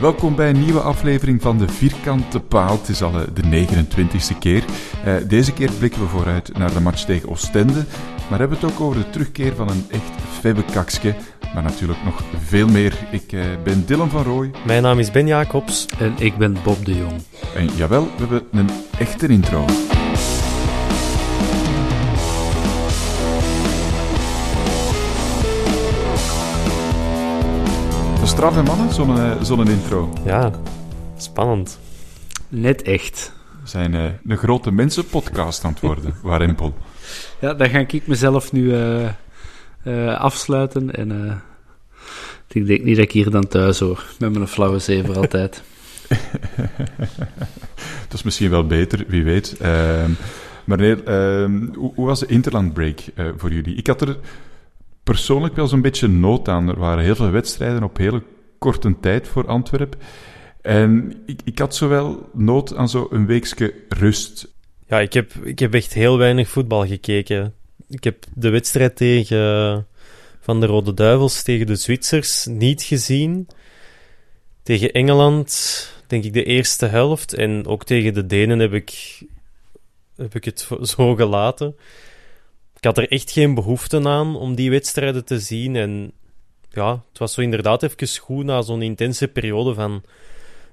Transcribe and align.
Welkom 0.00 0.34
bij 0.34 0.48
een 0.48 0.60
nieuwe 0.60 0.80
aflevering 0.80 1.42
van 1.42 1.58
de 1.58 1.68
Vierkante 1.68 2.40
Paal. 2.40 2.78
Het 2.78 2.88
is 2.88 3.02
al 3.02 3.20
eh, 3.20 3.26
de 3.34 3.66
29ste 3.66 4.38
keer. 4.38 4.64
Eh, 5.04 5.14
deze 5.28 5.52
keer 5.52 5.70
blikken 5.78 6.00
we 6.00 6.08
vooruit 6.08 6.58
naar 6.58 6.72
de 6.72 6.80
match 6.80 7.04
tegen 7.04 7.28
Oostende. 7.28 7.84
Maar 8.30 8.38
hebben 8.38 8.58
het 8.60 8.72
ook 8.72 8.80
over 8.80 9.00
de 9.00 9.10
terugkeer 9.10 9.54
van 9.54 9.68
een 9.68 9.84
echt 9.90 10.10
febbekakske. 10.40 11.14
Maar 11.54 11.62
natuurlijk 11.62 12.04
nog 12.04 12.22
veel 12.44 12.68
meer. 12.68 13.06
Ik 13.10 13.32
eh, 13.32 13.40
ben 13.64 13.86
Dylan 13.86 14.10
van 14.10 14.22
Rooij. 14.22 14.50
Mijn 14.66 14.82
naam 14.82 14.98
is 14.98 15.10
Ben 15.10 15.26
Jacobs. 15.26 15.86
En 15.98 16.14
ik 16.18 16.36
ben 16.36 16.56
Bob 16.64 16.84
de 16.84 16.94
Jong. 16.96 17.22
En 17.54 17.68
jawel, 17.76 18.02
we 18.02 18.18
hebben 18.18 18.42
een 18.52 18.70
echte 18.98 19.26
intro. 19.26 19.64
Straf 28.36 28.56
en 28.56 28.64
mannen, 28.64 28.92
zo'n 28.92 29.18
eh, 29.18 29.42
zo'n 29.42 29.68
intro. 29.68 30.12
Ja, 30.24 30.50
spannend. 31.16 31.78
Net 32.48 32.82
echt. 32.82 33.32
We 33.62 33.68
zijn 33.68 33.94
eh, 33.94 34.04
een 34.26 34.36
grote 34.36 34.70
mensenpodcast 34.70 35.64
aan 35.64 35.70
het 35.70 35.80
worden, 35.80 36.14
Warempel. 36.22 36.74
Ja, 37.40 37.54
dan 37.54 37.68
ga 37.68 37.78
ik 37.78 38.06
mezelf 38.06 38.52
nu 38.52 38.74
eh, 38.74 39.08
eh, 39.82 40.20
afsluiten. 40.20 40.94
En 40.94 41.24
eh, 41.24 41.36
ik 42.48 42.66
denk 42.66 42.82
niet 42.82 42.96
dat 42.96 43.04
ik 43.04 43.12
hier 43.12 43.30
dan 43.30 43.48
thuis 43.48 43.78
hoor. 43.78 44.04
Met 44.18 44.32
mijn 44.32 44.48
flauwe 44.48 44.78
zever 44.78 45.16
altijd. 45.22 45.62
Dat 48.08 48.12
is 48.12 48.22
misschien 48.22 48.50
wel 48.50 48.66
beter, 48.66 49.04
wie 49.08 49.24
weet. 49.24 49.56
Ehm, 49.56 50.10
maar 50.64 50.78
nee, 50.78 51.02
ehm, 51.02 51.66
hoe, 51.74 51.92
hoe 51.94 52.06
was 52.06 52.20
de 52.20 52.26
interlandbreak 52.26 53.00
eh 53.14 53.26
voor 53.36 53.52
jullie? 53.52 53.74
Ik 53.74 53.86
had 53.86 54.00
er 54.00 54.16
persoonlijk 55.06 55.56
wel 55.56 55.66
zo'n 55.66 55.80
beetje 55.80 56.08
nood 56.08 56.48
aan. 56.48 56.68
Er 56.68 56.78
waren 56.78 57.04
heel 57.04 57.14
veel 57.14 57.30
wedstrijden 57.30 57.82
op 57.82 57.96
hele 57.96 58.22
korte 58.58 58.96
tijd 59.00 59.28
voor 59.28 59.46
Antwerpen. 59.46 59.98
En 60.62 61.22
ik, 61.26 61.40
ik 61.44 61.58
had 61.58 61.74
zowel 61.74 62.28
nood 62.32 62.74
aan 62.74 62.88
zo'n 62.88 63.26
weekje 63.26 63.74
rust. 63.88 64.54
Ja, 64.86 65.00
ik 65.00 65.12
heb, 65.12 65.32
ik 65.32 65.58
heb 65.58 65.74
echt 65.74 65.92
heel 65.92 66.18
weinig 66.18 66.48
voetbal 66.48 66.86
gekeken. 66.86 67.54
Ik 67.88 68.04
heb 68.04 68.24
de 68.34 68.48
wedstrijd 68.48 68.96
tegen 68.96 69.86
van 70.40 70.60
de 70.60 70.66
Rode 70.66 70.94
Duivels 70.94 71.42
tegen 71.42 71.66
de 71.66 71.76
Zwitsers 71.76 72.46
niet 72.46 72.82
gezien. 72.82 73.48
Tegen 74.62 74.92
Engeland 74.92 75.50
denk 76.06 76.24
ik 76.24 76.32
de 76.32 76.44
eerste 76.44 76.86
helft. 76.86 77.34
En 77.34 77.66
ook 77.66 77.84
tegen 77.84 78.14
de 78.14 78.26
Denen 78.26 78.58
heb 78.58 78.72
ik, 78.72 79.22
heb 80.16 80.34
ik 80.34 80.44
het 80.44 80.68
zo 80.96 81.14
gelaten. 81.14 81.76
Ik 82.76 82.84
had 82.84 82.98
er 82.98 83.08
echt 83.10 83.30
geen 83.30 83.54
behoefte 83.54 84.08
aan 84.08 84.36
om 84.36 84.54
die 84.54 84.70
wedstrijden 84.70 85.24
te 85.24 85.40
zien. 85.40 85.76
En 85.76 86.12
ja, 86.76 87.02
het 87.08 87.18
was 87.18 87.34
zo 87.34 87.40
inderdaad 87.40 87.82
even 87.82 88.18
goed 88.18 88.44
na 88.44 88.62
zo'n 88.62 88.82
intense 88.82 89.28
periode 89.28 89.74
van 89.74 90.02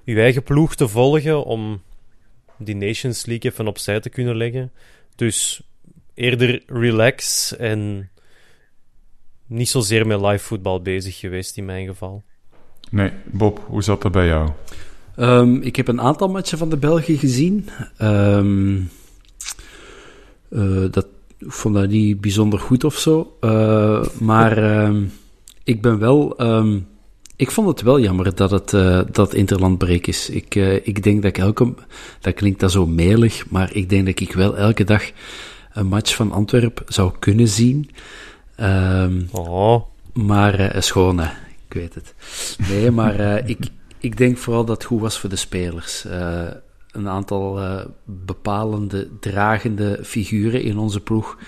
uw 0.04 0.16
eigen 0.16 0.42
ploeg 0.42 0.74
te 0.74 0.88
volgen 0.88 1.44
om 1.44 1.82
die 2.56 2.76
Nations 2.76 3.26
League 3.26 3.50
even 3.50 3.66
opzij 3.66 4.00
te 4.00 4.08
kunnen 4.08 4.36
leggen. 4.36 4.72
Dus 5.16 5.62
eerder 6.14 6.62
relax 6.66 7.56
en 7.56 8.10
niet 9.46 9.68
zozeer 9.68 10.06
met 10.06 10.20
live 10.20 10.44
voetbal 10.44 10.82
bezig 10.82 11.18
geweest 11.18 11.56
in 11.56 11.64
mijn 11.64 11.86
geval. 11.86 12.22
Nee, 12.90 13.10
Bob, 13.24 13.64
hoe 13.66 13.82
zat 13.82 14.02
dat 14.02 14.12
bij 14.12 14.26
jou? 14.26 14.50
Ehm, 15.16 15.54
ik 15.54 15.76
heb 15.76 15.88
een 15.88 16.00
aantal 16.00 16.28
matchen 16.28 16.58
van 16.58 16.68
de 16.68 16.76
Belgen 16.76 17.18
gezien. 17.18 17.68
Ehm, 17.96 18.80
eh, 20.48 20.84
dat, 20.90 21.06
ik 21.38 21.52
vond 21.52 21.74
dat 21.74 21.88
niet 21.88 22.20
bijzonder 22.20 22.58
goed 22.58 22.84
of 22.84 22.98
zo. 22.98 23.36
Eh, 23.40 24.06
maar 24.20 24.58
ehm, 24.58 25.02
ik 25.64 25.82
ben 25.82 25.98
wel... 25.98 26.36
ehm, 26.38 26.78
ik 27.36 27.50
vond 27.50 27.68
het 27.68 27.80
wel 27.80 28.00
jammer 28.00 28.34
dat 28.34 28.50
het 28.50 28.72
eh, 28.72 29.00
dat 29.10 29.34
interlandbreek 29.34 30.06
is. 30.06 30.30
Ik, 30.30 30.54
eh, 30.54 30.74
ik 30.74 31.02
denk 31.02 31.22
dat 31.22 31.30
ik 31.30 31.38
elke... 31.38 31.74
Dat 32.20 32.34
klinkt 32.34 32.60
dat 32.60 32.72
zo 32.72 32.86
melig, 32.86 33.50
maar 33.50 33.74
ik 33.74 33.88
denk 33.88 34.06
dat 34.06 34.20
ik 34.20 34.32
wel 34.32 34.56
elke 34.56 34.84
dag 34.84 35.10
een 35.72 35.86
match 35.86 36.14
van 36.14 36.32
Antwerpen 36.32 36.84
zou 36.88 37.12
kunnen 37.18 37.48
zien. 37.48 37.90
Ehm, 38.56 39.22
Oh, 39.32 39.82
maar 40.12 40.60
uh, 40.60 40.80
schoon, 40.80 41.18
hè. 41.18 41.30
ik 41.68 41.74
weet 41.74 41.94
het. 41.94 42.14
Nee, 42.68 42.90
maar 42.90 43.48
ik, 43.48 43.58
ik 43.98 44.16
denk 44.16 44.38
vooral 44.38 44.64
dat 44.64 44.76
het 44.76 44.86
goed 44.86 45.00
was 45.00 45.18
voor 45.18 45.30
de 45.30 45.36
spelers. 45.36 46.04
Een 46.90 47.08
aantal 47.08 47.60
bepalende, 48.04 49.08
dragende 49.20 49.98
figuren 50.02 50.62
in 50.62 50.78
onze 50.78 51.00
ploeg, 51.00 51.38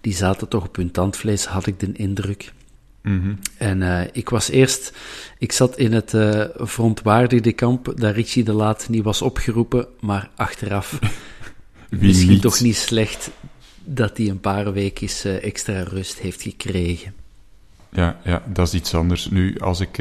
die 0.00 0.14
zaten 0.14 0.48
toch 0.48 0.66
op 0.66 0.76
hun 0.76 0.90
tandvlees, 0.90 1.44
had 1.46 1.66
ik 1.66 1.80
de 1.80 1.92
indruk. 1.92 2.52
Mhm. 3.02 3.34
En 3.58 3.82
eh, 3.82 4.08
ik 4.12 4.28
was 4.28 4.48
eerst, 4.48 4.92
ik 5.38 5.52
zat 5.52 5.78
in 5.78 5.92
het 5.92 6.14
eh 6.14 6.44
verontwaardigde 6.54 7.52
kamp 7.52 7.92
dat 7.96 8.14
Richie 8.14 8.44
de 8.44 8.52
Laat 8.52 8.88
niet 8.88 9.02
was 9.02 9.22
opgeroepen, 9.22 9.86
maar 10.00 10.30
achteraf 10.34 10.98
misschien 11.88 12.30
niet? 12.30 12.42
toch 12.42 12.60
niet 12.60 12.76
slecht 12.76 13.30
dat 13.84 14.16
hij 14.16 14.28
een 14.28 14.40
paar 14.40 14.72
weken 14.72 15.08
eh, 15.22 15.44
extra 15.44 15.82
rust 15.82 16.18
heeft 16.18 16.42
gekregen. 16.42 17.14
Ja, 17.92 18.20
ja, 18.24 18.42
dat 18.46 18.66
is 18.66 18.74
iets 18.74 18.94
anders. 18.94 19.30
Nu, 19.30 19.58
als 19.58 19.80
ik 19.80 19.98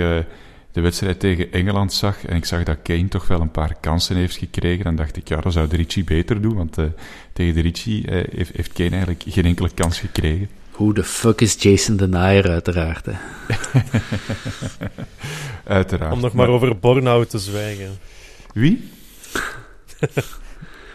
de 0.71 0.81
wedstrijd 0.81 1.19
tegen 1.19 1.51
Engeland 1.51 1.93
zag 1.93 2.25
en 2.25 2.35
ik 2.35 2.45
zag 2.45 2.63
dat 2.63 2.81
Kane 2.83 3.07
toch 3.07 3.27
wel 3.27 3.41
een 3.41 3.51
paar 3.51 3.75
kansen 3.79 4.15
heeft 4.15 4.37
gekregen, 4.37 4.83
dan 4.83 4.95
dacht 4.95 5.17
ik, 5.17 5.27
ja, 5.27 5.41
dat 5.41 5.53
zou 5.53 5.67
de 5.67 5.75
Ricci 5.75 6.03
beter 6.03 6.41
doen, 6.41 6.55
want 6.55 6.77
tegen 7.33 7.53
de 7.53 7.61
Ricci 7.61 8.03
eh, 8.03 8.23
heeft, 8.31 8.55
heeft 8.55 8.73
Kane 8.73 8.89
eigenlijk 8.89 9.23
geen 9.27 9.45
enkele 9.45 9.69
kans 9.73 9.99
gekregen. 9.99 10.49
Hoe 10.79 10.93
de 10.93 11.03
fuck 11.03 11.41
is 11.41 11.55
Jason 11.59 11.95
Denier 11.95 12.49
uiteraard, 12.49 13.05
hè? 13.05 13.13
Uiteraard. 15.79 16.13
om 16.13 16.19
nog 16.19 16.33
maar 16.33 16.47
over 16.47 16.79
Bornhout 16.79 17.29
te 17.29 17.39
zwijgen. 17.39 17.97
Wie? 18.53 18.89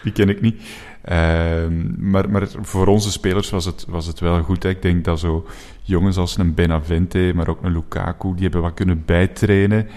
Die 0.03 0.11
ken 0.11 0.29
ik 0.29 0.41
niet. 0.41 0.61
Ehm, 1.01 2.09
maar, 2.09 2.29
maar 2.29 2.47
voor 2.61 2.87
onze 2.87 3.11
spelers 3.11 3.49
was 3.49 3.65
het, 3.65 3.85
was 3.87 4.05
het 4.05 4.19
wel 4.19 4.41
goed. 4.41 4.63
Hè. 4.63 4.69
Ik 4.69 4.81
denk 4.81 5.03
dat 5.03 5.19
zo 5.19 5.47
jongens 5.81 6.17
als 6.17 6.37
een 6.37 6.53
Benavente, 6.53 7.31
maar 7.35 7.47
ook 7.47 7.63
een 7.63 7.73
Lukaku, 7.73 8.33
die 8.33 8.43
hebben 8.43 8.61
wat 8.61 8.73
kunnen 8.73 9.03
bijtrainen. 9.05 9.87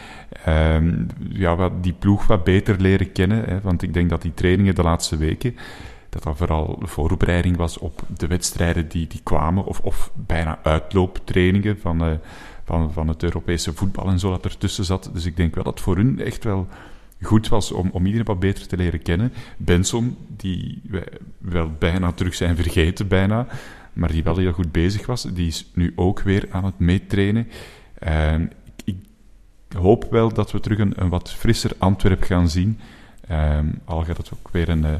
Ehm, 0.44 0.94
ja, 1.28 1.56
wat, 1.56 1.82
die 1.82 1.94
ploeg 1.98 2.26
wat 2.26 2.44
beter 2.44 2.80
leren 2.80 3.12
kennen. 3.12 3.44
Hè. 3.44 3.60
Want 3.60 3.82
ik 3.82 3.94
denk 3.94 4.10
dat 4.10 4.22
die 4.22 4.34
trainingen 4.34 4.74
de 4.74 4.82
laatste 4.82 5.16
weken, 5.16 5.56
dat 6.08 6.22
dat 6.22 6.36
vooral 6.36 6.78
voorbereiding 6.82 7.56
was 7.56 7.78
op 7.78 8.02
de 8.16 8.26
wedstrijden 8.26 8.88
die, 8.88 9.06
die 9.06 9.20
kwamen. 9.22 9.64
Of, 9.64 9.80
of 9.80 10.10
bijna 10.14 10.58
uitlooptrainingen 10.62 11.78
van, 11.78 12.04
eh, 12.04 12.12
van, 12.64 12.92
van 12.92 13.08
het 13.08 13.22
Europese 13.22 13.72
voetbal 13.72 14.06
en 14.08 14.18
zo 14.18 14.30
dat 14.30 14.44
ertussen 14.44 14.84
zat. 14.84 15.10
Dus 15.12 15.24
ik 15.24 15.36
denk 15.36 15.54
wel 15.54 15.64
dat 15.64 15.80
voor 15.80 15.96
hun 15.96 16.20
echt 16.20 16.44
wel 16.44 16.68
goed 17.22 17.48
was 17.48 17.72
om, 17.72 17.90
om 17.92 18.04
iedereen 18.04 18.26
wat 18.26 18.40
beter 18.40 18.66
te 18.66 18.76
leren 18.76 19.02
kennen. 19.02 19.32
Benson, 19.56 20.16
die 20.28 20.80
wij 20.88 21.08
wel 21.38 21.70
bijna 21.78 22.12
terug 22.12 22.34
zijn 22.34 22.56
vergeten, 22.56 23.08
bijna, 23.08 23.46
maar 23.92 24.12
die 24.12 24.22
wel 24.22 24.36
heel 24.36 24.52
goed 24.52 24.72
bezig 24.72 25.06
was, 25.06 25.22
die 25.22 25.46
is 25.46 25.70
nu 25.74 25.92
ook 25.96 26.20
weer 26.20 26.46
aan 26.50 26.64
het 26.64 26.78
meetrainen. 26.78 27.48
Ik, 28.84 28.96
hoop 29.76 30.06
wel 30.10 30.32
dat 30.32 30.52
we 30.52 30.60
terug 30.60 30.78
een, 30.78 30.92
een 30.96 31.08
wat 31.08 31.32
frisser 31.32 31.70
Antwerp 31.78 32.22
gaan 32.22 32.48
zien. 32.48 32.78
Uh, 33.30 33.58
al 33.84 34.04
gaat 34.04 34.16
het 34.16 34.30
ook 34.32 34.48
weer 34.52 34.68
een, 34.68 34.84
eh, 34.84 34.94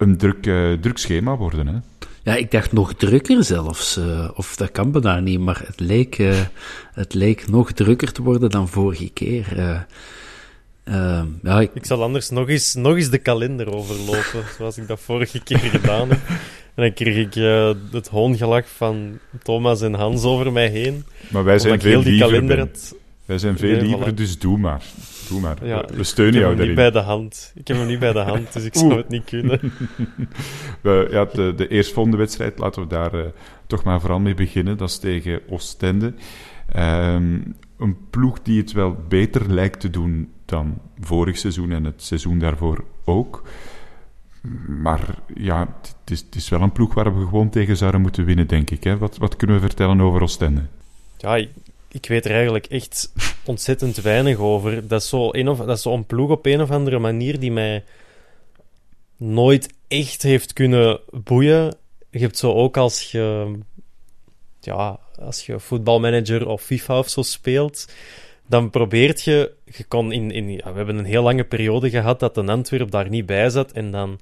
een 0.00 0.16
druk, 0.16 0.46
uh, 0.46 0.72
druk 0.72 0.98
schema 0.98 1.36
worden. 1.36 1.66
Hè? 1.66 1.74
Ja, 2.22 2.36
ik 2.36 2.50
dacht 2.50 2.72
nog 2.72 2.94
drukker 2.94 3.44
zelfs. 3.44 3.98
Uh, 3.98 4.30
of 4.34 4.56
dat 4.56 4.70
kan 4.70 4.92
bijna 4.92 5.20
niet, 5.20 5.40
maar 5.40 5.62
het 5.66 5.80
leek, 5.80 6.22
het 6.92 7.14
leek 7.14 7.48
nog 7.48 7.72
drukker 7.72 8.12
te 8.12 8.22
worden 8.22 8.50
dan 8.50 8.68
vorige 8.68 9.08
keer. 9.08 9.46
Uh, 10.84 11.22
ja, 11.42 11.60
ik... 11.60 11.70
ik... 11.74 11.86
zal 11.86 12.02
anders 12.02 12.30
nog 12.30 12.48
eens, 12.48 12.74
nog 12.74 12.96
eens 12.96 13.10
de 13.10 13.18
kalender 13.18 13.74
overlopen, 13.74 14.44
zoals 14.56 14.78
ik 14.78 14.86
dat 14.86 15.00
vorige 15.00 15.42
keer 15.42 15.58
gedaan 15.58 16.08
heb. 16.08 16.20
En 16.74 16.82
dan 16.82 16.92
kreeg 16.92 17.16
ik 17.16 17.36
uh, 17.36 17.70
het 17.90 18.08
hoongelach 18.08 18.68
van 18.76 19.18
Thomas 19.42 19.80
en 19.80 19.94
Hans 19.94 20.24
over 20.24 20.52
mij 20.52 20.68
heen. 20.68 21.04
Maar 21.28 21.44
wij 21.44 21.58
zijn 21.58 21.80
veel 21.80 22.02
liever, 22.02 22.58
had... 22.58 22.94
Wij 23.24 23.38
zijn 23.38 23.58
veel 23.58 23.80
liever, 23.80 24.14
dus 24.14 24.38
doe 24.38 24.58
maar. 24.58 24.82
Doe 25.30 25.40
maar. 25.40 25.66
Ja, 25.66 25.84
we 25.92 26.04
steunen 26.04 26.40
jou 26.40 26.50
daarin. 26.50 26.66
niet 26.66 26.76
bij 26.76 26.90
de 26.90 26.98
hand. 26.98 27.52
Ik 27.54 27.68
heb 27.68 27.76
hem 27.76 27.86
niet 27.86 27.98
bij 27.98 28.12
de 28.12 28.18
hand, 28.18 28.52
dus 28.52 28.64
ik 28.64 28.74
zou 28.74 28.96
het 28.96 29.08
niet 29.08 29.24
kunnen. 29.24 29.60
we, 30.82 31.08
ja, 31.10 31.24
de, 31.24 31.54
de 31.56 31.68
eerstvolgende 31.68 32.16
wedstrijd, 32.16 32.58
laten 32.58 32.82
we 32.82 32.88
daar 32.88 33.14
uh, 33.14 33.24
toch 33.66 33.84
maar 33.84 34.00
vooral 34.00 34.20
mee 34.20 34.34
beginnen. 34.34 34.76
Dat 34.76 34.88
is 34.88 34.98
tegen 34.98 35.40
Oostende. 35.48 36.14
Um, 36.76 37.56
een 37.78 37.96
ploeg 38.10 38.42
die 38.42 38.60
het 38.60 38.72
wel 38.72 38.96
beter 39.08 39.52
lijkt 39.52 39.80
te 39.80 39.90
doen 39.90 40.32
dan 40.44 40.80
vorig 41.00 41.38
seizoen 41.38 41.72
en 41.72 41.84
het 41.84 42.02
seizoen 42.02 42.38
daarvoor 42.38 42.84
ook. 43.04 43.42
Maar 44.66 45.14
ja, 45.34 45.76
het 45.80 46.10
is, 46.10 46.20
het 46.20 46.34
is 46.34 46.48
wel 46.48 46.62
een 46.62 46.72
ploeg 46.72 46.94
waar 46.94 47.18
we 47.18 47.24
gewoon 47.24 47.50
tegen 47.50 47.76
zouden 47.76 48.00
moeten 48.00 48.24
winnen, 48.24 48.46
denk 48.46 48.70
ik. 48.70 48.84
Hè? 48.84 48.98
Wat, 48.98 49.16
wat 49.16 49.36
kunnen 49.36 49.56
we 49.56 49.62
vertellen 49.62 50.00
over 50.00 50.22
Oostende? 50.22 50.62
Ja, 51.16 51.36
ik, 51.36 51.50
ik 51.92 52.06
weet 52.06 52.24
er 52.24 52.30
eigenlijk 52.30 52.66
echt 52.66 53.12
ontzettend 53.44 53.96
weinig 53.96 54.38
over. 54.38 54.88
Dat 54.88 55.00
is, 55.02 55.08
zo 55.08 55.28
een 55.32 55.48
of, 55.48 55.58
dat 55.58 55.76
is 55.76 55.82
zo'n 55.82 56.06
ploeg 56.06 56.30
op 56.30 56.46
een 56.46 56.60
of 56.60 56.70
andere 56.70 56.98
manier 56.98 57.38
die 57.40 57.52
mij 57.52 57.84
nooit 59.16 59.72
echt 59.88 60.22
heeft 60.22 60.52
kunnen 60.52 61.00
boeien. 61.10 61.76
Je 62.10 62.18
hebt 62.18 62.38
zo 62.38 62.52
ook 62.52 62.76
als 62.76 63.10
je, 63.10 63.52
ja, 64.60 65.00
als 65.18 65.46
je 65.46 65.60
voetbalmanager 65.60 66.48
of 66.48 66.62
FIFA 66.62 66.98
of 66.98 67.08
zo 67.08 67.22
speelt, 67.22 67.92
dan 68.50 68.70
probeert 68.70 69.22
je, 69.22 69.52
je 69.64 69.84
kon 69.84 70.12
in, 70.12 70.30
in 70.30 70.50
ja, 70.52 70.70
we 70.70 70.76
hebben 70.76 70.98
een 70.98 71.04
heel 71.04 71.22
lange 71.22 71.44
periode 71.44 71.90
gehad 71.90 72.20
dat 72.20 72.36
een 72.36 72.48
Antwerp 72.48 72.90
daar 72.90 73.08
niet 73.08 73.26
bij 73.26 73.50
zat 73.50 73.72
en 73.72 73.90
dan 73.90 74.20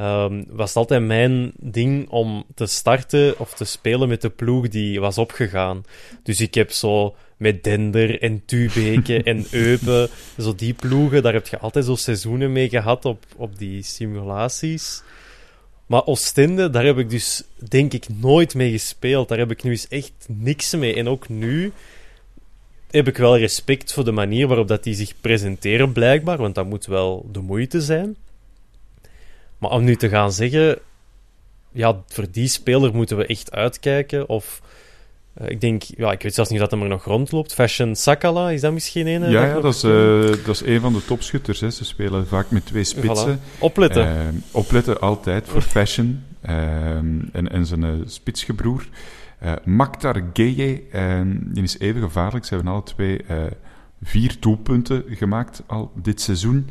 um, 0.00 0.44
was 0.48 0.68
het 0.68 0.76
altijd 0.76 1.02
mijn 1.02 1.52
ding 1.56 2.08
om 2.08 2.44
te 2.54 2.66
starten 2.66 3.38
of 3.38 3.54
te 3.54 3.64
spelen 3.64 4.08
met 4.08 4.22
de 4.22 4.30
ploeg 4.30 4.68
die 4.68 5.00
was 5.00 5.18
opgegaan. 5.18 5.84
Dus 6.22 6.40
ik 6.40 6.54
heb 6.54 6.70
zo 6.70 7.16
met 7.36 7.64
Dender 7.64 8.22
en 8.22 8.42
Tubeke 8.44 9.22
en 9.32 9.46
Eupen, 9.50 10.08
zo 10.38 10.54
die 10.54 10.74
ploegen, 10.74 11.22
daar 11.22 11.32
heb 11.32 11.46
je 11.46 11.58
altijd 11.58 11.84
zo 11.84 11.94
seizoenen 11.94 12.52
mee 12.52 12.68
gehad 12.68 13.04
op, 13.04 13.24
op 13.36 13.58
die 13.58 13.82
simulaties. 13.82 15.02
Maar 15.86 16.06
Oostende, 16.06 16.70
daar 16.70 16.84
heb 16.84 16.98
ik 16.98 17.10
dus 17.10 17.42
denk 17.68 17.92
ik 17.92 18.06
nooit 18.20 18.54
mee 18.54 18.70
gespeeld. 18.70 19.28
Daar 19.28 19.38
heb 19.38 19.50
ik 19.50 19.62
nu 19.62 19.70
eens 19.70 19.88
echt 19.88 20.12
niks 20.28 20.74
mee. 20.74 20.94
En 20.94 21.08
ook 21.08 21.28
nu 21.28 21.72
heb 22.90 23.08
ik 23.08 23.16
wel 23.16 23.38
respect 23.38 23.92
voor 23.92 24.04
de 24.04 24.12
manier 24.12 24.46
waarop 24.46 24.68
dat 24.68 24.82
die 24.82 24.94
zich 24.94 25.14
presenteren, 25.20 25.92
blijkbaar. 25.92 26.36
Want 26.36 26.54
dat 26.54 26.66
moet 26.66 26.86
wel 26.86 27.28
de 27.32 27.40
moeite 27.40 27.80
zijn. 27.80 28.16
Maar 29.58 29.70
om 29.70 29.84
nu 29.84 29.96
te 29.96 30.08
gaan 30.08 30.32
zeggen... 30.32 30.78
Ja, 31.72 32.02
voor 32.06 32.26
die 32.30 32.48
speler 32.48 32.94
moeten 32.94 33.16
we 33.16 33.26
echt 33.26 33.52
uitkijken. 33.52 34.28
Of 34.28 34.62
uh, 35.40 35.48
ik 35.48 35.60
denk... 35.60 35.82
Ja, 35.82 36.12
ik 36.12 36.22
weet 36.22 36.34
zelfs 36.34 36.50
niet 36.50 36.60
dat 36.60 36.70
hij 36.70 36.80
er 36.80 36.88
nog 36.88 37.04
rondloopt. 37.04 37.54
Fashion 37.54 37.96
Sakala, 37.96 38.50
is 38.50 38.60
dat 38.60 38.72
misschien 38.72 39.06
een? 39.06 39.30
Ja, 39.30 39.44
ja 39.44 39.60
dat, 39.60 39.74
is, 39.74 39.84
uh, 39.84 40.20
dat 40.44 40.54
is 40.54 40.60
een 40.60 40.80
van 40.80 40.92
de 40.92 41.04
topschutters. 41.04 41.60
Hè. 41.60 41.70
Ze 41.70 41.84
spelen 41.84 42.26
vaak 42.26 42.50
met 42.50 42.66
twee 42.66 42.84
spitsen. 42.84 43.38
Voilà. 43.38 43.58
Opletten. 43.58 44.06
Uh, 44.06 44.40
opletten 44.50 45.00
altijd 45.00 45.48
voor 45.48 45.62
Fashion. 45.62 46.24
en, 46.40 47.48
en 47.50 47.66
zijn 47.66 48.02
spitsgebroer. 48.06 48.86
Uh, 49.42 49.52
Maktar 49.64 50.22
Geye, 50.32 50.82
uh, 50.92 51.20
die 51.40 51.62
is 51.62 51.78
even 51.78 52.02
gevaarlijk. 52.02 52.44
Ze 52.44 52.54
hebben 52.54 52.72
alle 52.72 52.82
twee 52.82 53.22
uh, 53.30 53.44
vier 54.02 54.36
doelpunten 54.40 55.04
gemaakt 55.08 55.62
al 55.66 55.92
dit 55.94 56.20
seizoen. 56.20 56.68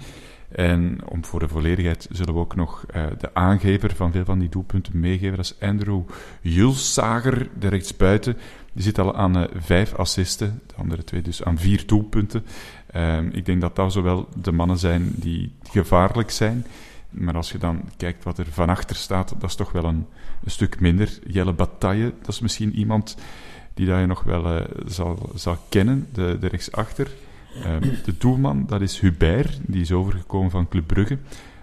En 0.52 1.00
om 1.10 1.26
voor 1.26 1.40
de 1.40 1.48
volledigheid 1.48 2.08
zullen 2.12 2.34
we 2.34 2.40
ook 2.40 2.56
nog 2.56 2.86
de 3.18 3.34
aangever 3.34 3.96
van 3.96 4.12
veel 4.12 4.26
van 4.26 4.40
die 4.40 4.50
doelpunten 4.50 5.00
meegeven. 5.00 5.36
Dat 5.36 5.46
is 5.46 5.68
Andrew 5.68 6.02
Julsager, 6.42 7.50
de 7.60 7.68
rechtsbuiten. 7.68 8.38
Die 8.74 8.84
zit 8.84 9.00
al 9.00 9.16
aan 9.16 9.48
vijf 9.56 9.94
assisten, 9.94 10.62
de 10.68 10.74
andere 10.76 11.04
twee 11.04 11.22
dus 11.22 11.44
aan 11.44 11.58
vier 11.58 11.84
doelpunten. 11.86 12.46
Ehm, 12.92 13.30
ik 13.32 13.46
denk 13.46 13.62
dat 13.62 13.76
dat 13.76 13.94
zowel 13.94 14.28
de 14.42 14.52
mannen 14.52 14.78
zijn 14.78 15.12
die 15.16 15.54
gevaarlijk 15.70 16.32
zijn. 16.32 16.66
Maar 17.20 17.36
als 17.36 17.52
je 17.52 17.58
dan 17.58 17.82
kijkt 17.98 18.24
wat 18.24 18.38
er 18.38 18.48
van 18.52 18.70
achter 18.70 18.96
staat, 18.96 19.30
dat 19.40 19.50
is 19.50 19.56
toch 19.56 19.72
wel 19.72 19.84
een, 19.84 20.06
stuk 20.46 20.80
minder. 20.80 21.20
Jelle 21.28 21.54
Bataille, 21.54 22.14
dat 22.20 22.28
is 22.28 22.40
misschien 22.40 22.76
iemand 22.76 23.18
die 23.74 23.88
dat 23.88 24.00
je 24.00 24.06
nog 24.06 24.24
wel 24.24 24.56
uh, 24.56 24.62
zal, 24.86 25.30
zal 25.36 25.58
kennen, 25.70 26.08
de, 26.14 26.38
de 26.40 26.48
rechtsachter. 26.48 27.12
Uh, 27.58 27.82
de 28.04 28.18
doelman, 28.18 28.66
dat 28.68 28.82
is 28.82 29.00
Hubert, 29.00 29.60
die 29.62 29.82
is 29.82 29.92
overgekomen 29.92 30.52
van 30.52 30.68
Club 30.68 30.88
Brugge. 30.88 31.18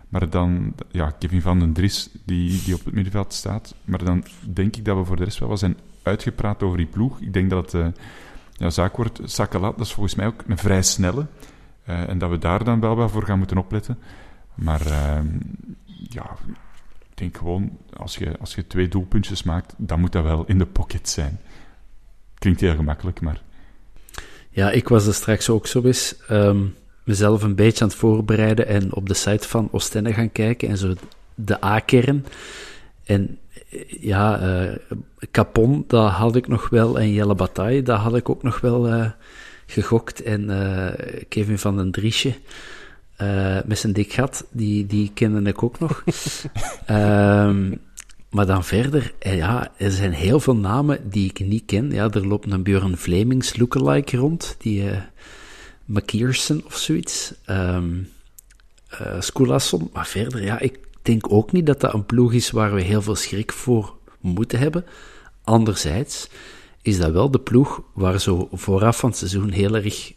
Maar 0.08 0.30
dan, 0.30 0.74
ja, 0.90 1.10
Kevin 1.10 1.42
van 1.42 1.58
den 1.58 1.72
Dries, 1.72 2.08
die, 2.24 2.62
die 2.64 2.74
op 2.74 2.84
het 2.84 2.94
middenveld 2.94 3.32
staat. 3.32 3.74
Maar 3.84 4.04
dan 4.04 4.24
denk 4.40 4.76
ik 4.76 4.84
dat 4.84 4.96
we 4.96 5.04
voor 5.04 5.16
de 5.16 5.24
rest 5.24 5.38
wel 5.38 5.48
wat 5.48 5.58
zijn 5.58 5.76
uitgepraat 6.02 6.62
over 6.62 6.76
die 6.76 6.86
ploeg. 6.86 7.20
Ik 7.20 7.32
denk 7.32 7.50
dat 7.50 7.72
het 7.72 7.82
uh, 7.82 7.86
ja, 8.52 8.70
zaak 8.70 8.96
wordt. 8.96 9.20
Sakala, 9.24 9.70
dat 9.70 9.86
is 9.86 9.92
volgens 9.92 10.14
mij 10.14 10.26
ook 10.26 10.42
een 10.46 10.58
vrij 10.58 10.82
snelle. 10.82 11.26
Uh, 11.88 12.08
en 12.08 12.18
dat 12.18 12.30
we 12.30 12.38
daar 12.38 12.64
dan 12.64 12.80
wel 12.80 12.96
wel 12.96 13.08
voor 13.08 13.24
gaan 13.24 13.38
moeten 13.38 13.58
opletten. 13.58 13.98
Maar 14.54 14.86
uh, 14.86 15.18
ja, 16.08 16.36
ik 17.10 17.14
denk 17.14 17.36
gewoon, 17.36 17.78
als 17.96 18.16
je, 18.16 18.38
als 18.38 18.54
je 18.54 18.66
twee 18.66 18.88
doelpuntjes 18.88 19.42
maakt, 19.42 19.74
dan 19.76 20.00
moet 20.00 20.12
dat 20.12 20.22
wel 20.22 20.44
in 20.46 20.58
de 20.58 20.66
pocket 20.66 21.08
zijn. 21.08 21.40
Klinkt 22.38 22.60
heel 22.60 22.74
gemakkelijk, 22.74 23.20
maar... 23.20 23.42
Ja, 24.50 24.70
ik 24.70 24.88
was 24.88 25.06
er 25.06 25.14
straks 25.14 25.50
ook 25.50 25.66
zo 25.66 25.82
eens 25.82 26.14
um, 26.30 26.74
mezelf 27.04 27.42
een 27.42 27.54
beetje 27.54 27.82
aan 27.82 27.88
het 27.88 27.96
voorbereiden 27.96 28.66
en 28.66 28.94
op 28.94 29.08
de 29.08 29.14
site 29.14 29.48
van 29.48 29.68
Oostende 29.72 30.12
gaan 30.12 30.32
kijken 30.32 30.68
en 30.68 30.78
zo 30.78 30.94
de 31.34 31.64
A-kern. 31.64 32.26
En 33.04 33.38
ja, 34.00 34.40
uh, 34.62 34.72
Capon, 35.30 35.84
dat 35.86 36.10
had 36.10 36.36
ik 36.36 36.48
nog 36.48 36.68
wel, 36.68 36.98
en 36.98 37.12
Jelle 37.12 37.34
Bataille, 37.34 37.82
dat 37.82 37.98
had 37.98 38.16
ik 38.16 38.28
ook 38.28 38.42
nog 38.42 38.60
wel 38.60 38.88
uh, 38.88 39.10
gegokt. 39.66 40.22
En 40.22 40.42
uh, 40.50 40.88
Kevin 41.28 41.58
van 41.58 41.76
den 41.76 41.90
Driesje, 41.90 42.34
uh, 43.22 43.58
met 43.64 43.78
zijn 43.78 43.92
dik 43.92 44.12
gat, 44.12 44.46
die, 44.50 44.86
die 44.86 45.10
kende 45.14 45.50
ik 45.50 45.62
ook 45.62 45.78
nog. 45.78 46.04
um, 46.90 47.80
maar 48.34 48.46
dan 48.46 48.64
verder, 48.64 49.12
eh, 49.18 49.36
ja, 49.36 49.72
er 49.76 49.90
zijn 49.90 50.12
heel 50.12 50.40
veel 50.40 50.56
namen 50.56 51.10
die 51.10 51.28
ik 51.28 51.40
niet 51.40 51.64
ken. 51.66 51.90
Ja, 51.90 52.10
er 52.10 52.26
loopt 52.26 52.50
een 52.50 52.62
Björn 52.62 52.96
Vlemings 52.96 53.56
lookalike 53.56 54.16
rond, 54.16 54.56
die 54.58 54.82
uh, 55.88 56.64
of 56.64 56.76
zoiets. 56.76 57.34
Um, 57.46 58.08
uh, 59.00 59.20
Skoulasson, 59.20 59.90
maar 59.92 60.06
verder, 60.06 60.42
ja, 60.42 60.58
ik 60.58 60.78
denk 61.02 61.32
ook 61.32 61.52
niet 61.52 61.66
dat 61.66 61.80
dat 61.80 61.94
een 61.94 62.06
ploeg 62.06 62.32
is 62.32 62.50
waar 62.50 62.74
we 62.74 62.80
heel 62.80 63.02
veel 63.02 63.14
schrik 63.14 63.52
voor 63.52 63.94
moeten 64.20 64.58
hebben. 64.58 64.84
Anderzijds 65.44 66.28
is 66.82 66.98
dat 66.98 67.12
wel 67.12 67.30
de 67.30 67.40
ploeg 67.40 67.82
waar 67.94 68.20
zo 68.20 68.48
vooraf 68.52 68.98
van 68.98 69.08
het 69.08 69.18
seizoen 69.18 69.50
heel 69.50 69.74
erg 69.74 70.12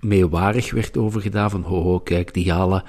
meewarig 0.00 0.70
werd 0.70 0.96
overgedaan 0.96 1.50
van 1.50 1.62
ho, 1.62 1.82
ho 1.82 2.00
kijk, 2.00 2.34
die 2.34 2.52
halen 2.52 2.82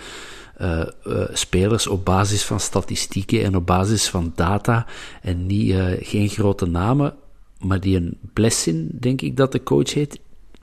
uh, 0.61 0.83
uh, 1.07 1.23
spelers 1.33 1.87
op 1.87 2.05
basis 2.05 2.43
van 2.43 2.59
statistieken 2.59 3.43
en 3.43 3.55
op 3.55 3.65
basis 3.65 4.09
van 4.09 4.31
data 4.35 4.85
en 5.21 5.45
niet, 5.45 5.69
uh, 5.69 5.85
geen 5.99 6.29
grote 6.29 6.65
namen, 6.65 7.15
maar 7.59 7.79
die 7.79 7.97
een 7.97 8.17
Blessin, 8.33 8.89
denk 8.99 9.21
ik 9.21 9.37
dat 9.37 9.51
de 9.51 9.63
coach 9.63 9.93
heet, 9.93 10.19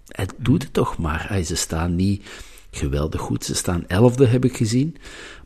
het 0.08 0.34
doet 0.36 0.62
het 0.62 0.72
toch 0.72 0.98
maar. 0.98 1.40
Ze 1.44 1.56
staan 1.56 1.96
niet 1.96 2.24
geweldig 2.70 3.20
goed, 3.20 3.44
ze 3.44 3.54
staan 3.54 3.86
elfde 3.86 4.26
heb 4.26 4.44
ik 4.44 4.56
gezien, 4.56 4.96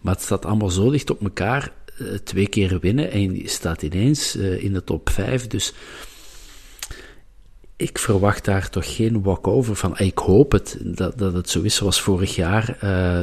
maar 0.01 0.15
het 0.15 0.23
staat 0.23 0.45
allemaal 0.45 0.71
zo 0.71 0.91
dicht 0.91 1.11
op 1.11 1.23
elkaar, 1.23 1.73
twee 2.25 2.49
keer 2.49 2.79
winnen 2.81 3.11
en 3.11 3.37
je 3.37 3.49
staat 3.49 3.83
ineens 3.83 4.37
in 4.37 4.73
de 4.73 4.85
top 4.85 5.11
vijf, 5.11 5.47
dus 5.47 5.75
ik 7.83 7.99
verwacht 7.99 8.45
daar 8.45 8.71
toch 8.71 8.95
geen 8.95 9.23
walkover 9.23 9.77
van. 9.77 9.99
Ik 9.99 10.19
hoop 10.19 10.53
het, 10.53 10.79
dat, 10.81 11.19
dat 11.19 11.33
het 11.33 11.51
zo 11.51 11.61
is 11.63 11.75
zoals 11.75 12.01
vorig 12.01 12.35
jaar. 12.35 12.79
Uh, 12.85 13.19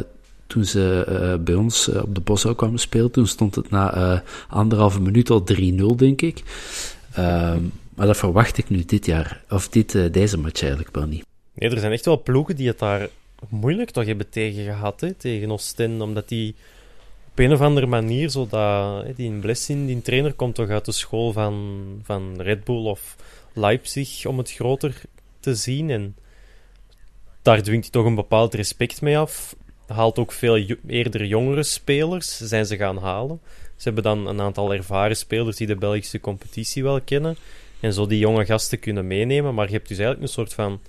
toen 0.48 0.66
ze 0.66 1.06
uh, 1.10 1.44
bij 1.44 1.56
ons 1.56 1.90
uh, 1.90 2.02
op 2.02 2.16
de 2.16 2.22
Boshouw 2.22 2.56
kwamen 2.56 2.80
spelen, 2.80 3.12
toen 3.12 3.28
stond 3.28 3.56
het 3.56 3.70
na 3.70 4.24
anderhalve 4.48 5.02
minuut 5.02 5.30
al 5.30 5.44
3-0, 5.54 5.96
denk 5.96 6.22
ik. 6.22 6.44
Ehm, 7.14 7.62
Maar 7.96 8.08
dat 8.08 8.18
verwacht 8.18 8.58
ik 8.58 8.70
nu 8.70 8.86
dit 8.86 9.06
jaar, 9.06 9.44
of 9.50 9.70
dit, 9.70 10.14
deze 10.14 10.38
match 10.38 10.62
eigenlijk 10.62 10.96
wel 10.96 11.06
niet. 11.06 11.26
Nee, 11.54 11.70
er 11.70 11.80
zijn 11.80 11.92
echt 11.92 12.06
wel 12.06 12.22
ploegen 12.22 12.56
die 12.56 12.68
het 12.68 12.80
daar 12.80 13.10
moeilijk 13.50 13.92
toch 13.92 14.06
hebben 14.06 14.30
tegen 14.30 14.64
gehad, 14.64 15.02
hè, 15.02 15.14
tegen 15.14 15.52
Oostende, 15.52 16.04
omdat 16.04 16.30
die 16.30 16.56
op 17.32 17.40
een 17.40 17.54
of 17.54 17.62
andere 17.62 17.86
manier, 17.86 18.30
zodat 18.30 19.04
hè, 19.04 19.14
die 19.14 19.32
Blessin, 19.32 19.86
die 19.86 20.02
trainer, 20.02 20.34
komt 20.34 20.56
toch 20.56 20.70
uit 20.70 20.86
de 20.86 20.92
school 20.92 21.32
van, 21.32 21.84
van 22.04 22.42
Red 22.42 22.64
Bull 22.64 22.86
of 22.86 23.16
Leipzig 23.54 24.26
om 24.26 24.38
het 24.38 24.52
groter 24.52 25.02
te 25.40 25.56
zien. 25.56 25.90
En 25.90 26.16
daar 27.42 27.62
dwingt 27.62 27.84
hij 27.84 27.92
toch 27.92 28.06
een 28.06 28.16
bepaald 28.16 28.54
respect 28.54 29.02
mee 29.02 29.18
af. 29.18 29.56
Haalt 29.88 30.20
ook 30.20 30.32
veel 30.32 30.56
eerder 30.88 31.26
jongere 31.26 31.64
spelers, 31.64 32.38
zijn 32.38 32.66
ze 32.66 32.78
gaan 32.78 32.98
halen. 32.98 33.40
Ze 33.76 33.84
hebben 33.84 34.04
dan 34.04 34.28
een 34.28 34.42
aantal 34.42 34.74
ervaren 34.74 35.18
spelers 35.18 35.58
die 35.58 35.68
de 35.68 35.76
Belgische 35.76 36.20
competitie 36.20 36.84
wel 36.84 37.02
kennen. 37.02 37.38
En 37.80 37.94
zo 37.94 38.08
die 38.08 38.20
jonge 38.20 38.46
gasten 38.46 38.80
kunnen 38.80 39.08
meenemen. 39.08 39.54
Maar 39.54 39.66
je 39.66 39.74
hebt 39.74 39.88
dus 39.88 39.98
eigenlijk 39.98 40.28
een 40.28 40.34
soort 40.34 40.54
van 40.54 40.80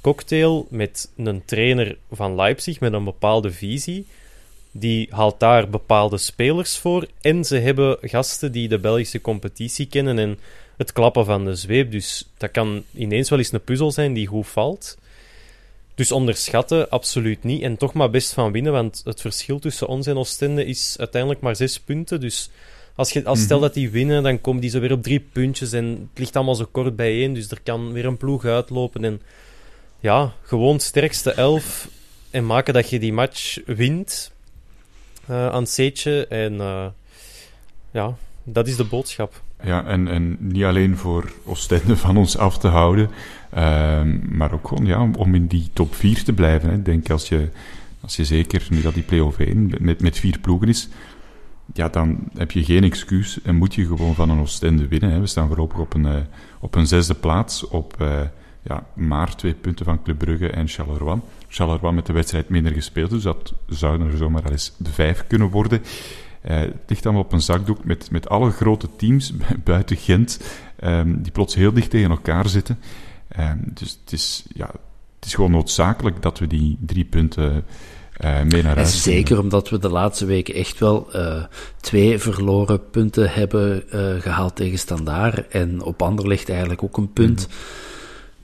cocktail 0.00 0.66
met 0.70 1.12
een 1.16 1.44
trainer 1.44 1.96
van 2.10 2.34
Leipzig 2.34 2.80
met 2.80 2.92
een 2.92 3.04
bepaalde 3.04 3.50
visie. 3.52 4.06
Die 4.70 5.08
haalt 5.10 5.40
daar 5.40 5.68
bepaalde 5.68 6.18
spelers 6.18 6.78
voor. 6.78 7.06
En 7.20 7.44
ze 7.44 7.56
hebben 7.56 7.98
gasten 8.00 8.52
die 8.52 8.68
de 8.68 8.78
Belgische 8.78 9.20
competitie 9.20 9.86
kennen 9.86 10.18
en 10.18 10.38
het 10.76 10.92
klappen 10.92 11.24
van 11.24 11.44
de 11.44 11.54
zweep. 11.54 11.90
Dus 11.90 12.28
dat 12.36 12.50
kan 12.50 12.84
ineens 12.94 13.30
wel 13.30 13.38
eens 13.38 13.52
een 13.52 13.64
puzzel 13.64 13.90
zijn 13.90 14.12
die 14.12 14.26
goed 14.26 14.46
valt. 14.46 14.96
Dus 15.94 16.12
onderschatten, 16.12 16.90
absoluut 16.90 17.44
niet. 17.44 17.62
En 17.62 17.76
toch 17.76 17.92
maar 17.92 18.10
best 18.10 18.32
van 18.32 18.52
winnen, 18.52 18.72
want 18.72 19.00
het 19.04 19.20
verschil 19.20 19.58
tussen 19.58 19.86
ons 19.86 20.06
en 20.06 20.16
Oostende 20.16 20.64
is 20.64 20.96
uiteindelijk 20.98 21.40
maar 21.40 21.56
zes 21.56 21.80
punten. 21.80 22.20
Dus 22.20 22.50
als, 22.94 23.10
je, 23.10 23.24
als 23.24 23.42
stel 23.42 23.56
mhm. 23.56 23.66
dat 23.66 23.74
die 23.74 23.90
winnen, 23.90 24.22
dan 24.22 24.40
komen 24.40 24.60
die 24.60 24.70
zo 24.70 24.80
weer 24.80 24.92
op 24.92 25.02
drie 25.02 25.20
puntjes. 25.20 25.72
En 25.72 25.84
het 25.84 26.18
ligt 26.18 26.36
allemaal 26.36 26.54
zo 26.54 26.68
kort 26.70 26.96
bijeen, 26.96 27.34
dus 27.34 27.50
er 27.50 27.60
kan 27.62 27.92
weer 27.92 28.04
een 28.04 28.16
ploeg 28.16 28.44
uitlopen. 28.44 29.04
En 29.04 29.22
ja, 30.00 30.32
gewoon 30.42 30.80
sterkste 30.80 31.32
elf 31.32 31.88
en 32.30 32.46
maken 32.46 32.74
dat 32.74 32.90
je 32.90 32.98
die 32.98 33.12
match 33.12 33.58
wint 33.66 34.32
uh, 35.30 35.48
aan 35.48 35.66
Seetje. 35.66 36.26
En 36.26 36.54
uh, 36.54 36.86
ja, 37.90 38.16
dat 38.42 38.68
is 38.68 38.76
de 38.76 38.84
boodschap. 38.84 39.42
Ja, 39.64 39.84
en, 39.84 40.08
en 40.08 40.36
niet 40.40 40.64
alleen 40.64 40.96
voor 40.96 41.32
Oostende 41.44 41.96
van 41.96 42.16
ons 42.16 42.38
af 42.38 42.58
te 42.58 42.68
houden, 42.68 43.10
uh, 43.54 44.02
maar 44.30 44.52
ook 44.52 44.68
gewoon 44.68 44.86
ja, 44.86 45.08
om 45.16 45.34
in 45.34 45.46
die 45.46 45.70
top 45.72 45.94
4 45.94 46.24
te 46.24 46.32
blijven. 46.32 46.68
Hè. 46.68 46.74
Ik 46.74 46.84
denk 46.84 47.10
als 47.10 47.28
je, 47.28 47.48
als 48.00 48.16
je 48.16 48.24
zeker, 48.24 48.66
nu 48.70 48.80
dat 48.80 48.94
die 48.94 49.02
play-off 49.02 49.38
1 49.38 49.72
met, 49.78 50.00
met 50.00 50.18
vier 50.18 50.38
ploegen 50.38 50.68
is, 50.68 50.88
ja, 51.72 51.88
dan 51.88 52.18
heb 52.36 52.50
je 52.50 52.64
geen 52.64 52.84
excuus 52.84 53.42
en 53.42 53.56
moet 53.56 53.74
je 53.74 53.86
gewoon 53.86 54.14
van 54.14 54.30
een 54.30 54.40
Oostende 54.40 54.88
winnen. 54.88 55.10
Hè. 55.10 55.20
We 55.20 55.26
staan 55.26 55.46
voorlopig 55.46 55.78
op 55.78 55.94
een, 55.94 56.06
uh, 56.06 56.16
op 56.60 56.74
een 56.74 56.86
zesde 56.86 57.14
plaats, 57.14 57.68
op 57.68 57.96
uh, 58.00 58.20
ja, 58.62 58.86
maar 58.94 59.36
twee 59.36 59.54
punten 59.54 59.84
van 59.84 60.02
Club 60.02 60.18
Brugge 60.18 60.50
en 60.50 60.68
Charleroi. 60.68 61.20
Charleroi 61.48 61.94
met 61.94 62.06
de 62.06 62.12
wedstrijd 62.12 62.48
minder 62.48 62.72
gespeeld, 62.72 63.10
dus 63.10 63.22
dat 63.22 63.54
zou 63.68 64.00
er 64.00 64.16
zomaar 64.16 64.44
al 64.44 64.50
eens 64.50 64.74
de 64.76 64.92
vijf 64.92 65.24
kunnen 65.26 65.50
worden. 65.50 65.82
Uh, 66.50 66.60
het 66.60 66.72
ligt 66.86 67.04
allemaal 67.04 67.24
op 67.24 67.32
een 67.32 67.40
zakdoek 67.40 67.84
met, 67.84 68.10
met 68.10 68.28
alle 68.28 68.50
grote 68.50 68.88
teams 68.96 69.32
buiten 69.64 69.96
Gent, 69.96 70.40
um, 70.84 71.22
die 71.22 71.32
plots 71.32 71.54
heel 71.54 71.72
dicht 71.72 71.90
tegen 71.90 72.10
elkaar 72.10 72.48
zitten. 72.48 72.78
Um, 73.38 73.60
dus 73.74 73.98
het 74.04 74.12
is, 74.12 74.44
ja, 74.54 74.66
het 75.16 75.24
is 75.24 75.34
gewoon 75.34 75.50
noodzakelijk 75.50 76.22
dat 76.22 76.38
we 76.38 76.46
die 76.46 76.78
drie 76.80 77.04
punten 77.04 77.64
uh, 78.24 78.42
mee 78.42 78.62
naar 78.62 78.76
huis 78.76 79.02
Zeker 79.02 79.38
omdat 79.38 79.68
we 79.68 79.78
de 79.78 79.88
laatste 79.88 80.24
weken 80.24 80.54
echt 80.54 80.78
wel 80.78 81.08
uh, 81.16 81.44
twee 81.80 82.18
verloren 82.18 82.90
punten 82.90 83.30
hebben 83.30 83.82
gehaald 84.20 84.56
tegen 84.56 84.78
Standaard. 84.78 85.48
En 85.48 85.82
op 85.82 86.02
Anderlecht 86.02 86.48
eigenlijk 86.48 86.82
ook 86.82 86.96
een 86.96 87.12
punt. 87.12 87.48
Mm 87.48 87.54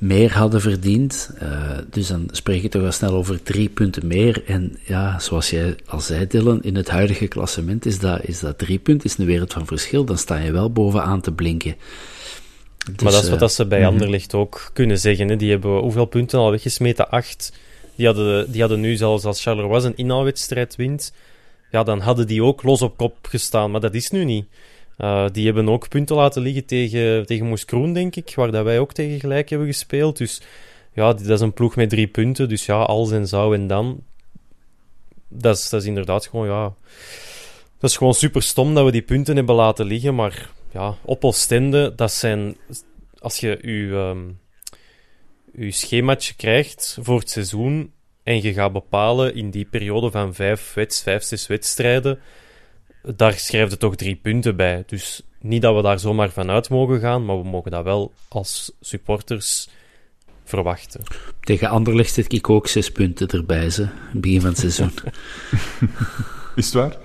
meer 0.00 0.32
hadden 0.32 0.60
verdiend. 0.60 1.30
Uh, 1.42 1.78
dus 1.90 2.06
dan 2.06 2.28
spreek 2.30 2.62
je 2.62 2.68
toch 2.68 2.82
wel 2.82 2.92
snel 2.92 3.12
over 3.12 3.42
drie 3.42 3.68
punten 3.68 4.06
meer. 4.06 4.42
En 4.46 4.78
ja, 4.84 5.18
zoals 5.18 5.50
jij 5.50 5.76
al 5.86 6.00
zei, 6.00 6.26
Dylan, 6.26 6.62
in 6.62 6.76
het 6.76 6.88
huidige 6.88 7.26
klassement 7.26 7.86
is 7.86 7.98
dat, 7.98 8.24
is 8.24 8.40
dat 8.40 8.58
drie 8.58 8.78
punten, 8.78 9.08
is 9.10 9.18
een 9.18 9.26
wereld 9.26 9.52
van 9.52 9.66
verschil. 9.66 10.04
Dan 10.04 10.18
sta 10.18 10.36
je 10.36 10.52
wel 10.52 10.72
bovenaan 10.72 11.20
te 11.20 11.32
blinken. 11.32 11.74
Dus, 12.92 13.02
maar 13.02 13.12
dat 13.12 13.22
is 13.22 13.28
wat 13.28 13.34
uh, 13.34 13.40
dat 13.40 13.52
ze 13.52 13.66
bij 13.66 13.80
uh, 13.80 13.86
Anderlicht 13.86 14.34
ook 14.34 14.70
kunnen 14.72 14.98
zeggen. 14.98 15.28
Hè. 15.28 15.36
Die 15.36 15.50
hebben 15.50 15.78
hoeveel 15.78 16.04
punten 16.04 16.38
al 16.38 16.50
weggesmeten? 16.50 17.10
Acht. 17.10 17.52
Die 17.94 18.06
hadden, 18.06 18.52
die 18.52 18.60
hadden 18.60 18.80
nu 18.80 18.96
zelfs 18.96 19.24
als 19.24 19.42
Charleroi 19.42 19.84
een 19.84 19.96
inhaalwedstrijd 19.96 20.76
wint, 20.76 21.12
ja, 21.70 21.82
dan 21.82 22.00
hadden 22.00 22.26
die 22.26 22.42
ook 22.42 22.62
los 22.62 22.82
op 22.82 22.96
kop 22.96 23.16
gestaan. 23.22 23.70
Maar 23.70 23.80
dat 23.80 23.94
is 23.94 24.10
nu 24.10 24.24
niet. 24.24 24.46
Uh, 25.00 25.26
die 25.32 25.44
hebben 25.44 25.68
ook 25.68 25.88
punten 25.88 26.16
laten 26.16 26.42
liggen 26.42 26.64
tegen, 26.64 27.26
tegen 27.26 27.46
Moes 27.46 27.64
Kroen, 27.64 27.92
denk 27.92 28.16
ik, 28.16 28.32
waar 28.34 28.50
dat 28.50 28.64
wij 28.64 28.78
ook 28.78 28.92
tegen 28.92 29.20
gelijk 29.20 29.48
hebben 29.48 29.68
gespeeld. 29.68 30.16
Dus 30.16 30.42
ja, 30.92 31.12
dat 31.12 31.28
is 31.28 31.40
een 31.40 31.52
ploeg 31.52 31.76
met 31.76 31.88
drie 31.88 32.06
punten. 32.06 32.48
Dus 32.48 32.66
ja, 32.66 32.82
als 32.82 33.10
en 33.10 33.28
zou 33.28 33.54
en 33.54 33.66
dan. 33.66 34.02
Dat 35.28 35.72
is, 35.72 35.84
inderdaad 35.84 36.26
gewoon, 36.26 36.46
ja... 36.46 36.74
Dat 37.78 37.90
is 37.90 37.96
gewoon 37.96 38.14
super 38.14 38.42
stom 38.42 38.74
dat 38.74 38.84
we 38.84 38.90
die 38.90 39.02
punten 39.02 39.36
hebben 39.36 39.54
laten 39.54 39.86
liggen. 39.86 40.14
Maar 40.14 40.50
ja, 40.72 40.96
op 41.04 41.24
Oostende, 41.24 41.92
dat 41.94 42.12
zijn... 42.12 42.56
Als 43.18 43.36
je 43.36 43.58
je, 43.62 43.96
um, 43.96 44.40
je 45.54 45.70
schemaatje 45.70 46.34
krijgt 46.34 46.98
voor 47.00 47.18
het 47.18 47.30
seizoen 47.30 47.92
en 48.22 48.42
je 48.42 48.52
gaat 48.52 48.72
bepalen 48.72 49.34
in 49.34 49.50
die 49.50 49.64
periode 49.64 50.10
van 50.10 50.34
vijf, 50.34 50.76
vijf 50.86 51.22
zes 51.22 51.46
wedstrijden 51.46 52.18
daar 53.02 53.32
schrijft 53.32 53.70
het 53.70 53.80
toch 53.80 53.96
drie 53.96 54.16
punten 54.16 54.56
bij. 54.56 54.84
Dus 54.86 55.22
niet 55.40 55.62
dat 55.62 55.76
we 55.76 55.82
daar 55.82 55.98
zomaar 55.98 56.30
vanuit 56.30 56.68
mogen 56.68 57.00
gaan, 57.00 57.24
maar 57.24 57.42
we 57.42 57.48
mogen 57.48 57.70
dat 57.70 57.84
wel 57.84 58.12
als 58.28 58.72
supporters 58.80 59.68
verwachten. 60.44 61.02
Tegen 61.40 61.68
Anderlecht 61.68 62.14
zit 62.14 62.32
ik 62.32 62.50
ook 62.50 62.66
zes 62.66 62.90
punten 62.92 63.28
erbij, 63.28 63.70
ze, 63.70 63.88
begin 64.12 64.40
van 64.40 64.50
het 64.50 64.58
seizoen. 64.58 64.92
Is 66.56 66.64
het 66.64 66.74
waar? 66.74 66.96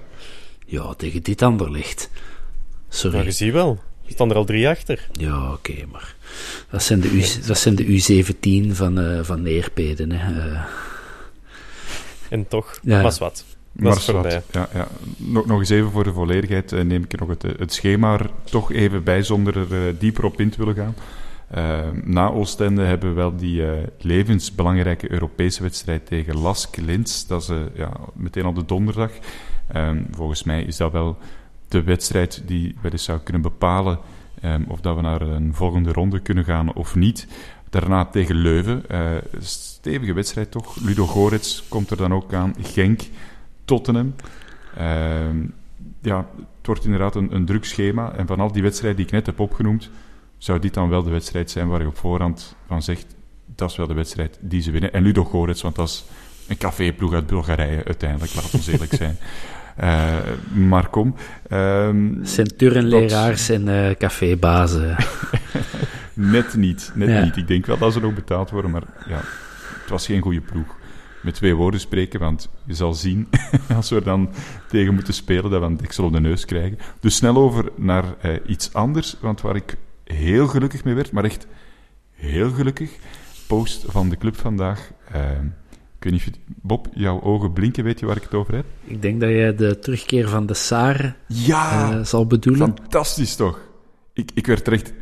Ja, 0.65 0.93
tegen 0.93 1.23
dit 1.23 1.41
Anderlecht. 1.41 2.09
Sorry. 2.89 3.15
Maar 3.15 3.25
je 3.25 3.31
ziet 3.31 3.53
wel, 3.53 3.79
je 4.01 4.13
staan 4.13 4.29
er 4.29 4.35
al 4.35 4.45
drie 4.45 4.67
achter. 4.67 5.07
Ja, 5.11 5.51
oké, 5.51 5.71
okay, 5.71 5.85
maar 5.91 6.15
dat 6.69 6.83
zijn 6.83 6.99
de, 6.99 7.09
U, 7.09 7.23
dat 7.45 7.57
zijn 7.57 7.75
de 7.75 7.85
U17 7.85 8.71
van, 8.71 8.99
uh, 8.99 9.23
van 9.23 9.41
Neerpeden. 9.41 10.11
Hè. 10.11 10.49
Uh. 10.49 10.65
En 12.29 12.47
toch, 12.47 12.79
ja. 12.81 13.01
was 13.01 13.17
wat. 13.17 13.45
Maar 13.75 14.03
ja, 14.51 14.69
ja. 14.73 14.87
Nog, 15.17 15.45
nog 15.45 15.59
eens 15.59 15.69
even 15.69 15.91
voor 15.91 16.03
de 16.03 16.13
volledigheid 16.13 16.71
uh, 16.71 16.81
neem 16.81 17.03
ik 17.03 17.19
nog 17.19 17.29
het, 17.29 17.41
het 17.41 17.73
schema 17.73 18.13
er 18.13 18.29
toch 18.43 18.71
even 18.71 19.03
bij, 19.03 19.23
zonder 19.23 19.57
er 19.57 19.87
uh, 19.87 19.93
dieper 19.99 20.25
op 20.25 20.39
in 20.39 20.49
te 20.49 20.57
willen 20.57 20.75
gaan. 20.75 20.95
Uh, 21.55 22.03
na 22.03 22.29
Oostende 22.29 22.83
hebben 22.83 23.09
we 23.09 23.15
wel 23.15 23.35
die 23.35 23.63
levensbelangrijke 23.99 25.11
Europese 25.11 25.61
wedstrijd 25.61 26.05
tegen 26.05 26.37
Lask 26.37 26.77
Linz. 26.77 27.25
Dat 27.25 27.41
is 27.41 27.49
ja, 27.73 27.91
meteen 28.13 28.45
op 28.45 28.55
de 28.55 28.65
donderdag. 28.65 29.11
Ehm, 29.67 30.03
volgens 30.11 30.43
mij 30.43 30.63
is 30.63 30.77
dat 30.77 30.91
wel 30.91 31.17
de 31.67 31.83
wedstrijd 31.83 32.43
die 32.45 32.75
wel 32.81 32.91
eens 32.91 33.03
zou 33.03 33.19
kunnen 33.19 33.41
bepalen 33.41 33.99
um, 34.43 34.65
of 34.67 34.81
dat 34.81 34.95
we 34.95 35.01
naar 35.01 35.21
een 35.21 35.53
volgende 35.53 35.91
ronde 35.91 36.19
kunnen 36.19 36.43
gaan 36.43 36.73
of 36.73 36.95
niet. 36.95 37.27
Daarna 37.69 38.05
tegen 38.05 38.35
Leuven. 38.35 38.83
stevige 39.39 40.13
wedstrijd 40.13 40.51
toch. 40.51 40.75
Ludo 40.81 41.05
Gorets 41.05 41.63
komt 41.67 41.89
er 41.89 41.97
dan 41.97 42.13
ook 42.13 42.33
aan. 42.33 42.55
Genk. 42.61 43.01
Tottenham. 43.65 44.15
Uh, 44.77 44.83
ja, 46.01 46.17
het 46.57 46.67
wordt 46.67 46.85
inderdaad 46.85 47.15
een, 47.15 47.35
een 47.35 47.45
druk 47.45 47.65
schema. 47.65 48.13
En 48.13 48.27
van 48.27 48.39
al 48.39 48.51
die 48.51 48.61
wedstrijden 48.61 48.97
die 48.97 49.05
ik 49.05 49.11
net 49.11 49.25
heb 49.25 49.39
opgenoemd, 49.39 49.89
zou 50.37 50.59
dit 50.59 50.73
dan 50.73 50.89
wel 50.89 51.03
de 51.03 51.09
wedstrijd 51.09 51.51
zijn 51.51 51.67
waar 51.67 51.81
je 51.81 51.87
op 51.87 51.97
voorhand 51.97 52.55
van 52.67 52.81
zegt, 52.81 53.15
dat 53.55 53.69
is 53.69 53.77
wel 53.77 53.87
de 53.87 53.93
wedstrijd 53.93 54.37
die 54.41 54.61
ze 54.61 54.71
winnen. 54.71 54.93
En 54.93 55.03
Ludo 55.03 55.23
Gorets, 55.23 55.61
want 55.61 55.75
dat 55.75 55.87
is 55.87 56.05
een 56.47 56.57
caféploeg 56.57 57.13
uit 57.13 57.27
Bulgarije 57.27 57.83
uiteindelijk, 57.83 58.35
laat 58.35 58.53
ons 58.53 58.67
eerlijk 58.67 58.93
zijn. 59.03 59.17
Uh, 59.81 60.13
maar 60.53 60.87
kom. 60.87 61.15
Um, 61.51 62.19
Centurenleraars 62.23 63.47
dat... 63.47 63.57
en 63.57 63.67
uh, 63.67 63.95
cafébazen. 63.95 64.95
net 66.13 66.55
niet, 66.55 66.91
net 66.95 67.09
ja. 67.09 67.23
niet. 67.23 67.37
Ik 67.37 67.47
denk 67.47 67.65
wel 67.65 67.77
dat 67.77 67.93
ze 67.93 67.99
nog 67.99 68.13
betaald 68.13 68.49
worden, 68.49 68.71
maar 68.71 68.83
ja, 69.07 69.21
het 69.81 69.89
was 69.89 70.05
geen 70.05 70.21
goede 70.21 70.41
ploeg 70.41 70.75
met 71.25 71.33
twee 71.33 71.55
woorden 71.55 71.79
spreken, 71.79 72.19
want 72.19 72.49
je 72.65 72.73
zal 72.73 72.93
zien, 72.93 73.27
als 73.75 73.89
we 73.89 73.95
er 73.95 74.03
dan 74.03 74.29
tegen 74.67 74.93
moeten 74.93 75.13
spelen, 75.13 75.51
dat 75.51 75.59
we 75.59 75.65
een 75.65 75.77
deksel 75.77 76.05
op 76.05 76.13
de 76.13 76.19
neus 76.19 76.45
krijgen. 76.45 76.77
Dus 76.99 77.15
snel 77.15 77.35
over 77.35 77.71
naar 77.75 78.03
uh, 78.25 78.35
iets 78.47 78.73
anders, 78.73 79.15
want 79.21 79.41
waar 79.41 79.55
ik 79.55 79.75
heel 80.03 80.47
gelukkig 80.47 80.83
mee 80.83 80.93
werd, 80.93 81.11
maar 81.11 81.23
echt 81.23 81.47
heel 82.11 82.49
gelukkig, 82.51 82.91
post 83.47 83.85
van 83.87 84.09
de 84.09 84.17
club 84.17 84.35
vandaag. 84.35 84.91
Uh, 85.15 85.31
ik 85.97 86.11
weet 86.11 86.11
niet 86.11 86.21
of 86.21 86.25
je, 86.25 86.53
Bob, 86.61 86.87
jouw 86.93 87.21
ogen 87.21 87.53
blinken, 87.53 87.83
weet 87.83 87.99
je 87.99 88.05
waar 88.05 88.17
ik 88.17 88.23
het 88.23 88.33
over 88.33 88.55
heb? 88.55 88.65
Ik 88.83 89.01
denk 89.01 89.19
dat 89.19 89.29
jij 89.29 89.55
de 89.55 89.79
terugkeer 89.79 90.29
van 90.29 90.45
de 90.45 90.53
Saar 90.53 91.15
ja, 91.27 91.93
uh, 91.93 92.03
zal 92.03 92.27
bedoelen. 92.27 92.73
Fantastisch 92.77 93.35
toch? 93.35 93.59
Ik, 94.13 94.31
ik 94.33 94.47
werd 94.47 94.67
er 94.67 94.73
echt 94.73 94.93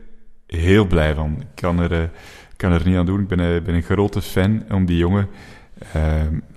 heel 0.47 0.87
blij 0.87 1.15
van. 1.15 1.37
Ik 1.39 1.47
kan 1.55 1.79
er, 1.79 2.11
kan 2.55 2.71
er 2.71 2.81
niet 2.85 2.95
aan 2.95 3.05
doen. 3.05 3.19
Ik 3.19 3.27
ben, 3.27 3.63
ben 3.63 3.75
een 3.75 3.83
grote 3.83 4.21
fan 4.21 4.63
om 4.71 4.85
die 4.85 4.97
jongen 4.97 5.27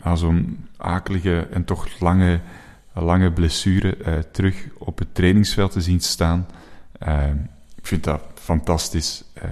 na 0.03 0.17
zo'n 0.17 0.67
akelige 0.77 1.47
en 1.51 1.65
toch 1.65 2.01
lange, 2.01 2.41
lange 2.93 3.33
blessure 3.33 3.97
uh, 3.99 4.19
terug 4.33 4.67
op 4.79 4.99
het 4.99 5.15
trainingsveld 5.15 5.73
te 5.73 5.81
zien 5.81 6.01
staan. 6.01 6.47
Uh, 7.07 7.29
ik 7.77 7.87
vind 7.87 8.05
dat 8.05 8.23
fantastisch. 8.35 9.25
uh, 9.37 9.43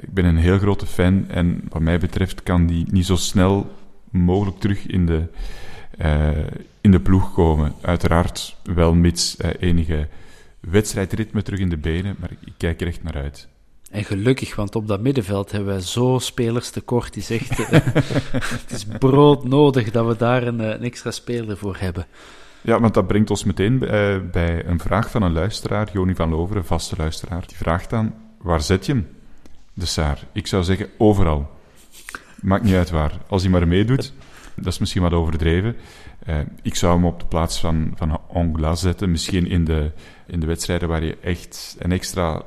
ik 0.00 0.14
ben 0.14 0.24
een 0.24 0.36
heel 0.36 0.58
grote 0.58 0.86
fan 0.86 1.28
en 1.28 1.62
wat 1.68 1.82
mij 1.82 1.98
betreft 1.98 2.42
kan 2.42 2.66
die 2.66 2.86
niet 2.90 3.06
zo 3.06 3.16
snel 3.16 3.78
mogelijk 4.10 4.58
terug 4.58 4.86
in 4.86 5.06
de, 5.06 5.28
in 6.80 6.90
de 6.90 7.00
ploeg 7.00 7.32
komen. 7.32 7.72
Uiteraard 7.80 8.56
wel 8.62 8.94
mits 8.94 9.36
enige 9.58 10.08
wedstrijdritme 10.60 11.42
terug 11.42 11.60
in 11.60 11.68
de 11.68 11.76
benen, 11.76 12.16
maar 12.18 12.30
ik 12.30 12.52
kijk 12.56 12.80
er 12.80 12.86
echt 12.86 13.02
naar 13.02 13.16
uit. 13.16 13.48
En 13.90 14.04
gelukkig, 14.04 14.56
want 14.56 14.74
op 14.74 14.86
dat 14.86 15.00
middenveld 15.00 15.50
hebben 15.50 15.68
wij 15.68 15.80
zo 15.80 16.18
spelers 16.18 16.70
tekort. 16.70 17.12
Die 17.12 17.22
zegt, 17.22 17.56
het 18.62 18.70
is 18.70 18.84
broodnodig 18.98 19.90
dat 19.90 20.06
we 20.06 20.16
daar 20.16 20.42
een, 20.42 20.58
een, 20.58 20.82
extra 20.82 21.10
speler 21.10 21.56
voor 21.56 21.76
hebben. 21.78 22.06
Ja, 22.60 22.80
want 22.80 22.94
dat 22.94 23.06
brengt 23.06 23.30
ons 23.30 23.44
meteen 23.44 23.78
bij, 23.78 24.30
bij 24.30 24.66
een 24.66 24.78
vraag 24.78 25.10
van 25.10 25.22
een 25.22 25.32
luisteraar, 25.32 25.88
Joni 25.92 26.14
van 26.14 26.30
Loveren, 26.30 26.62
een 26.62 26.68
vaste 26.68 26.96
luisteraar. 26.98 27.46
Die 27.46 27.56
vraagt 27.56 27.90
dan, 27.90 28.14
waar 28.40 28.60
zet 28.60 28.86
je 28.86 28.92
hem, 28.92 29.08
de 29.74 29.86
Saar? 29.86 30.18
Ik 30.32 30.46
zou 30.46 30.62
zeggen, 30.62 30.88
overal. 30.98 31.50
Maakt 32.40 32.64
niet 32.64 32.74
uit 32.74 32.90
waar. 32.90 33.12
Als 33.28 33.42
hij 33.42 33.50
maar 33.50 33.68
meedoet, 33.68 34.12
dat 34.54 34.72
is 34.72 34.78
misschien 34.78 35.02
wat 35.02 35.12
overdreven. 35.12 35.76
Uh, 36.28 36.36
ik 36.62 36.74
zou 36.74 36.94
hem 36.94 37.04
op 37.04 37.20
de 37.20 37.26
plaats 37.26 37.60
van, 37.60 37.92
van 37.94 38.20
Ongla 38.28 38.74
zetten. 38.74 39.10
Misschien 39.10 39.46
in 39.46 39.64
de, 39.64 39.90
in 40.26 40.40
de 40.40 40.46
wedstrijden 40.46 40.88
waar 40.88 41.04
je 41.04 41.16
echt 41.20 41.76
een 41.78 41.92
extra 41.92 42.42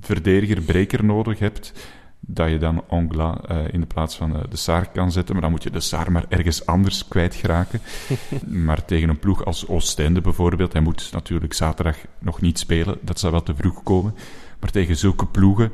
verdediger, 0.00 0.62
breker 0.62 1.04
nodig 1.04 1.38
hebt, 1.38 1.72
dat 2.20 2.50
je 2.50 2.58
dan 2.58 2.84
Ongla 2.88 3.40
uh, 3.50 3.72
in 3.72 3.80
de 3.80 3.86
plaats 3.86 4.16
van 4.16 4.36
uh, 4.36 4.42
de 4.50 4.56
Saar 4.56 4.90
kan 4.90 5.12
zetten. 5.12 5.32
Maar 5.32 5.42
dan 5.42 5.50
moet 5.50 5.62
je 5.62 5.70
de 5.70 5.80
Saar 5.80 6.12
maar 6.12 6.24
ergens 6.28 6.66
anders 6.66 7.08
kwijtgeraken. 7.08 7.80
maar 8.66 8.84
tegen 8.84 9.08
een 9.08 9.18
ploeg 9.18 9.44
als 9.44 9.68
Oostende 9.68 10.20
bijvoorbeeld, 10.20 10.72
hij 10.72 10.82
moet 10.82 11.08
natuurlijk 11.12 11.52
zaterdag 11.52 11.96
nog 12.18 12.40
niet 12.40 12.58
spelen, 12.58 12.98
dat 13.02 13.18
zou 13.18 13.32
wel 13.32 13.42
te 13.42 13.54
vroeg 13.54 13.82
komen. 13.82 14.14
Maar 14.60 14.70
tegen 14.70 14.96
zulke 14.96 15.26
ploegen 15.26 15.72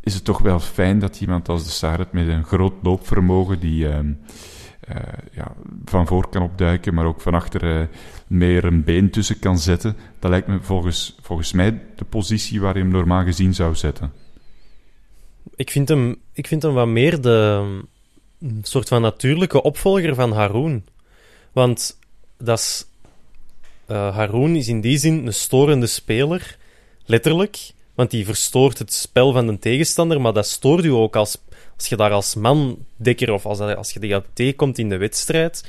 is 0.00 0.14
het 0.14 0.24
toch 0.24 0.38
wel 0.38 0.60
fijn 0.60 0.98
dat 0.98 1.20
iemand 1.20 1.48
als 1.48 1.64
de 1.64 1.70
Saar 1.70 1.98
het 1.98 2.12
met 2.12 2.28
een 2.28 2.44
groot 2.44 2.74
loopvermogen, 2.82 3.60
die 3.60 3.86
uh, 3.86 3.98
ja, 5.32 5.54
van 5.84 6.06
voor 6.06 6.28
kan 6.28 6.42
opduiken, 6.42 6.94
maar 6.94 7.06
ook 7.06 7.20
van 7.20 7.34
achter 7.34 7.88
meer 8.26 8.64
een 8.64 8.84
been 8.84 9.10
tussen 9.10 9.38
kan 9.38 9.58
zetten. 9.58 9.96
Dat 10.18 10.30
lijkt 10.30 10.46
me 10.46 10.60
volgens, 10.60 11.16
volgens 11.20 11.52
mij 11.52 11.82
de 11.96 12.04
positie 12.04 12.60
waar 12.60 12.74
je 12.76 12.82
hem 12.82 12.90
normaal 12.90 13.24
gezien 13.24 13.54
zou 13.54 13.74
zetten. 13.74 14.12
Ik 15.56 15.70
vind 15.70 15.88
hem, 15.88 16.16
ik 16.32 16.46
vind 16.46 16.62
hem 16.62 16.72
wat 16.72 16.86
meer 16.86 17.20
de 17.20 17.80
soort 18.62 18.88
van 18.88 19.02
natuurlijke 19.02 19.62
opvolger 19.62 20.14
van 20.14 20.32
Haroon. 20.32 20.84
Want 21.52 21.98
dat 22.38 22.58
is, 22.58 22.86
uh, 23.88 24.16
Haroon 24.16 24.56
is 24.56 24.68
in 24.68 24.80
die 24.80 24.98
zin 24.98 25.26
een 25.26 25.34
storende 25.34 25.86
speler, 25.86 26.56
letterlijk. 27.04 27.72
Want 27.94 28.10
die 28.10 28.24
verstoort 28.24 28.78
het 28.78 28.92
spel 28.92 29.32
van 29.32 29.46
de 29.46 29.58
tegenstander, 29.58 30.20
maar 30.20 30.32
dat 30.32 30.46
stoort 30.46 30.84
u 30.84 30.88
ook 30.88 31.16
als, 31.16 31.38
als 31.82 31.90
je 31.90 31.96
daar 31.96 32.10
als 32.10 32.34
man 32.34 32.78
dekker 32.96 33.32
of 33.32 33.46
als, 33.46 33.60
als 33.60 33.92
je 33.92 34.00
die 34.00 34.20
tegenkomt 34.32 34.78
in 34.78 34.88
de 34.88 34.96
wedstrijd 34.96 35.62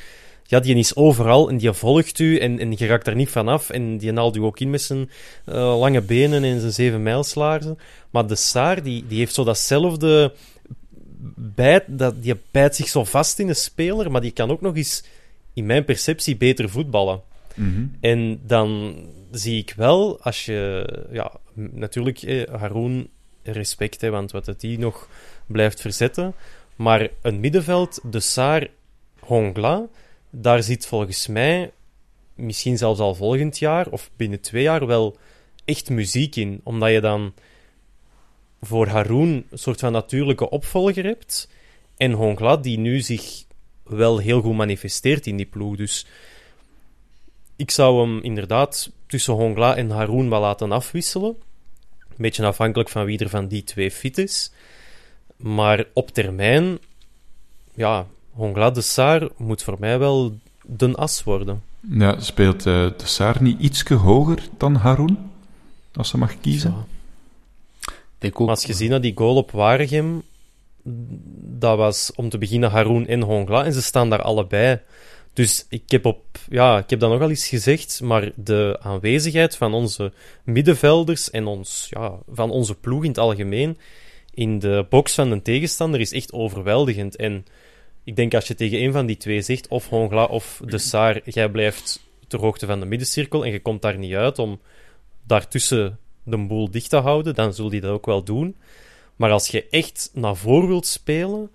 ja, 0.54 0.60
die 0.60 0.76
is 0.76 0.96
overal 0.96 1.50
en 1.50 1.58
die 1.58 1.72
volgt 1.72 2.20
u 2.20 2.38
en, 2.38 2.60
en 2.60 2.74
je 2.78 2.86
raakt 2.86 3.08
er 3.08 3.16
niet 3.16 3.30
vanaf. 3.30 3.70
En 3.70 3.98
die 3.98 4.14
haalt 4.14 4.36
u 4.36 4.40
ook 4.40 4.60
in 4.60 4.70
met 4.70 4.82
zijn 4.82 5.10
uh, 5.46 5.80
lange 5.80 6.02
benen 6.02 6.44
en 6.44 6.60
zijn 6.60 6.72
zeven 6.72 7.04
mijlslaarzen. 7.04 7.78
Maar 8.10 8.28
de 8.28 8.36
Saar, 8.36 8.84
die, 8.84 9.08
die 9.08 9.18
heeft 9.18 9.34
zo 9.34 9.44
datzelfde... 9.44 10.34
Bijt, 11.36 11.84
dat, 11.88 12.24
die 12.24 12.36
bijt 12.52 12.76
zich 12.76 12.88
zo 12.88 13.04
vast 13.04 13.40
in 13.40 13.48
de 13.48 13.54
speler, 13.54 14.12
maar 14.12 14.22
die 14.22 14.32
kan 14.32 14.52
ook 14.52 14.62
nog 14.62 14.76
eens, 14.76 15.04
in 15.54 15.66
mijn 15.66 15.86
perceptie, 15.86 16.38
beter 16.38 16.70
voetballen. 16.70 17.22
Mm 17.56 17.96
En 18.00 18.40
dan 18.46 18.96
zie 19.32 19.58
ik 19.58 19.74
wel, 19.78 20.22
als 20.22 20.46
je... 20.46 20.88
Ja, 21.12 21.32
natuurlijk, 21.54 22.22
eh, 22.22 22.54
Haroon, 22.60 23.08
respect, 23.44 24.02
hè, 24.02 24.10
want 24.10 24.32
wat 24.32 24.46
het 24.46 24.60
die 24.60 24.80
nog 24.80 25.08
blijft 25.46 25.82
verzetten. 25.82 26.34
Maar 26.76 27.10
een 27.22 27.40
middenveld, 27.40 28.00
de 28.04 28.20
Saar, 28.20 28.68
Hongla 29.20 29.88
daar 30.36 30.64
zit 30.64 30.86
volgens 30.86 31.28
mij, 31.28 31.72
misschien 32.36 32.78
zelfs 32.78 33.00
al 33.00 33.16
volgend 33.16 33.60
jaar 33.60 33.88
of 33.88 34.10
binnen 34.16 34.42
twee 34.42 34.64
jaar, 34.64 34.86
wel 34.86 35.18
echt 35.66 35.90
muziek 35.90 36.36
in. 36.36 36.62
Omdat 36.64 36.92
je 36.92 37.02
dan 37.02 37.34
voor 38.62 38.88
Haroon 38.88 39.44
een 39.50 39.58
soort 39.58 39.80
van 39.80 39.92
natuurlijke 39.92 40.50
opvolger 40.50 41.04
hebt. 41.04 41.50
En 41.98 42.12
Hongla, 42.12 42.58
die 42.58 42.78
nu 42.78 43.00
zich 43.00 43.44
wel 43.84 44.18
heel 44.18 44.42
goed 44.42 44.56
manifesteert 44.56 45.28
in 45.28 45.38
die 45.38 45.46
ploeg. 45.46 45.76
Dus 45.76 46.06
ik 47.56 47.72
zou 47.72 48.02
hem 48.02 48.22
inderdaad 48.22 48.92
tussen 49.08 49.34
Hongla 49.34 49.76
en 49.76 49.90
Haroon 49.90 50.30
wel 50.30 50.42
laten 50.42 50.72
afwisselen. 50.72 51.36
Een 52.00 52.16
beetje 52.18 52.46
afhankelijk 52.46 52.90
van 52.90 53.06
wie 53.06 53.20
er 53.20 53.30
van 53.30 53.48
die 53.48 53.64
twee 53.64 53.92
fit 53.92 54.18
is. 54.18 54.52
Maar 55.44 55.86
op 55.94 56.10
termijn, 56.10 56.78
ja, 57.74 58.06
Hongla 58.32 58.70
de 58.70 58.82
Saar 58.82 59.28
moet 59.38 59.64
voor 59.64 59.76
mij 59.80 60.00
wel 60.00 60.38
de 60.62 60.96
as 60.96 61.24
worden. 61.24 61.64
Ja, 61.90 62.20
speelt 62.20 62.66
uh, 62.66 62.90
de 62.98 63.06
Saar 63.06 63.42
niet 63.42 63.60
ietsje 63.60 63.94
hoger 63.94 64.40
dan 64.58 64.76
Haroun? 64.76 65.32
Als 65.94 66.10
ze 66.10 66.18
mag 66.18 66.40
kiezen. 66.40 66.76
Denk 68.18 68.42
ook... 68.42 68.50
als 68.50 68.64
je 68.64 68.74
ziet 68.74 68.90
naar 68.90 69.02
die 69.02 69.14
goal 69.16 69.36
op 69.36 69.52
Waregem, 69.52 70.24
dat 71.60 71.78
was 71.78 72.12
om 72.16 72.30
te 72.30 72.38
beginnen 72.38 72.72
Haroun 72.72 73.08
en 73.08 73.22
Hongla, 73.22 73.66
en 73.66 73.74
ze 73.74 73.82
staan 73.82 74.10
daar 74.10 74.22
allebei. 74.22 74.80
Dus 75.34 75.66
ik 75.70 75.84
heb, 75.92 76.06
op, 76.06 76.24
ja, 76.50 76.78
ik 76.78 76.90
heb 76.90 77.00
dat 77.00 77.10
nogal 77.10 77.30
eens 77.30 77.48
gezegd, 77.48 78.02
maar 78.02 78.32
de 78.36 78.78
aanwezigheid 78.82 79.56
van 79.58 79.74
onze 79.74 80.14
middenvelders 80.44 81.30
en 81.30 81.46
ons, 81.46 81.88
ja, 81.90 82.14
van 82.32 82.50
onze 82.52 82.76
ploeg 82.76 83.04
in 83.04 83.10
het 83.10 83.18
algemeen 83.18 83.78
in 84.34 84.60
de 84.60 84.86
box 84.90 85.14
van 85.14 85.32
een 85.32 85.42
tegenstander 85.42 86.00
is 86.00 86.12
echt 86.12 86.34
overweldigend. 86.34 87.16
En 87.16 87.46
ik 88.04 88.16
denk 88.16 88.34
als 88.34 88.48
je 88.48 88.56
tegen 88.56 88.82
een 88.82 88.92
van 88.92 89.06
die 89.06 89.18
twee 89.18 89.42
zegt, 89.42 89.68
of 89.68 89.90
Hongla 89.90 90.26
of 90.26 90.62
de 90.66 90.78
Saar, 90.78 91.22
jij 91.26 91.50
blijft 91.50 92.06
ter 92.28 92.40
hoogte 92.40 92.66
van 92.66 92.80
de 92.80 92.86
middencirkel 92.86 93.46
en 93.46 93.52
je 93.52 93.60
komt 93.60 93.82
daar 93.82 93.98
niet 93.98 94.14
uit 94.14 94.40
om 94.40 94.62
daartussen 95.24 96.00
de 96.24 96.38
boel 96.38 96.72
dicht 96.72 96.90
te 96.90 96.98
houden, 96.98 97.36
dan 97.36 97.54
zul 97.54 97.72
je 97.72 97.82
dat 97.82 97.92
ook 97.92 98.06
wel 98.06 98.24
doen. 98.24 98.56
Maar 99.16 99.32
als 99.32 99.48
je 99.48 99.68
echt 99.70 100.10
naar 100.14 100.36
voor 100.36 100.68
wilt 100.68 100.86
spelen 100.86 101.52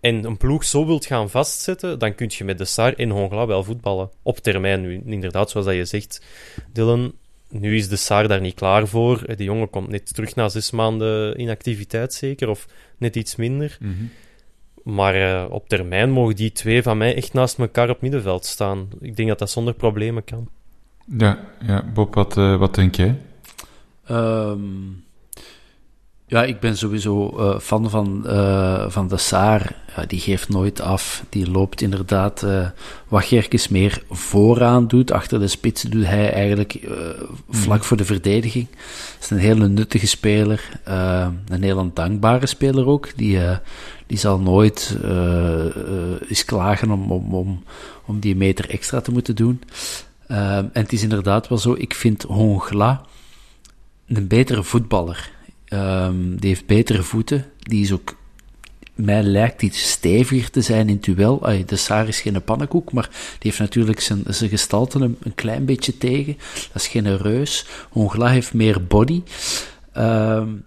en 0.00 0.24
een 0.24 0.36
ploeg 0.36 0.64
zo 0.64 0.86
wilt 0.86 1.06
gaan 1.06 1.30
vastzetten, 1.30 1.98
dan 1.98 2.14
kun 2.14 2.30
je 2.32 2.44
met 2.44 2.58
de 2.58 2.64
Saar 2.64 2.92
en 2.92 3.10
Hongla 3.10 3.46
wel 3.46 3.64
voetballen. 3.64 4.10
Op 4.22 4.38
termijn 4.38 5.06
inderdaad, 5.06 5.50
zoals 5.50 5.66
dat 5.66 5.74
je 5.74 5.84
zegt, 5.84 6.22
Dylan. 6.72 7.20
Nu 7.52 7.76
is 7.76 7.88
de 7.88 7.96
Saar 7.96 8.28
daar 8.28 8.40
niet 8.40 8.54
klaar 8.54 8.86
voor. 8.88 9.36
De 9.36 9.44
jongen 9.44 9.70
komt 9.70 9.88
net 9.88 10.14
terug 10.14 10.34
na 10.34 10.48
zes 10.48 10.70
maanden 10.70 11.40
inactiviteit, 11.40 12.14
zeker, 12.14 12.48
of 12.48 12.66
net 12.98 13.16
iets 13.16 13.36
minder. 13.36 13.76
Mm 13.80 14.10
maar 14.82 15.16
uh, 15.16 15.44
op 15.50 15.68
termijn 15.68 16.10
mogen 16.10 16.36
die 16.36 16.52
twee 16.52 16.82
van 16.82 16.98
mij 16.98 17.16
echt 17.16 17.32
naast 17.32 17.58
elkaar 17.58 17.90
op 17.90 18.00
middenveld 18.00 18.44
staan. 18.44 18.88
Ik 19.00 19.16
denk 19.16 19.28
dat 19.28 19.38
dat 19.38 19.50
zonder 19.50 19.74
problemen 19.74 20.24
kan. 20.24 20.48
Ja, 21.18 21.38
ja 21.66 21.84
Bob, 21.94 22.14
wat, 22.14 22.36
uh, 22.36 22.56
wat 22.56 22.74
denk 22.74 22.94
jij? 22.94 23.18
Um, 24.10 25.04
ja, 26.32 26.44
ik 26.44 26.60
ben 26.60 26.76
sowieso 26.76 27.34
uh, 27.38 27.58
fan 27.58 27.90
van, 27.90 28.20
van 28.88 29.08
de 29.08 29.16
Saar. 29.16 29.74
Ja, 29.96 30.04
die 30.06 30.20
geeft 30.20 30.48
nooit 30.48 30.80
af. 30.80 31.24
Die 31.28 31.50
loopt 31.50 31.80
inderdaad 31.80 32.46
wat 33.08 33.24
Gerkes 33.24 33.68
meer 33.68 34.02
vooraan 34.10 34.88
doet. 34.88 35.12
Achter 35.12 35.40
de 35.40 35.48
spits 35.48 35.82
doet 35.82 36.06
hij 36.06 36.32
eigenlijk 36.32 36.78
vlak 37.50 37.78
mhm. 37.78 37.86
voor 37.86 37.96
de 37.96 38.04
verdediging. 38.04 38.66
is 39.20 39.30
een 39.30 39.38
hele 39.38 39.68
nuttige 39.68 40.06
speler. 40.06 40.80
een 41.48 41.62
heel 41.62 41.90
dankbare 41.94 42.46
speler 42.46 42.86
ook. 42.86 43.08
Die 43.16 43.38
die 44.12 44.20
zal 44.20 44.38
nooit 44.38 44.96
uh, 45.04 45.64
eens 46.28 46.44
klagen 46.44 46.90
om, 46.90 47.12
om, 47.12 47.34
om, 47.34 47.62
om 48.06 48.20
die 48.20 48.36
meter 48.36 48.70
extra 48.70 49.00
te 49.00 49.10
moeten 49.10 49.36
doen. 49.36 49.62
Uh, 50.28 50.56
en 50.56 50.70
het 50.72 50.92
is 50.92 51.02
inderdaad 51.02 51.48
wel 51.48 51.58
zo, 51.58 51.74
ik 51.78 51.94
vind 51.94 52.22
Hongla 52.22 53.02
een 54.06 54.26
betere 54.26 54.62
voetballer. 54.62 55.30
Um, 55.72 56.40
die 56.40 56.48
heeft 56.48 56.66
betere 56.66 57.02
voeten. 57.02 57.46
Die 57.58 57.82
is 57.82 57.92
ook, 57.92 58.16
mij 58.94 59.22
lijkt 59.22 59.62
iets 59.62 59.90
steviger 59.90 60.50
te 60.50 60.60
zijn 60.60 60.88
in 60.88 60.98
duel. 61.00 61.38
De 61.66 61.76
Saar 61.76 62.08
is 62.08 62.20
geen 62.20 62.44
pannenkoek, 62.44 62.92
maar 62.92 63.08
die 63.10 63.38
heeft 63.50 63.58
natuurlijk 63.58 64.00
zijn, 64.00 64.22
zijn 64.26 64.50
gestalte 64.50 64.98
een, 64.98 65.34
klein 65.34 65.64
beetje 65.64 65.98
tegen. 65.98 66.36
Dat 66.72 66.82
is 66.82 66.88
geen 66.88 67.16
reus. 67.16 67.66
Hongla 67.90 68.28
heeft 68.28 68.54
meer 68.54 68.86
body. 68.86 69.22
Um, 69.96 70.64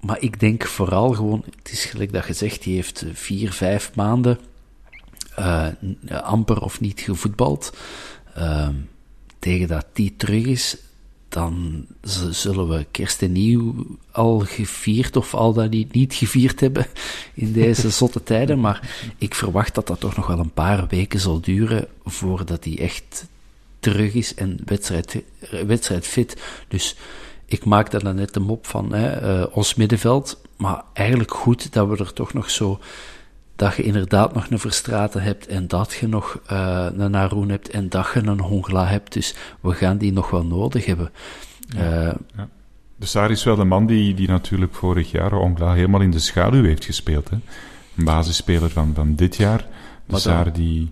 maar 0.00 0.20
ik 0.20 0.40
denk 0.40 0.66
vooral 0.66 1.12
gewoon, 1.12 1.44
het 1.58 1.72
is 1.72 1.84
gelijk 1.84 2.12
dat 2.12 2.26
je 2.26 2.32
zegt, 2.32 2.62
die 2.62 2.74
heeft 2.74 3.04
vier, 3.12 3.52
vijf 3.52 3.94
maanden 3.94 4.38
uh, 5.38 5.66
amper 6.22 6.62
of 6.62 6.80
niet 6.80 7.00
gevoetbald. 7.00 7.76
Uh, 8.38 8.68
tegen 9.38 9.68
dat 9.68 9.86
die 9.92 10.14
terug 10.16 10.44
is, 10.44 10.76
dan 11.28 11.86
zullen 12.30 12.68
we 12.68 12.86
kerst 12.90 13.22
en 13.22 13.32
nieuw 13.32 13.86
al 14.10 14.38
gevierd 14.38 15.16
of 15.16 15.34
al 15.34 15.52
dat 15.52 15.70
niet, 15.70 15.92
niet 15.92 16.14
gevierd 16.14 16.60
hebben 16.60 16.86
in 17.34 17.52
deze 17.52 17.90
zotte 18.00 18.22
tijden. 18.22 18.60
Maar 18.60 19.10
ik 19.18 19.34
verwacht 19.34 19.74
dat 19.74 19.86
dat 19.86 20.00
toch 20.00 20.16
nog 20.16 20.26
wel 20.26 20.38
een 20.38 20.52
paar 20.52 20.86
weken 20.88 21.20
zal 21.20 21.40
duren 21.40 21.88
voordat 22.04 22.64
hij 22.64 22.78
echt 22.78 23.26
terug 23.80 24.14
is 24.14 24.34
en 24.34 24.60
wedstrijd, 24.64 25.22
wedstrijd 25.66 26.06
fit. 26.06 26.42
Dus 26.68 26.96
ik 27.44 27.64
maakte 27.64 27.98
dan 27.98 28.14
net 28.14 28.34
de 28.34 28.40
mop 28.40 28.66
van 28.66 28.92
hè, 28.92 29.42
ons 29.42 29.74
middenveld, 29.74 30.40
maar 30.56 30.82
eigenlijk 30.92 31.34
goed 31.34 31.72
dat 31.72 31.88
we 31.88 31.96
er 31.96 32.12
toch 32.12 32.32
nog 32.32 32.50
zo 32.50 32.80
dat 33.58 33.76
je 33.76 33.82
inderdaad 33.82 34.34
nog 34.34 34.50
een 34.50 34.58
Verstraten 34.58 35.22
hebt 35.22 35.46
en 35.46 35.68
dat 35.68 35.92
je 35.92 36.08
nog 36.08 36.40
uh, 36.52 36.86
een 36.96 37.10
Naroen 37.10 37.48
hebt 37.48 37.70
en 37.70 37.88
dat 37.88 38.10
je 38.14 38.20
een 38.20 38.40
Hongla 38.40 38.86
hebt. 38.86 39.12
Dus 39.12 39.34
we 39.60 39.72
gaan 39.72 39.98
die 39.98 40.12
nog 40.12 40.30
wel 40.30 40.44
nodig 40.44 40.84
hebben. 40.84 41.10
Ja, 41.68 42.02
uh, 42.02 42.12
ja. 42.36 42.48
De 42.96 43.06
Saar 43.06 43.30
is 43.30 43.44
wel 43.44 43.56
de 43.56 43.64
man 43.64 43.86
die, 43.86 44.14
die 44.14 44.28
natuurlijk 44.28 44.74
vorig 44.74 45.10
jaar 45.10 45.32
Hongla 45.32 45.72
helemaal 45.72 46.00
in 46.00 46.10
de 46.10 46.18
schaduw 46.18 46.64
heeft 46.64 46.84
gespeeld. 46.84 47.30
Hè? 47.30 47.36
Een 47.96 48.04
basisspeler 48.04 48.70
van, 48.70 48.92
van 48.94 49.14
dit 49.14 49.36
jaar. 49.36 49.66
De 50.06 50.18
Saar 50.18 50.52
die... 50.52 50.90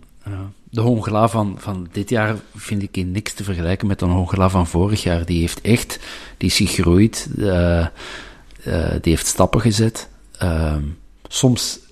de 0.70 0.80
Hongla 0.80 1.28
van, 1.28 1.54
van 1.58 1.88
dit 1.92 2.08
jaar 2.08 2.36
vind 2.54 2.82
ik 2.82 2.96
in 2.96 3.10
niks 3.10 3.34
te 3.34 3.44
vergelijken 3.44 3.86
met 3.86 3.98
de 3.98 4.04
Hongla 4.04 4.48
van 4.48 4.66
vorig 4.66 5.02
jaar. 5.02 5.26
Die 5.26 5.40
heeft 5.40 5.60
echt, 5.60 6.00
die 6.36 6.48
is 6.48 6.56
gegroeid, 6.56 7.28
uh, 7.36 7.86
die 9.00 9.12
heeft 9.12 9.26
stappen 9.26 9.60
gezet. 9.60 10.08
Ehm, 10.38 10.82
soms 11.28 11.84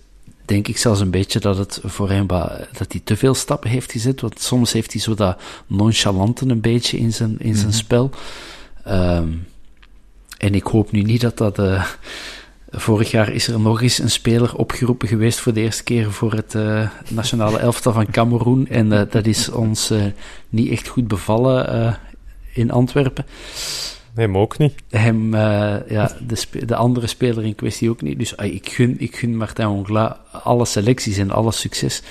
denk 0.45 0.69
ik 0.69 0.79
zelfs 0.79 1.01
een 1.01 1.11
beetje 1.11 1.41
dat 1.41 1.59
het 1.59 1.81
voor 1.85 2.11
hem 2.11 2.27
dat 2.27 2.87
hij 2.89 3.01
te 3.05 3.17
veel 3.17 3.35
stappen 3.35 3.71
heeft 3.71 3.93
gezet. 3.93 4.21
Want 4.21 4.41
soms 4.41 4.73
heeft 4.73 4.93
hij 4.93 5.01
zo 5.01 5.15
dat 5.15 5.41
nonchalante 5.67 6.47
een 6.47 6.61
beetje 6.61 6.99
in 6.99 7.13
zijn, 7.13 7.37
in 7.39 7.55
zijn 7.55 7.69
mhm. 7.69 7.77
spel. 7.77 8.11
Um, 8.89 9.47
en 10.39 10.55
ik 10.55 10.65
hoop 10.65 10.93
nu 10.93 11.03
niet 11.03 11.21
dat 11.21 11.39
dat. 11.39 11.59
Uh, 11.59 11.85
vorig 12.71 13.11
jaar 13.11 13.33
is 13.33 13.49
er 13.49 13.61
nog 13.61 13.83
eens 13.83 13.99
een 13.99 14.11
speler 14.11 14.57
opgeroepen 14.57 15.09
geweest 15.09 15.41
voor 15.41 15.53
de 15.53 15.61
eerste 15.61 15.83
keer 15.83 16.13
voor 16.13 16.33
het 16.33 16.55
uh, 16.55 16.89
nationale 17.09 17.59
elftal 17.59 17.93
van 17.93 18.11
Cameroen. 18.11 18.69
En 18.69 18.93
uh, 18.93 19.01
dat 19.11 19.27
is 19.27 19.51
ons 19.51 19.93
niet 20.49 20.71
echt 20.71 20.89
goed 20.89 21.09
bevallen 21.09 21.99
in 22.53 22.71
Antwerpen. 22.71 23.25
Hem 24.15 24.39
ook 24.39 24.59
niet. 24.59 24.75
Hem, 24.91 25.35
uh, 25.35 25.77
ja, 25.89 26.17
de, 26.27 26.67
de, 26.67 26.75
andere 26.75 27.07
speler 27.07 27.45
in 27.45 27.55
kwestie 27.55 27.91
ook 27.91 28.03
niet. 28.03 28.19
Dus 28.19 28.35
uh, 28.41 28.55
ik, 28.55 28.69
gun, 28.69 28.97
ik 28.99 29.17
gun 29.17 29.37
Martin 29.37 29.67
Ongla 29.67 30.21
alle 30.31 30.65
selecties 30.65 31.17
en 31.17 31.31
alle 31.31 31.53
succes. 31.53 32.03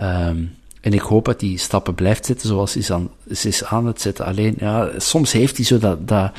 Um, 0.00 0.54
en 0.80 0.92
ik 0.92 1.00
hoop 1.00 1.24
dat 1.24 1.40
hij 1.40 1.56
stappen 1.56 1.94
blijft 1.94 2.26
zetten 2.26 2.48
zoals 2.48 2.74
hij 2.74 2.82
ze 2.82 3.48
is 3.48 3.64
aan 3.64 3.86
het 3.86 4.00
zetten. 4.00 4.24
Alleen, 4.24 4.54
ja, 4.58 4.90
soms 4.96 5.32
heeft 5.32 5.56
hij 5.56 5.66
zo 5.66 5.78
dat, 5.78 6.08
dat 6.08 6.32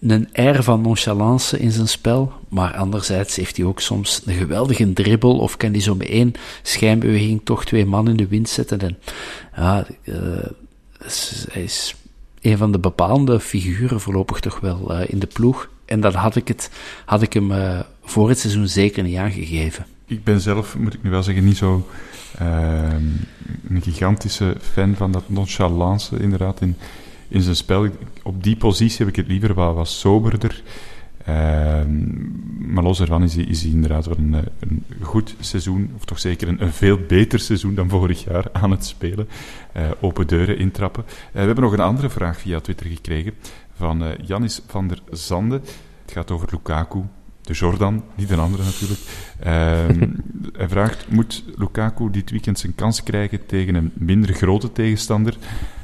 een 0.00 0.28
air 0.32 0.62
van 0.62 0.80
nonchalance 0.80 1.58
in 1.58 1.70
zijn 1.70 1.88
spel, 1.88 2.32
maar 2.48 2.74
anderzijds 2.74 3.36
heeft 3.36 3.56
hij 3.56 3.66
ook 3.66 3.80
soms 3.80 4.22
een 4.24 4.34
geweldige 4.34 4.92
dribbel 4.92 5.38
of 5.38 5.56
kan 5.56 5.70
hij 5.70 5.80
zo 5.80 5.94
met 5.94 6.08
één 6.08 6.32
schijnbeweging 6.62 7.40
toch 7.44 7.64
twee 7.64 7.86
man 7.86 8.08
in 8.08 8.16
de 8.16 8.26
wind 8.26 8.48
zetten. 8.48 8.80
En 8.80 8.98
ja, 9.56 9.86
hij 11.50 11.62
is 11.62 11.94
een 12.40 12.56
van 12.56 12.72
de 12.72 12.78
bepaalde 12.78 13.40
figuren 13.40 14.00
voorlopig 14.00 14.40
toch 14.40 14.60
wel 14.60 15.00
uh, 15.00 15.08
in 15.08 15.18
de 15.18 15.26
ploeg. 15.26 15.68
En 15.84 16.00
dat 16.00 16.14
had 16.14 16.36
ik, 16.36 16.48
het, 16.48 16.70
had 17.04 17.22
ik 17.22 17.32
hem 17.32 17.50
uh, 17.50 17.80
voor 18.02 18.28
het 18.28 18.38
seizoen 18.38 18.68
zeker 18.68 19.02
niet 19.02 19.16
aangegeven. 19.16 19.86
Ik 20.06 20.24
ben 20.24 20.40
zelf, 20.40 20.78
moet 20.78 20.94
ik 20.94 21.02
nu 21.02 21.10
wel 21.10 21.22
zeggen, 21.22 21.44
niet 21.44 21.56
zo 21.56 21.86
uh, 22.42 22.92
een 23.68 23.82
gigantische 23.82 24.56
fan 24.60 24.94
van 24.94 25.12
dat 25.12 25.22
nonchalance 25.26 26.18
inderdaad 26.18 26.60
in, 26.60 26.76
in 27.28 27.42
zijn 27.42 27.56
spel. 27.56 27.88
Op 28.22 28.42
die 28.42 28.56
positie 28.56 28.98
heb 28.98 29.08
ik 29.08 29.16
het 29.16 29.26
liever 29.26 29.54
wat, 29.54 29.74
wat 29.74 29.88
soberder. 29.88 30.62
Ehm, 31.30 32.72
maar 32.72 32.84
los 32.84 32.98
daarvan 32.98 33.22
is 33.22 33.34
hij, 33.34 33.44
is 33.44 33.64
inderdaad 33.64 34.06
wel 34.06 34.16
een, 34.18 34.34
een, 34.58 34.84
goed 35.00 35.34
seizoen, 35.40 35.90
of 35.96 36.04
toch 36.04 36.18
zeker 36.18 36.48
een, 36.48 36.62
een, 36.62 36.72
veel 36.72 36.98
beter 37.08 37.38
seizoen 37.38 37.74
dan 37.74 37.88
vorig 37.88 38.24
jaar 38.24 38.44
aan 38.62 38.70
het 38.70 38.84
spelen. 38.84 39.28
Uh, 39.76 39.82
open 40.00 40.26
deuren 40.26 40.58
intrappen. 40.58 41.04
Uh, 41.06 41.12
we 41.32 41.38
hebben 41.38 41.64
nog 41.64 41.72
een 41.72 41.80
andere 41.80 42.10
vraag 42.10 42.38
via 42.38 42.60
Twitter 42.60 42.86
gekregen 42.86 43.32
van 43.74 44.02
uh, 44.02 44.08
Janis 44.22 44.62
van 44.66 44.88
der 44.88 44.98
Zande. 45.10 45.60
Het 46.02 46.12
gaat 46.12 46.30
over 46.30 46.48
Lukaku, 46.50 47.02
de 47.42 47.52
Jordan, 47.52 48.04
niet 48.14 48.30
een 48.30 48.38
andere 48.38 48.62
natuurlijk. 48.64 49.00
Ehm, 49.38 50.10
hij 50.58 50.68
vraagt, 50.68 51.10
moet 51.10 51.44
Lukaku 51.56 52.10
dit 52.10 52.30
weekend 52.30 52.58
zijn 52.58 52.74
kans 52.74 53.02
krijgen 53.02 53.46
tegen 53.46 53.74
een 53.74 53.92
minder 53.94 54.34
grote 54.34 54.72
tegenstander 54.72 55.36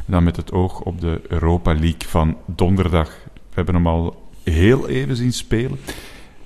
dan 0.06 0.24
met 0.24 0.36
het 0.36 0.52
oog 0.52 0.80
op 0.80 1.00
de 1.00 1.20
Europa 1.28 1.72
League 1.72 2.08
van 2.08 2.36
donderdag? 2.46 3.08
We 3.34 3.54
hebben 3.54 3.74
hem 3.74 3.86
al 3.86 4.25
heel 4.52 4.88
even 4.88 5.16
zien 5.16 5.32
spelen. 5.32 5.78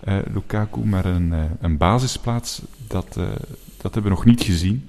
Uh, 0.08 0.18
Lukaku, 0.34 0.80
maar 0.80 1.04
een, 1.04 1.32
uh, 1.32 1.44
een 1.60 1.76
basisplaats, 1.76 2.62
dat, 2.86 3.16
uh, 3.18 3.28
dat 3.76 3.94
hebben 3.94 4.02
we 4.02 4.08
nog 4.08 4.24
niet 4.24 4.42
gezien. 4.42 4.88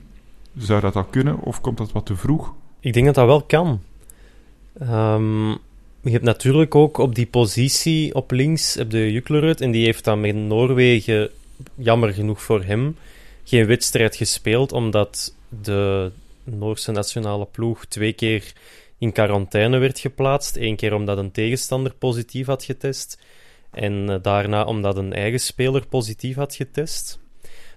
Zou 0.57 0.81
dat 0.81 0.95
al 0.95 1.03
kunnen 1.03 1.39
of 1.39 1.61
komt 1.61 1.77
dat 1.77 1.91
wat 1.91 2.05
te 2.05 2.15
vroeg? 2.15 2.53
Ik 2.79 2.93
denk 2.93 3.05
dat 3.05 3.15
dat 3.15 3.25
wel 3.25 3.41
kan. 3.41 3.81
Um, 4.81 5.49
je 6.01 6.11
hebt 6.11 6.23
natuurlijk 6.23 6.75
ook 6.75 6.97
op 6.97 7.15
die 7.15 7.25
positie 7.25 8.15
op 8.15 8.31
links 8.31 8.73
heb 8.73 8.89
de 8.89 9.11
Juklerud 9.11 9.61
en 9.61 9.71
die 9.71 9.85
heeft 9.85 10.03
dan 10.03 10.19
met 10.21 10.35
Noorwegen, 10.35 11.29
jammer 11.75 12.13
genoeg 12.13 12.41
voor 12.41 12.63
hem, 12.63 12.95
geen 13.43 13.65
wedstrijd 13.65 14.15
gespeeld 14.15 14.71
omdat 14.71 15.35
de 15.61 16.11
Noorse 16.43 16.91
nationale 16.91 17.47
ploeg 17.51 17.85
twee 17.85 18.13
keer 18.13 18.53
in 19.01 19.11
quarantaine 19.11 19.77
werd 19.77 19.99
geplaatst. 19.99 20.55
Eén 20.55 20.75
keer 20.75 20.93
omdat 20.93 21.17
een 21.17 21.31
tegenstander 21.31 21.93
positief 21.93 22.45
had 22.45 22.63
getest. 22.63 23.19
En 23.71 24.09
eh, 24.09 24.15
daarna 24.21 24.63
omdat 24.63 24.97
een 24.97 25.13
eigen 25.13 25.39
speler 25.39 25.87
positief 25.87 26.35
had 26.35 26.55
getest. 26.55 27.19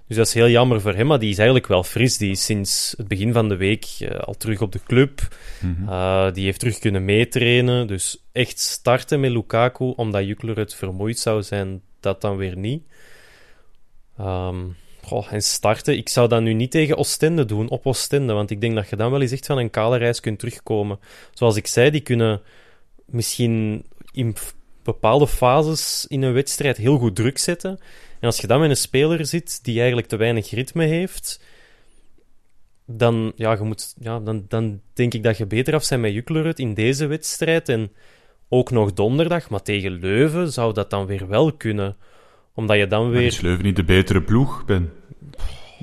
Dus 0.07 0.17
dat 0.17 0.27
is 0.27 0.35
heel 0.35 0.49
jammer 0.49 0.81
voor 0.81 0.95
hem, 0.95 1.07
maar 1.07 1.19
die 1.19 1.31
is 1.31 1.37
eigenlijk 1.37 1.67
wel 1.67 1.83
fris. 1.83 2.17
Die 2.17 2.31
is 2.31 2.45
sinds 2.45 2.95
het 2.97 3.09
begin 3.09 3.33
van 3.33 3.49
de 3.49 3.57
week 3.57 3.87
uh, 3.99 4.11
al 4.11 4.35
terug 4.35 4.61
op 4.61 4.73
de 4.73 4.81
club. 4.87 5.29
Mm 5.61 5.89
uh, 5.89 6.33
die 6.33 6.45
heeft 6.45 6.59
terug 6.59 6.79
kunnen 6.79 7.05
meetrainen. 7.05 7.87
Dus 7.87 8.25
echt 8.33 8.59
starten 8.59 9.21
met 9.21 9.31
Lukaku, 9.31 9.85
omdat 9.97 10.27
Jukler 10.27 10.57
het 10.57 10.75
vermoeid 10.75 11.19
zou 11.19 11.43
zijn, 11.43 11.83
dat 12.01 12.21
dan 12.21 12.37
weer 12.37 12.57
niet. 12.57 12.83
Um, 14.21 14.77
Goh, 15.05 15.33
en 15.33 15.43
starten, 15.43 15.97
ik 15.97 16.09
zou 16.09 16.29
dat 16.29 16.43
nu 16.43 16.53
niet 16.53 16.71
tegen 16.71 16.97
Oostende 16.97 17.45
doen, 17.45 17.69
op 17.69 17.87
Oostende, 17.87 18.33
want 18.33 18.51
ik 18.51 18.61
denk 18.61 18.75
dat 18.75 18.89
je 18.89 18.97
dan 18.97 19.11
wel 19.11 19.21
eens 19.21 19.33
echt 19.33 19.47
van 19.47 19.59
een 19.59 19.71
kale 19.71 19.97
reis 19.97 20.21
kunt 20.21 20.39
terugkomen. 20.39 20.99
Zoals 21.33 21.57
ik 21.57 21.67
zei, 21.67 21.91
die 21.91 22.01
kunnen 22.01 22.43
misschien 23.05 23.85
in 24.13 24.37
bepaalde 24.83 25.27
fases 25.27 26.07
in 26.09 26.23
een 26.23 26.33
wedstrijd 26.33 26.77
heel 26.77 26.99
goed 26.99 27.17
druk 27.17 27.39
zetten. 27.39 27.71
En 28.21 28.27
als 28.27 28.41
je 28.41 28.47
dan 28.47 28.61
met 28.61 28.71
een 28.71 28.77
speler 28.77 29.27
zit 29.27 29.65
die 29.65 29.77
eigenlijk 29.77 30.09
te 30.09 30.17
weinig 30.17 30.51
ritme 30.51 30.85
heeft, 30.85 31.41
dan, 32.87 33.33
ja, 33.37 33.53
je 33.53 33.63
moet, 33.63 33.95
ja, 34.01 34.21
dan, 34.21 34.45
dan 34.49 34.81
denk 34.93 35.15
ik 35.15 35.23
dat 35.23 35.37
je 35.37 35.47
beter 35.47 35.75
af 35.75 35.85
zijn 35.85 36.01
met 36.01 36.13
Juklerud 36.13 36.59
in 36.59 36.75
deze 36.75 37.07
wedstrijd. 37.07 37.69
En 37.69 37.93
ook 38.49 38.71
nog 38.71 38.93
donderdag, 38.93 39.51
maar 39.51 39.63
tegen 39.63 39.93
Leuven 39.93 40.53
zou 40.53 40.73
dat 40.73 40.91
dan 40.91 41.07
weer 41.07 41.29
wel 41.29 41.53
kunnen 41.53 41.97
omdat 42.55 42.77
je 42.77 42.87
dan 42.87 43.11
weer... 43.11 43.27
Is 43.27 43.41
Leuven 43.41 43.65
niet 43.65 43.77
de 43.77 43.85
betere 43.85 44.23
ploeg, 44.23 44.65
Ben, 44.65 44.93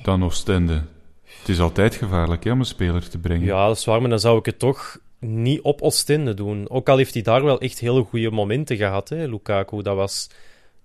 dan 0.03 0.23
Oostende? 0.23 0.83
Het 1.23 1.49
is 1.49 1.59
altijd 1.59 1.95
gevaarlijk 1.95 2.43
hè, 2.43 2.51
om 2.51 2.59
een 2.59 2.65
speler 2.65 3.09
te 3.09 3.17
brengen. 3.17 3.45
Ja, 3.45 3.67
dat 3.67 3.77
is 3.77 3.85
waar, 3.85 4.01
maar 4.01 4.09
dan 4.09 4.19
zou 4.19 4.37
ik 4.37 4.45
het 4.45 4.59
toch 4.59 4.99
niet 5.19 5.61
op 5.61 5.81
Oostende 5.81 6.33
doen. 6.33 6.69
Ook 6.69 6.89
al 6.89 6.97
heeft 6.97 7.13
hij 7.13 7.23
daar 7.23 7.43
wel 7.43 7.59
echt 7.59 7.79
hele 7.79 8.03
goede 8.03 8.31
momenten 8.31 8.77
gehad, 8.77 9.09
hè, 9.09 9.25
Lukaku. 9.27 9.81
Dat, 9.81 9.95
was, 9.95 10.29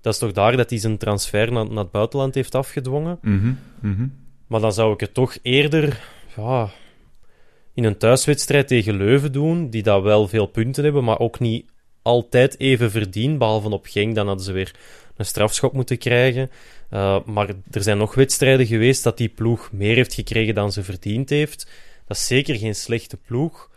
dat 0.00 0.12
is 0.12 0.18
toch 0.18 0.32
daar 0.32 0.56
dat 0.56 0.70
hij 0.70 0.78
zijn 0.78 0.98
transfer 0.98 1.52
naar, 1.52 1.66
naar 1.66 1.82
het 1.82 1.90
buitenland 1.90 2.34
heeft 2.34 2.54
afgedwongen. 2.54 3.18
Mm 3.22 3.58
-hmm. 3.80 4.12
Maar 4.46 4.60
dan 4.60 4.72
zou 4.72 4.92
ik 4.92 5.00
het 5.00 5.14
toch 5.14 5.38
eerder 5.42 6.00
ja, 6.36 6.70
in 7.74 7.84
een 7.84 7.98
thuiswedstrijd 7.98 8.68
tegen 8.68 8.96
Leuven 8.96 9.32
doen, 9.32 9.70
die 9.70 9.82
daar 9.82 10.02
wel 10.02 10.28
veel 10.28 10.46
punten 10.46 10.84
hebben, 10.84 11.04
maar 11.04 11.18
ook 11.18 11.40
niet 11.40 11.66
altijd 12.06 12.58
even 12.60 12.90
verdienen, 12.90 13.38
behalve 13.38 13.68
op 13.68 13.86
Genk. 13.86 14.14
Dan 14.14 14.26
hadden 14.26 14.44
ze 14.44 14.52
weer 14.52 14.74
een 15.16 15.24
strafschop 15.24 15.72
moeten 15.72 15.98
krijgen. 15.98 16.50
Uh, 16.90 17.24
maar 17.24 17.48
er 17.70 17.82
zijn 17.82 17.98
nog 17.98 18.14
wedstrijden 18.14 18.66
geweest 18.66 19.02
dat 19.02 19.16
die 19.16 19.28
ploeg 19.28 19.72
meer 19.72 19.94
heeft 19.94 20.14
gekregen 20.14 20.54
dan 20.54 20.72
ze 20.72 20.82
verdiend 20.82 21.30
heeft. 21.30 21.70
Dat 22.06 22.16
is 22.16 22.26
zeker 22.26 22.56
geen 22.56 22.74
slechte 22.74 23.16
ploeg. 23.16 23.70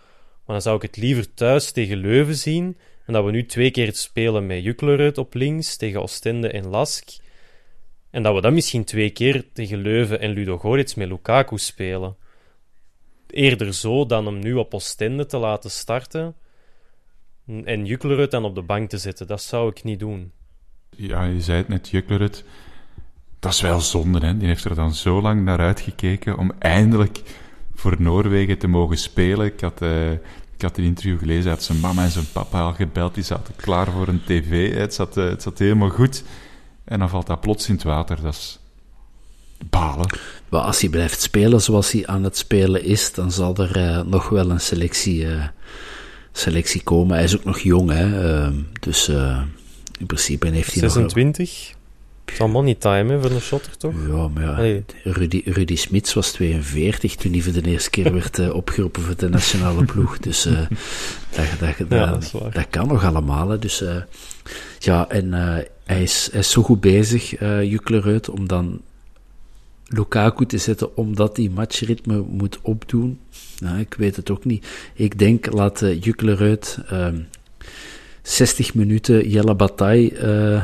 Maar 0.46 0.56
dan 0.56 0.62
zou 0.62 0.76
ik 0.76 0.82
het 0.82 0.98
liever 0.98 1.34
thuis 1.34 1.72
tegen 1.72 1.98
Leuven 1.98 2.36
zien. 2.36 2.78
En 3.06 3.14
dat 3.14 3.26
we 3.26 3.32
nu 3.32 3.46
twee 3.46 3.72
keer 3.72 3.96
spelen 3.96 4.46
met 4.48 4.64
Juklerud 4.64 5.18
op 5.18 5.34
links 5.34 5.78
tegen 5.78 6.02
Ostende 6.02 6.50
en 6.50 6.68
Lask. 6.68 7.10
En 8.12 8.24
dat 8.24 8.36
we 8.36 8.42
dan 8.42 8.54
misschien 8.54 8.84
twee 8.84 9.10
keer 9.10 9.46
tegen 9.54 9.78
Leuven 9.78 10.20
en 10.20 10.32
Ludo 10.32 10.58
Goritz 10.58 10.94
met 10.94 11.08
Lukaku 11.08 11.58
spelen. 11.58 12.16
Eerder 13.30 13.74
zo 13.74 14.06
dan 14.06 14.26
hem 14.26 14.40
nu 14.40 14.54
op 14.54 14.74
Ostende 14.74 15.26
te 15.26 15.38
laten 15.38 15.72
starten. 15.72 16.36
En 17.66 17.86
Juklerud 17.86 18.32
dan 18.32 18.44
op 18.44 18.56
de 18.56 18.62
bank 18.62 18.90
te 18.90 18.98
zetten. 18.98 19.28
Dat 19.28 19.42
zou 19.42 19.70
ik 19.70 19.84
niet 19.84 20.00
doen 20.00 20.32
ja, 21.00 21.24
je 21.24 21.42
zei 21.42 21.58
het 21.58 21.68
net, 21.68 21.90
Juklerud. 21.90 22.44
Dat 23.40 23.54
is 23.54 23.62
wel 23.62 23.82
zonde, 23.82 24.26
hè. 24.26 24.38
Die 24.38 24.48
heeft 24.48 24.64
er 24.64 24.76
dan 24.76 24.94
zo 24.94 25.22
lang 25.22 25.44
naar 25.44 25.60
uitgekeken 25.60 26.38
om 26.38 26.52
eindelijk 26.60 27.22
voor 27.76 27.96
Noorwegen 28.00 28.58
te 28.58 28.68
mogen 28.68 28.98
spelen. 28.98 29.46
Ik 29.46 29.60
had, 29.60 29.82
uh, 29.82 30.12
ik 30.12 30.62
had 30.62 30.78
een 30.78 30.84
interview 30.84 31.20
gelezen, 31.20 31.44
hij 31.44 31.52
had 31.52 31.64
zijn 31.64 31.80
mama 31.80 32.04
en 32.04 32.12
zijn 32.12 32.32
papa 32.32 32.62
al 32.62 32.74
gebeld, 32.74 33.14
die 33.14 33.24
zaten 33.24 33.56
klaar 33.56 33.92
voor 33.92 34.08
een 34.08 34.24
tv. 34.26 34.74
Het 34.74 34.94
zat, 34.94 35.18
uh, 35.18 35.30
het 35.30 35.42
zat 35.42 35.60
helemaal 35.60 35.90
goed. 35.90 36.24
En 36.84 37.00
dan 37.00 37.10
valt 37.10 37.28
dat 37.28 37.42
plots 37.42 37.68
in 37.68 37.74
het 37.74 37.84
water. 37.84 38.22
Dat 38.22 38.34
is 38.34 38.60
balen. 39.70 40.18
Maar 40.50 40.62
als 40.62 40.82
hij 40.82 40.90
blijft 40.90 41.22
spelen 41.22 41.62
zoals 41.62 41.92
hij 41.92 42.08
aan 42.08 42.24
het 42.24 42.38
spelen 42.38 42.84
is, 42.84 43.14
dan 43.14 43.32
zal 43.32 43.56
er 43.56 43.78
uh, 43.78 44.02
nog 44.02 44.30
wel 44.30 44.50
een 44.50 44.62
selectie 44.62 45.28
selectie 46.40 46.84
komen. 46.84 47.16
Hij 47.16 47.24
is 47.24 47.38
ook 47.38 47.44
nog 47.44 47.60
jong, 47.60 47.92
hè. 47.92 48.32
Ehm, 48.32 48.54
dus 48.80 49.10
uh, 49.10 49.42
in 50.00 50.06
principe 50.06 50.48
heeft 50.48 50.74
hij 50.74 50.90
26? 50.90 51.78
Het 52.26 52.38
zal 52.38 52.48
money 52.48 52.76
time 52.76 53.14
hè, 53.14 53.22
voor 53.22 53.32
een 53.32 53.42
shotter, 53.42 53.78
toch? 53.78 53.94
Ja, 54.08 54.28
maar 54.28 54.66
ja, 54.66 54.82
Rudy, 55.04 55.42
Rudy 55.46 55.76
Smits 55.76 56.14
was 56.14 56.32
42 56.32 57.16
toen 57.16 57.32
hij 57.32 57.42
voor 57.42 57.54
de 57.54 57.70
eerste 57.70 57.90
keer 57.90 58.14
werd 58.14 58.38
uh, 58.38 58.54
opgeroepen 58.54 59.02
voor 59.02 59.16
de 59.18 59.30
nationale 59.30 59.86
ploeg. 59.86 60.18
Dus 60.28 60.46
uh, 60.46 60.60
dat, 61.36 61.46
dat, 61.60 61.90
dat, 61.90 62.54
dat, 62.54 62.68
kan 62.70 62.88
nog 62.88 63.06
allemaal. 63.06 63.50
Hè. 63.50 63.60
Dus 63.60 63.84
ja, 64.80 65.10
en 65.10 65.34
hij, 65.86 66.04
is, 66.04 66.30
hij 66.32 66.40
is 66.40 66.52
zo 66.52 66.62
goed 66.62 66.82
bezig, 66.82 67.42
uh, 67.42 67.64
Juklerud, 67.64 68.30
om 68.30 68.48
dan 68.48 68.82
Lukaku 69.90 70.46
te 70.46 70.58
zetten 70.58 70.98
omdat 70.98 71.38
hij 71.38 71.50
matchritme 71.54 72.24
moet 72.30 72.60
opdoen. 72.62 73.20
Nou, 73.60 73.80
ik 73.80 73.94
weet 73.98 74.16
het 74.16 74.30
ook 74.30 74.46
niet. 74.46 74.68
Ik 74.94 75.20
denk, 75.20 75.54
laat 75.54 75.82
uh, 75.82 76.02
Juklerud 76.02 76.80
uh, 76.92 77.08
60 78.22 78.74
minuten 78.74 79.30
Jelle 79.30 79.56
Bataille 79.56 80.12
uh, 80.12 80.64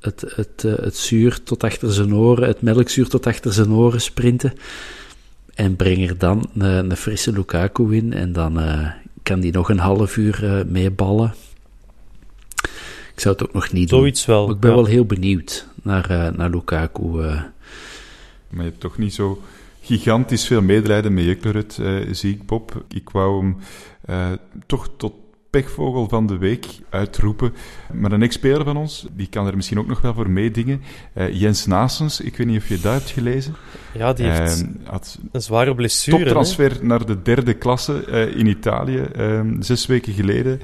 het, 0.00 0.24
het, 0.34 0.62
uh, 0.66 0.76
het 0.76 0.96
zuur 0.96 1.42
tot 1.42 1.64
achter 1.64 1.92
zijn 1.92 2.14
oren, 2.14 2.48
het 2.48 2.62
melkzuur 2.62 3.08
tot 3.08 3.26
achter 3.26 3.52
zijn 3.52 3.72
oren 3.72 4.00
sprinten. 4.00 4.52
En 5.54 5.76
breng 5.76 6.08
er 6.08 6.18
dan 6.18 6.50
een, 6.54 6.90
een 6.90 6.96
frisse 6.96 7.32
Lukaku 7.32 7.96
in. 7.96 8.12
En 8.12 8.32
dan 8.32 8.60
kan 9.22 9.40
die 9.40 9.52
nog 9.52 9.70
een 9.70 9.78
half 9.78 10.16
uur 10.16 10.64
meeballen. 10.66 11.34
Ik 13.14 13.24
zou 13.24 13.34
het 13.34 13.44
ook 13.44 13.54
nog 13.54 13.72
niet 13.72 13.88
Zoiets 13.88 14.24
doen. 14.24 14.34
wel. 14.34 14.44
Maar 14.46 14.54
ik 14.54 14.60
ben 14.60 14.70
ja. 14.70 14.76
wel 14.76 14.84
heel 14.84 15.04
benieuwd 15.04 15.66
naar, 15.82 16.32
naar 16.36 16.50
Lukaku. 16.50 17.20
Maar 18.50 18.64
je 18.64 18.70
hebt 18.70 18.80
toch 18.80 18.98
niet 18.98 19.14
zo 19.14 19.42
gigantisch 19.80 20.46
veel 20.46 20.62
medelijden 20.62 21.14
met 21.14 21.24
Juklerud, 21.24 21.78
uh, 21.80 22.08
zie 22.10 22.34
ik, 22.34 22.46
Bob. 22.46 22.84
Ik 22.88 23.10
wou 23.10 23.40
hem 23.40 23.56
uh, 24.10 24.26
toch 24.66 24.90
tot 24.96 25.12
pechvogel 25.50 26.08
van 26.08 26.26
de 26.26 26.38
week 26.38 26.66
uitroepen. 26.90 27.54
Maar 27.92 28.12
een 28.12 28.22
ex-speler 28.22 28.64
van 28.64 28.76
ons, 28.76 29.06
die 29.12 29.26
kan 29.26 29.46
er 29.46 29.56
misschien 29.56 29.78
ook 29.78 29.86
nog 29.86 30.00
wel 30.00 30.14
voor 30.14 30.30
meedingen. 30.30 30.82
Uh, 31.14 31.40
Jens 31.40 31.66
Nasens, 31.66 32.20
ik 32.20 32.36
weet 32.36 32.46
niet 32.46 32.58
of 32.58 32.68
je 32.68 32.80
dat 32.80 32.92
hebt 32.92 33.10
gelezen. 33.10 33.54
Ja, 33.94 34.12
die 34.12 34.26
heeft 34.26 34.64
had 34.84 35.18
een 35.32 35.42
zware 35.42 35.74
blessure. 35.74 36.18
Toptransfer 36.18 36.72
hè? 36.72 36.84
naar 36.84 37.06
de 37.06 37.22
derde 37.22 37.54
klasse 37.54 38.04
in 38.34 38.46
Italië, 38.46 39.04
zes 39.60 39.86
weken 39.86 40.12
geleden. 40.12 40.60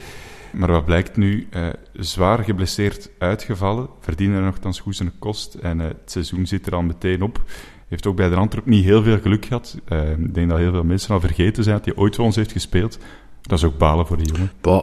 Maar 0.53 0.70
wat 0.70 0.85
blijkt 0.85 1.16
nu, 1.16 1.49
zwaar 1.92 2.44
geblesseerd 2.44 3.11
uitgevallen, 3.18 3.88
verdienen 4.01 4.37
er 4.37 4.44
nogthans 4.44 4.81
goed 4.81 4.97
zijn 4.97 5.12
kost 5.18 5.55
en 5.55 5.79
het 5.79 5.97
seizoen 6.05 6.47
zit 6.47 6.66
er 6.66 6.75
al 6.75 6.83
meteen 6.83 7.23
op. 7.23 7.42
Heeft 7.88 8.07
ook 8.07 8.16
bij 8.16 8.29
de 8.29 8.35
Antwerp 8.35 8.66
niet 8.66 8.85
heel 8.85 9.03
veel 9.03 9.18
geluk 9.20 9.44
gehad. 9.44 9.79
Uh, 9.88 10.11
ik 10.11 10.35
denk 10.35 10.49
dat 10.49 10.59
heel 10.59 10.70
veel 10.70 10.85
mensen 10.85 11.14
al 11.14 11.20
vergeten 11.20 11.64
zijn 11.64 11.77
dat 11.77 11.85
hij 11.85 11.94
ooit 11.97 12.14
voor 12.14 12.25
ons 12.25 12.37
heeft 12.37 12.53
gespeeld. 12.53 12.99
Dat 13.42 13.59
is 13.59 13.64
ook 13.64 13.79
balen 13.79 14.07
voor 14.07 14.16
die 14.16 14.33
jongen. 14.33 14.53
Bah, 14.61 14.83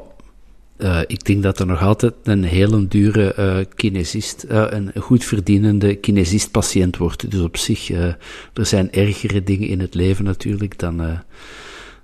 ik 1.07 1.25
denk 1.25 1.43
dat 1.43 1.59
er 1.59 1.65
nog 1.65 1.81
altijd 1.81 2.13
een 2.23 2.43
hele 2.43 2.87
dure 2.87 3.67
kinesist, 3.75 4.45
een 4.47 4.91
goed 4.99 5.23
verdienende 5.23 5.95
kinesist-patiënt 5.95 6.97
wordt. 6.97 7.31
Dus 7.31 7.41
op 7.41 7.57
zich, 7.57 7.89
er 7.89 8.17
zijn 8.53 8.91
ergere 8.91 9.43
dingen 9.43 9.67
in 9.67 9.79
het 9.79 9.93
leven 9.93 10.25
natuurlijk 10.25 10.79
dan 10.79 11.21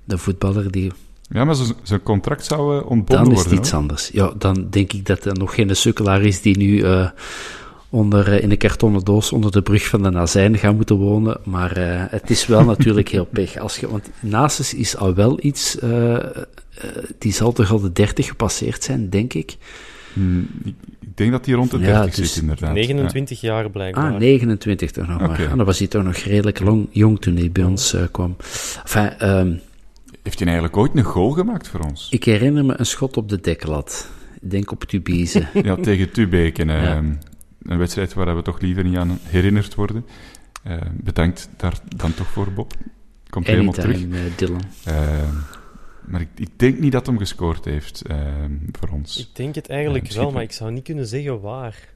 de 0.03 0.17
voetballer 0.17 0.71
die 0.71 0.91
ja, 1.29 1.45
maar 1.45 1.55
zijn 1.83 2.03
contract 2.03 2.45
zou 2.45 2.75
uh, 2.75 2.89
ontbonden 2.89 3.17
worden. 3.17 3.33
Dan 3.33 3.43
is 3.43 3.43
het 3.43 3.60
iets 3.60 3.73
anders. 3.73 4.10
Ja, 4.13 4.33
dan 4.38 4.67
denk 4.69 4.93
ik 4.93 5.05
dat 5.05 5.25
er 5.25 5.38
nog 5.38 5.55
geen 5.55 5.75
sukkelaar 5.75 6.21
is 6.21 6.41
die 6.41 6.57
nu 6.57 6.67
uh, 6.67 7.10
onder, 7.89 8.28
uh, 8.28 8.43
in 8.43 8.52
een 8.52 8.58
kartonnen 8.58 9.04
doos 9.04 9.32
onder 9.32 9.52
de 9.52 9.62
brug 9.62 9.88
van 9.88 10.04
de 10.04 10.10
Nazijn 10.10 10.58
gaat 10.58 10.76
moeten 10.76 10.95
wonen. 10.95 11.39
Maar 11.43 11.78
het 12.10 12.30
is 12.30 12.47
wel 12.47 12.63
natuurlijk 12.73 13.10
heel 13.10 13.26
pech. 13.26 13.58
Als 13.58 13.78
je, 13.78 13.89
want 13.89 14.10
Nasus 14.19 14.73
is 14.73 14.97
al 14.97 15.13
wel 15.13 15.38
iets, 15.41 15.78
die 17.17 17.34
zal 17.34 17.52
toch 17.52 17.71
al 17.71 17.80
de 17.80 17.91
30 17.91 18.28
gepasseerd 18.28 18.84
zijn, 18.84 19.10
denk 19.10 19.34
ik. 19.34 19.58
Hmm, 20.13 20.50
ik 21.00 21.17
denk 21.17 21.32
dat 21.32 21.45
hij 21.45 21.56
rond 21.56 21.71
de 21.71 21.78
30 21.78 21.95
ja, 21.95 22.21
dus 22.21 22.34
zit, 22.34 22.41
inderdaad. 22.41 22.73
29 22.73 23.41
ja. 23.41 23.54
jaar 23.54 23.69
blijkbaar. 23.69 24.12
Ah, 24.12 24.19
29 24.19 24.91
toch 24.91 25.08
nog 25.08 25.15
okay. 25.15 25.28
maar. 25.28 25.52
En 25.52 25.58
dan 25.58 25.65
was 25.65 25.80
hij 25.80 25.88
toch 25.88 26.04
nog 26.04 26.15
redelijk 26.15 26.60
long, 26.60 26.88
jong 26.91 27.21
toen 27.21 27.36
hij 27.36 27.52
bij 27.52 27.63
oh. 27.63 27.69
ons 27.69 27.95
kwam. 28.12 28.36
Enfin, 28.84 29.30
um, 29.30 29.60
heeft 30.28 30.39
hij 30.39 30.47
eigenlijk 30.47 30.78
ooit 30.78 30.91
een 30.95 31.04
goal 31.04 31.32
gemaakt 31.32 31.67
voor 31.67 31.80
ons? 31.80 32.08
Ik 32.10 32.23
herinner 32.23 32.65
me 32.65 32.73
een 32.78 32.86
schot 32.86 33.17
op 33.17 33.30
de 33.30 33.39
deklat. 33.39 34.10
Ik 34.41 34.52
denk 34.52 34.71
op 34.71 34.84
Tubize. 34.84 35.47
ja, 35.63 35.76
tegen 35.76 36.12
Tubeken. 36.12 36.67
Ja. 36.67 37.04
Een 37.67 37.77
wedstrijd 37.77 38.13
waar 38.13 38.36
we 38.36 38.41
toch 38.41 38.60
liever 38.60 38.84
niet 38.84 38.97
aan 38.97 39.19
herinnerd 39.23 39.75
worden. 39.75 40.06
Uh, 40.67 40.77
bedankt 40.93 41.49
daar 41.58 41.80
dan 41.95 42.13
toch 42.13 42.27
voor, 42.27 42.51
Bob. 42.51 42.73
Komt 43.30 43.47
helemaal 43.47 43.73
terug. 43.73 44.01
Uh, 44.01 44.19
Dylan. 44.36 44.62
maar 46.06 46.21
ik, 46.21 46.27
ik, 46.36 46.49
denk 46.56 46.80
niet 46.80 46.91
dat 46.91 47.06
hij 47.06 47.15
hem 47.15 47.23
gescoord 47.23 47.65
heeft 47.65 48.01
voor 48.71 48.89
ons. 48.89 49.17
Ik 49.17 49.36
denk 49.36 49.56
het 49.56 49.69
eigenlijk 49.69 50.12
wel, 50.12 50.32
maar 50.32 50.43
ik 50.43 50.51
zou 50.51 50.71
niet 50.71 50.84
kunnen 50.84 51.08
zeggen 51.08 51.41
waar. 51.41 51.89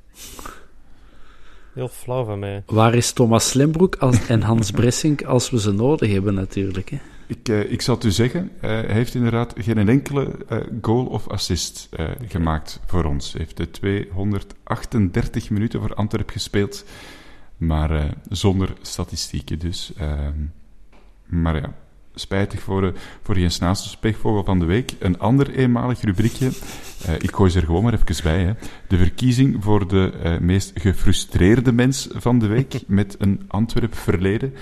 Heel 1.74 1.88
flauw 1.88 2.26
van 2.26 2.40
mij. 2.40 2.64
Waar 2.66 2.94
is 2.94 3.12
Thomas 3.12 3.50
Slimbroek 3.50 3.96
als, 3.96 4.28
en 4.28 4.42
Hans 4.42 4.72
Bressink 4.72 5.24
als 5.24 5.50
we 5.50 5.60
ze 5.60 5.72
nodig 5.72 6.12
hebben, 6.12 6.34
natuurlijk. 6.34 6.90
Hè? 6.90 6.98
Ik, 7.32 7.50
uh, 7.50 7.72
ik 7.72 7.82
zal 7.82 7.96
het 7.96 8.04
u 8.04 8.12
zeggen, 8.12 8.52
uh, 8.56 8.62
hij 8.62 8.94
heeft 8.94 9.15
inderdaad 9.15 9.54
geen 9.58 9.89
enkele 9.89 10.36
uh, 10.52 10.58
goal 10.82 11.06
of 11.06 11.28
assist 11.28 11.89
gemaakt 12.28 12.80
voor 12.86 13.04
ons. 13.04 13.32
Hij 13.32 13.41
heeft 13.41 13.58
de 13.58 13.72
238 13.72 15.50
minuten 15.50 15.80
voor 15.80 15.94
Antwerp 15.94 16.30
gespeeld, 16.30 16.86
maar 17.58 18.13
zonder 18.30 18.74
statistieken 18.82 19.60
dus. 19.60 19.94
Ehm, 19.98 20.38
maar 21.26 21.56
ja, 21.56 21.74
spijtig 22.13 22.62
voor, 22.62 22.94
voor 23.22 23.39
Jens 23.39 23.60
Naast, 23.60 24.00
pechvogel 24.00 24.44
van 24.44 24.60
de 24.60 24.65
week. 24.65 24.94
Een 25.00 25.20
ander 25.20 25.50
eenmalig 25.50 26.02
rubriekje, 26.02 26.52
ik 27.20 27.36
gooi 27.36 27.50
ze 27.50 27.60
er 27.60 27.65
gewoon 27.65 27.84
maar 27.84 27.94
even 27.94 28.24
bij. 28.24 28.44
Hè. 28.44 28.54
De 28.88 28.98
verkiezing 28.98 29.63
voor 29.63 29.88
de 29.88 30.38
meest 30.41 30.72
gefrustreerde 30.74 31.72
mens 31.72 32.08
van 32.13 32.39
de 32.39 32.48
week, 32.48 32.82
met 32.88 33.15
een 33.20 33.41
Antwerp 33.48 33.96
verleden 33.96 34.54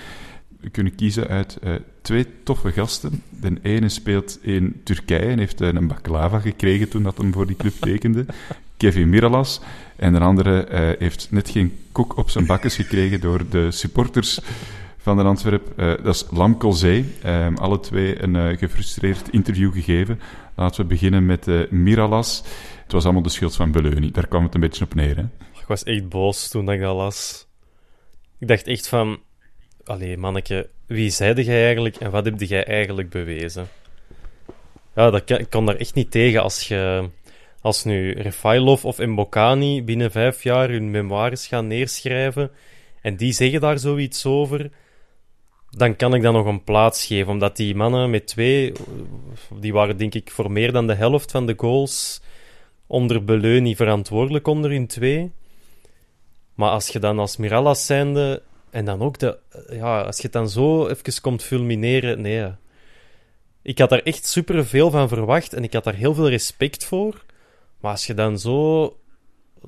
kunnen 0.72 0.95
kiezen 0.95 1.28
uit 1.28 1.58
uh, 1.63 1.74
twee 2.02 2.26
toffe 2.43 2.72
gasten. 2.72 3.24
De 3.41 3.58
ene 3.62 3.89
speelt 3.89 4.39
in 4.41 4.82
Turkije 4.84 5.19
en 5.19 5.39
heeft 5.39 5.62
uh, 5.62 5.67
een 5.67 5.88
baklava 5.88 6.39
gekregen 6.39 6.89
toen 6.89 7.04
dat 7.04 7.17
hem 7.17 7.34
voor 7.34 7.48
die 7.48 7.56
club 7.56 7.74
tekende. 7.80 8.26
Kevin 8.78 9.10
Miralas. 9.10 9.62
En 9.95 10.13
de 10.13 10.19
andere 10.19 10.67
uh, 10.72 11.00
heeft 11.00 11.28
net 11.32 11.50
geen 11.50 11.78
koek 11.91 12.17
op 12.17 12.30
zijn 12.30 12.45
bakkes 12.45 12.76
gekregen 12.76 13.22
door 13.22 13.50
de 13.50 13.72
supporters 13.72 14.39
van 14.98 15.17
de 15.17 15.24
Antwerp. 15.24 15.74
dat 15.76 16.15
is 16.15 16.26
Lam 16.32 16.58
Colzee. 16.58 17.06
Um, 17.26 17.58
alle 17.58 17.80
twee 17.80 18.24
een 18.24 18.58
gefrustreerd 18.58 19.30
interview 19.30 19.74
gegeven. 19.74 20.19
Laten 20.56 20.82
we 20.82 20.88
beginnen 20.88 21.26
met 21.26 21.72
Miralas. 21.72 22.43
Het 22.84 22.91
was 22.91 23.04
allemaal 23.04 23.22
de 23.22 23.30
schuld 23.30 23.56
van 23.56 23.72
Beleuni. 23.72 24.12
Daar 24.12 24.28
kwam 24.28 24.43
het 24.43 24.54
een 24.54 24.60
beetje 24.60 24.84
op 24.84 24.93
neer. 24.93 25.15
Hè? 25.15 25.24
Ik 25.60 25.65
was 25.67 25.84
echt 25.84 26.10
boos 26.10 26.50
toen 26.50 26.72
ik 26.72 26.80
dat 26.80 26.95
las. 26.95 27.48
Ik 28.39 28.48
dacht 28.48 28.67
echt 28.67 28.88
van 28.88 29.19
Allee, 29.89 30.17
manneke, 30.17 30.69
wie 30.86 31.10
zeide 31.10 31.43
jij 31.43 31.63
eigenlijk 31.63 31.95
en 31.95 32.12
wat 32.12 32.25
heb 32.25 32.41
jij 32.41 32.65
eigenlijk 32.65 33.10
bewezen? 33.10 33.67
Ja, 34.95 35.10
dat 35.10 35.23
kan, 35.23 35.38
ik 35.39 35.49
kan 35.49 35.65
daar 35.65 35.75
echt 35.75 35.93
niet 35.93 36.12
tegen 36.12 36.41
als 36.41 36.67
je... 36.67 37.10
Als 37.62 37.84
nu 37.84 38.12
Refailov 38.12 38.86
of 38.86 38.97
Mbokani 38.97 39.84
binnen 39.84 40.12
vijf 40.12 40.43
jaar 40.43 40.69
hun 40.69 40.91
memoires 40.91 41.47
gaan 41.47 41.67
neerschrijven 41.67 42.52
en 43.02 43.15
die 43.15 43.34
zeggen 43.34 43.62
daar 43.62 43.80
zoiets 43.80 44.25
over, 44.25 44.69
dan 45.69 45.95
kan 45.95 46.13
ik 46.13 46.21
dat 46.21 46.34
nog 46.34 46.45
een 46.45 46.63
plaats 46.63 47.06
geven. 47.06 47.32
Omdat 47.32 47.56
die 47.56 47.75
mannen 47.75 48.10
met 48.10 48.28
twee, 48.28 48.73
die 49.60 49.73
waren 49.73 49.97
denk 49.97 50.13
ik 50.13 50.32
voor 50.32 50.52
meer 50.52 50.71
dan 50.71 50.88
de 50.88 50.95
helft 50.95 51.32
van 51.32 51.45
de 51.45 51.54
goals 51.58 52.21
onder 52.88 53.23
Beleuni 53.23 53.75
verantwoordelijk 53.75 54.47
onder 54.47 54.71
in 54.71 54.88
twee. 54.88 55.32
Maar 56.54 56.69
als 56.69 56.88
je 56.88 56.99
dan 56.99 57.19
als 57.19 57.38
Mirallas 57.38 57.86
zijnde 57.86 58.41
en 58.71 58.86
dan 58.86 59.01
ook 59.01 59.19
de, 59.19 59.38
ja, 59.69 60.01
als 60.01 60.17
je 60.17 60.23
het 60.23 60.32
dan 60.32 60.49
zo 60.49 60.88
even 60.88 61.21
komt 61.21 61.43
fulmineren, 61.43 62.21
nee. 62.21 62.51
Ik 63.62 63.79
had 63.79 63.89
daar 63.89 63.99
echt 63.99 64.25
super 64.25 64.65
veel 64.65 64.89
van 64.91 65.08
verwacht 65.08 65.53
en 65.53 65.63
ik 65.63 65.73
had 65.73 65.84
daar 65.84 65.95
heel 65.95 66.13
veel 66.13 66.29
respect 66.29 66.86
voor. 66.86 67.25
Maar 67.79 67.91
als 67.91 68.08
je 68.08 68.13
dan 68.13 68.39
zo, 68.39 68.97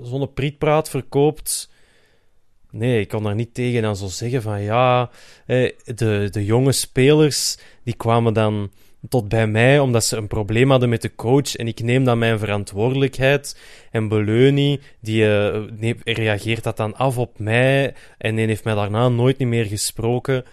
zo'n 0.01 0.33
prietpraat 0.33 0.89
verkoopt, 0.89 1.69
nee, 2.71 2.99
ik 2.99 3.07
kan 3.07 3.23
daar 3.23 3.35
niet 3.35 3.53
tegen 3.53 3.81
dan 3.81 3.95
zo 3.95 4.07
zeggen 4.07 4.41
van 4.41 4.61
ja, 4.61 5.09
de, 5.45 6.27
de 6.31 6.45
jonge 6.45 6.71
spelers 6.71 7.57
die 7.83 7.95
kwamen 7.95 8.33
dan 8.33 8.71
tot 9.09 9.29
bij 9.29 9.47
mij 9.47 9.79
omdat 9.79 10.05
ze 10.05 10.17
een 10.17 10.27
probleem 10.27 10.69
hadden 10.69 10.89
met 10.89 11.01
de 11.01 11.15
coach 11.15 11.55
en 11.55 11.67
ik 11.67 11.83
neem 11.83 12.03
dan 12.03 12.17
mijn 12.17 12.39
verantwoordelijkheid. 12.39 13.59
En 13.91 14.07
Beleuni, 14.07 14.79
die 14.99 15.23
uh, 15.23 15.93
reageert 16.03 16.63
dat 16.63 16.77
dan 16.77 16.95
af 16.95 17.17
op 17.17 17.39
mij 17.39 17.93
en 18.17 18.35
die 18.35 18.45
heeft 18.45 18.63
mij 18.63 18.75
daarna 18.75 19.09
nooit 19.09 19.39
meer 19.39 19.65
gesproken. 19.65 20.45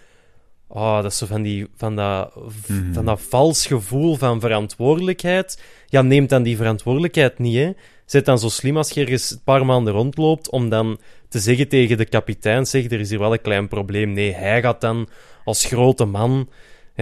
Oh, 0.66 0.96
dat 0.96 1.12
is 1.12 1.18
zo 1.18 1.26
van, 1.26 1.42
die, 1.42 1.66
van, 1.76 1.96
dat, 1.96 2.34
mm-hmm. 2.66 2.94
van 2.94 3.04
dat 3.04 3.20
vals 3.20 3.66
gevoel 3.66 4.16
van 4.16 4.40
verantwoordelijkheid. 4.40 5.62
Ja, 5.86 6.02
neemt 6.02 6.28
dan 6.28 6.42
die 6.42 6.56
verantwoordelijkheid 6.56 7.38
niet, 7.38 7.56
hè. 7.56 7.72
Zet 8.04 8.24
dan 8.24 8.38
zo 8.38 8.48
slim 8.48 8.76
als 8.76 8.90
je 8.90 9.00
ergens 9.00 9.30
een 9.30 9.42
paar 9.44 9.66
maanden 9.66 9.92
rondloopt 9.92 10.50
om 10.50 10.68
dan 10.68 10.98
te 11.28 11.38
zeggen 11.38 11.68
tegen 11.68 11.96
de 11.96 12.04
kapitein, 12.04 12.66
zeg, 12.66 12.84
er 12.84 13.00
is 13.00 13.10
hier 13.10 13.18
wel 13.18 13.32
een 13.32 13.40
klein 13.40 13.68
probleem. 13.68 14.12
Nee, 14.12 14.32
hij 14.32 14.62
gaat 14.62 14.80
dan 14.80 15.08
als 15.44 15.64
grote 15.64 16.04
man 16.04 16.48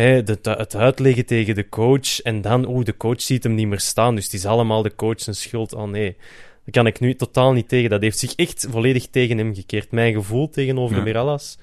hè, 0.00 0.22
de, 0.22 0.38
de- 0.42 0.50
het 0.50 0.74
uitleggen 0.74 1.26
tegen 1.26 1.54
de 1.54 1.68
coach 1.68 2.20
en 2.22 2.40
dan, 2.40 2.68
oeh, 2.68 2.84
de 2.84 2.96
coach 2.96 3.20
ziet 3.22 3.42
hem 3.42 3.54
niet 3.54 3.66
meer 3.68 3.80
staan, 3.80 4.14
dus 4.14 4.24
het 4.24 4.32
is 4.34 4.46
allemaal 4.46 4.82
de 4.82 4.94
coach 4.94 5.20
zijn 5.20 5.36
schuld. 5.36 5.72
Oh 5.74 5.88
nee, 5.88 6.16
daar 6.64 6.70
kan 6.70 6.86
ik 6.86 7.00
nu 7.00 7.14
totaal 7.14 7.52
niet 7.52 7.68
tegen. 7.68 7.90
Dat 7.90 8.00
heeft 8.02 8.18
zich 8.18 8.34
echt 8.34 8.66
volledig 8.70 9.06
tegen 9.10 9.38
hem 9.38 9.54
gekeerd. 9.54 9.90
Mijn 9.90 10.14
gevoel 10.14 10.50
tegenover 10.50 10.96
Ja. 10.96 11.02
Mirallas, 11.02 11.58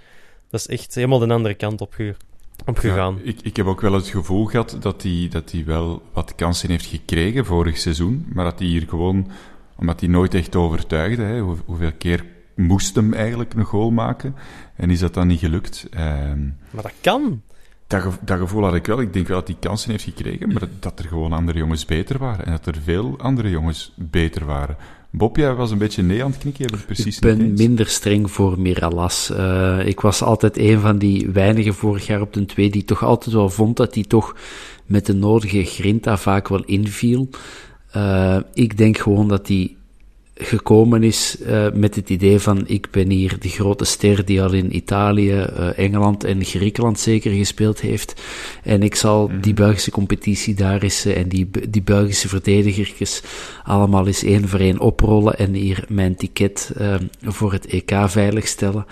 dat 0.50 0.60
is 0.60 0.67
echt 0.67 0.96
helemaal 0.96 1.19
de 1.19 1.34
andere 1.34 1.54
kant 1.54 1.82
op, 1.82 1.93
ge- 1.93 2.15
op 2.65 2.78
gegaan. 2.78 3.19
Ja, 3.24 3.30
ik, 3.32 3.39
ik 3.41 3.56
heb 3.56 3.65
ook 3.65 3.82
wel 3.82 3.93
het 3.93 4.08
gevoel 4.08 4.46
gehad 4.46 4.78
dat 4.80 5.04
hij, 5.04 5.28
dat 5.30 5.52
wel 5.65 6.02
wat 6.13 6.36
kansen 6.36 6.69
heeft 6.69 6.86
gekregen 6.86 7.46
vorig 7.46 7.78
seizoen, 7.78 8.26
maar 8.34 8.46
dat 8.46 8.60
hij 8.60 8.67
hier 8.67 8.86
gewoon, 8.88 9.32
omdat 9.78 10.00
hij 10.00 10.10
nooit 10.10 10.34
echt 10.34 10.56
overtuigde, 10.56 11.24
hè, 11.24 11.39
hoe, 11.39 11.58
hoeveel 11.65 11.91
keer 11.98 12.26
moest 12.56 12.96
hem 12.96 13.13
eigenlijk 13.13 13.54
een 13.54 13.63
goal 13.63 13.91
maken, 13.91 14.36
en 14.76 14.89
is 14.89 15.00
dat 15.00 15.13
dan 15.13 15.28
niet 15.28 15.39
gelukt. 15.39 15.88
Ehm, 15.91 16.43
Maar 16.72 16.84
dat 16.84 16.93
kan. 17.02 17.41
Dat, 17.88 18.04
dat 18.22 18.39
gevoel 18.39 18.63
had 18.63 18.76
ik 18.76 18.86
wel. 18.86 19.02
Ik 19.02 19.13
denk 19.13 19.28
wel 19.28 19.39
dat 19.39 19.48
hij 19.48 19.58
kansen 19.60 19.91
heeft 19.91 20.04
gekregen, 20.04 20.54
maar 20.54 20.67
dat 20.80 21.00
er 21.00 21.06
gewoon 21.06 21.34
andere 21.34 21.58
jongens 21.58 21.86
beter 21.86 22.17
waren. 22.17 22.46
En 22.46 22.52
dat 22.52 22.65
er 22.65 22.82
veel 22.84 23.15
andere 23.17 23.50
jongens 23.50 23.93
beter 23.96 24.46
waren. 24.46 24.78
Bob, 25.15 25.38
jij 25.38 25.54
was 25.54 25.72
een 25.72 25.78
beetje 25.78 26.04
nee 26.04 26.24
aan 26.24 26.32
het 26.32 26.39
knikken, 26.39 26.67
je 26.69 26.86
precies 26.86 27.15
Ik 27.15 27.22
ben 27.22 27.54
minder 27.54 27.88
streng 27.88 28.32
voor 28.32 28.60
Miralas. 28.60 29.30
Eh, 29.30 29.86
ik 29.86 30.00
was 30.00 30.22
altijd 30.22 30.58
een 30.58 30.80
van 30.80 30.98
die 30.98 31.30
weinigen 31.30 31.74
vorig 31.74 32.08
jaar 32.08 32.22
op 32.22 32.34
de 32.34 32.46
twee 32.46 32.69
die 32.69 32.84
toch 32.84 33.04
altijd 33.04 33.36
wel 33.36 33.50
vond 33.50 33.78
dat 33.78 33.93
hij 33.93 34.04
toch 34.04 34.36
met 34.86 35.06
de 35.06 35.13
nodige 35.13 35.63
grinta 35.63 36.17
vaak 36.17 36.48
wel 36.48 36.63
inviel. 36.63 37.30
Eh, 37.91 38.38
ik 38.54 38.78
denk 38.78 38.98
gewoon 38.98 39.28
dat 39.28 39.48
hij 39.48 39.76
gekomen 40.36 41.04
is 41.04 41.38
eh, 41.41 41.72
met 41.74 41.96
het 41.96 42.10
idee 42.10 42.39
van 42.39 42.63
ik 42.67 42.88
ben 42.91 43.10
hier 43.10 43.39
de 43.39 43.50
grote 43.50 43.86
ster 43.86 44.26
die 44.26 44.41
al 44.41 44.54
in 44.54 44.76
Italië, 44.76 45.32
eh, 45.32 45.78
Engeland 45.78 46.24
en 46.24 46.46
Griekenland 46.46 47.00
zeker 47.00 47.32
gespeeld 47.32 47.82
heeft. 47.82 48.22
En 48.63 48.84
ik 48.84 48.96
zal 48.96 49.32
die 49.41 49.54
Belgische 49.54 49.91
competitie 49.91 50.54
daar 50.54 50.82
eens 50.82 51.06
eh, 51.06 51.17
en 51.17 51.30
die, 51.30 51.50
die 51.69 51.82
Belgische 51.82 52.28
verdedigertjes 52.28 53.22
allemaal 53.63 54.08
eens 54.08 54.24
één 54.24 54.48
voor 54.48 54.60
één 54.60 54.80
oprollen 54.80 55.38
en 55.38 55.54
hier 55.54 55.86
mijn 55.89 56.15
ticket 56.15 56.72
voor 57.22 57.52
het 57.52 57.65
EK 57.65 57.91
veiligstellen. 58.06 58.86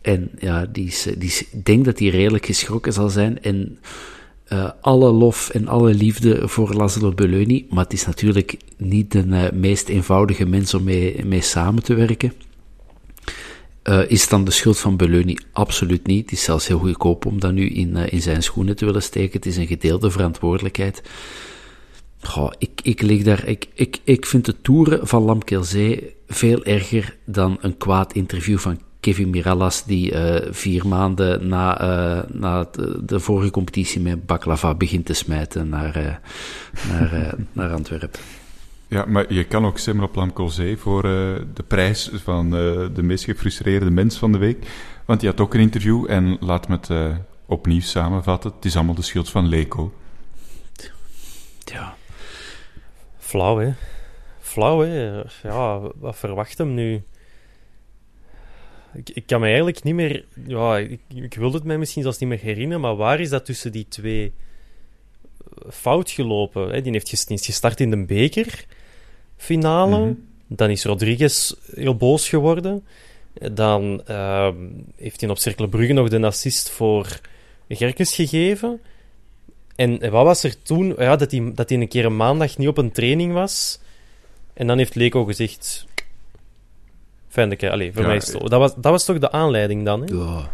En 0.00 0.30
ja, 0.38 0.66
die 0.66 0.86
is, 0.86 1.02
die 1.02 1.28
is, 1.28 1.44
ik 1.50 1.64
denk 1.64 1.84
dat 1.84 1.98
hij 1.98 2.08
redelijk 2.08 2.46
geschrokken 2.46 2.92
zal 2.92 3.08
zijn. 3.08 3.42
En 3.42 3.78
eh, 4.48 4.70
alle 4.80 5.10
lof 5.10 5.50
en 5.50 5.68
alle 5.68 5.94
liefde 5.94 6.48
voor 6.48 6.74
Laszlo 6.74 7.12
Belloni. 7.12 7.66
Maar 7.70 7.84
het 7.84 7.92
is 7.92 8.06
natuurlijk 8.06 8.56
niet 8.76 9.12
de 9.12 9.24
eh, 9.30 9.52
meest 9.52 9.88
eenvoudige 9.88 10.46
mens 10.46 10.74
om 10.74 10.84
mee, 10.84 11.24
mee 11.24 11.40
samen 11.40 11.82
te 11.82 11.94
werken. 11.94 12.32
Eh, 13.82 14.10
is 14.10 14.28
dan 14.28 14.44
de 14.44 14.50
schuld 14.50 14.78
van 14.78 14.96
Belloni? 14.96 15.38
Absoluut 15.52 16.06
niet. 16.06 16.22
Het 16.22 16.32
is 16.32 16.44
zelfs 16.44 16.66
heel 16.66 16.78
goedkoop 16.78 17.26
om 17.26 17.40
dat 17.40 17.52
nu 17.52 17.68
in, 17.68 17.96
in 17.96 18.22
zijn 18.22 18.42
schoenen 18.42 18.76
te 18.76 18.84
willen 18.84 19.02
steken. 19.02 19.32
Het 19.32 19.46
is 19.46 19.56
een 19.56 19.66
gedeelde 19.66 20.10
verantwoordelijkheid. 20.10 21.02
Ik, 22.58 22.80
ik, 22.82 23.02
lig 23.02 23.22
daar, 23.22 23.46
ik, 23.46 23.68
ik, 23.74 24.00
ik 24.04 24.26
vind 24.26 24.44
de 24.44 24.60
toeren 24.60 25.06
van 25.06 25.22
Lamkelzee 25.22 26.14
veel 26.26 26.64
erger 26.64 27.16
dan 27.24 27.58
een 27.60 27.76
kwaad 27.76 28.12
interview 28.12 28.58
van 28.58 28.80
Kevin 29.08 29.30
Mirallas, 29.30 29.84
die 29.84 30.12
eh, 30.12 30.52
vier 30.52 30.86
maanden 30.86 31.48
na, 31.48 31.80
eh, 31.80 32.30
na 32.32 32.68
de, 32.72 33.04
de 33.04 33.20
vorige 33.20 33.50
competitie 33.50 34.00
met 34.00 34.26
baklava 34.26 34.74
begint 34.74 35.06
te 35.06 35.14
smijten 35.14 35.68
naar, 35.68 35.96
eh, 35.96 36.14
naar, 36.90 37.12
eh, 37.12 37.32
naar 37.52 37.72
Antwerpen. 37.72 38.20
Ja, 38.88 39.04
maar 39.04 39.32
je 39.32 39.44
kan 39.44 39.66
ook 39.66 39.78
stemmen 39.78 40.04
op 40.04 40.14
Lamcolzee 40.14 40.76
voor 40.76 41.04
eh, 41.04 41.10
de 41.54 41.62
prijs 41.66 42.10
van 42.14 42.46
eh, 42.46 42.86
de 42.94 43.02
meest 43.02 43.24
gefrustreerde 43.24 43.90
mens 43.90 44.18
van 44.18 44.32
de 44.32 44.38
week. 44.38 44.66
Want 45.04 45.20
die 45.20 45.28
had 45.28 45.40
ook 45.40 45.54
een 45.54 45.60
interview 45.60 46.10
en 46.10 46.36
laat 46.40 46.68
me 46.68 46.76
het 46.76 46.90
eh, 46.90 47.16
opnieuw 47.46 47.80
samenvatten. 47.80 48.52
Het 48.54 48.64
is 48.64 48.76
allemaal 48.76 48.94
de 48.94 49.02
schuld 49.02 49.30
van 49.30 49.48
Leko. 49.48 49.92
Ja. 51.64 51.96
Flauw, 53.18 53.58
hè? 53.58 53.72
Flauw, 54.40 54.80
hè? 54.80 55.22
Ja, 55.42 55.80
wat 55.98 56.16
verwacht 56.16 56.58
hem 56.58 56.74
nu? 56.74 57.02
Ik, 58.94 59.10
ik 59.10 59.26
kan 59.26 59.40
me 59.40 59.46
eigenlijk 59.46 59.82
niet 59.82 59.94
meer... 59.94 60.24
Ja, 60.46 60.78
ik, 60.78 61.00
ik 61.14 61.34
wilde 61.34 61.56
het 61.56 61.66
mij 61.66 61.78
misschien 61.78 62.02
zelfs 62.02 62.18
niet 62.18 62.28
meer 62.28 62.38
herinneren, 62.38 62.80
maar 62.80 62.96
waar 62.96 63.20
is 63.20 63.28
dat 63.28 63.44
tussen 63.44 63.72
die 63.72 63.86
twee 63.88 64.32
eh, 65.62 65.70
fout 65.70 66.10
gelopen? 66.10 66.70
Hè? 66.70 66.82
Die 66.82 66.92
heeft 66.92 67.24
gestart 67.26 67.80
in 67.80 67.90
de 67.90 68.04
bekerfinale. 68.04 69.98
Mhm. 69.98 70.14
Dan 70.46 70.70
is 70.70 70.84
Rodriguez 70.84 71.52
heel 71.74 71.96
boos 71.96 72.28
geworden. 72.28 72.84
Dan 73.52 74.02
ehm, 74.04 74.56
heeft 74.96 75.20
hij 75.20 75.30
op 75.30 75.38
Cercle 75.38 75.68
Brugge 75.68 75.92
nog 75.92 76.08
de 76.08 76.26
assist 76.26 76.70
voor 76.70 77.20
Gerkes 77.68 78.14
gegeven. 78.14 78.80
En 79.76 80.10
wat 80.10 80.24
was 80.24 80.44
er 80.44 80.62
toen? 80.62 80.94
Ja, 80.98 81.16
dat 81.16 81.30
hij, 81.30 81.52
dat 81.54 81.68
hij 81.68 81.78
een 81.78 81.88
keer 81.88 82.04
een 82.04 82.16
maandag 82.16 82.58
niet 82.58 82.68
op 82.68 82.78
een 82.78 82.92
training 82.92 83.32
was. 83.32 83.80
En 84.54 84.66
dan 84.66 84.78
heeft 84.78 84.94
Leko 84.94 85.24
gezegd... 85.24 85.86
Allee, 87.38 87.92
voor 87.92 88.02
Ja, 88.02 88.08
mij. 88.08 88.18
Dat 88.18 88.50
was, 88.50 88.74
dat 88.74 88.92
was 88.92 89.04
toch 89.04 89.18
de 89.18 89.32
aanleiding 89.32 89.84
dan, 89.84 90.00
hè? 90.00 90.14
Ja. 90.14 90.50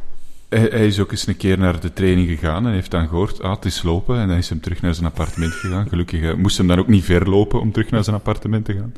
Hij, 0.49 0.68
hij 0.70 0.87
is 0.87 1.01
ook 1.01 1.11
eens 1.11 1.27
een 1.27 1.37
keer 1.37 1.59
naar 1.59 1.81
de 1.81 1.92
training 1.92 2.29
gegaan 2.29 2.66
en 2.66 2.73
heeft 2.73 2.90
dan 2.90 3.09
gehoord, 3.09 3.42
ah, 3.42 3.55
het 3.55 3.64
is 3.64 3.83
lopen. 3.83 4.18
En 4.18 4.29
dan 4.29 4.37
is 4.37 4.49
hem 4.49 4.61
terug 4.61 4.83
naar 4.83 4.94
zijn 4.94 5.07
appartement 5.07 5.53
gegaan. 5.53 5.88
Gelukkig 5.88 6.23
eh, 6.23 6.35
moest 6.35 6.59
hem 6.59 6.66
dan 6.66 6.79
ook 6.79 6.88
niet 6.88 7.05
ver 7.05 7.29
lopen 7.29 7.61
om 7.61 7.73
terug 7.73 7.90
naar 7.90 8.05
zijn 8.05 8.16
appartement 8.16 8.64
te 8.64 8.73
gaan. 8.73 8.94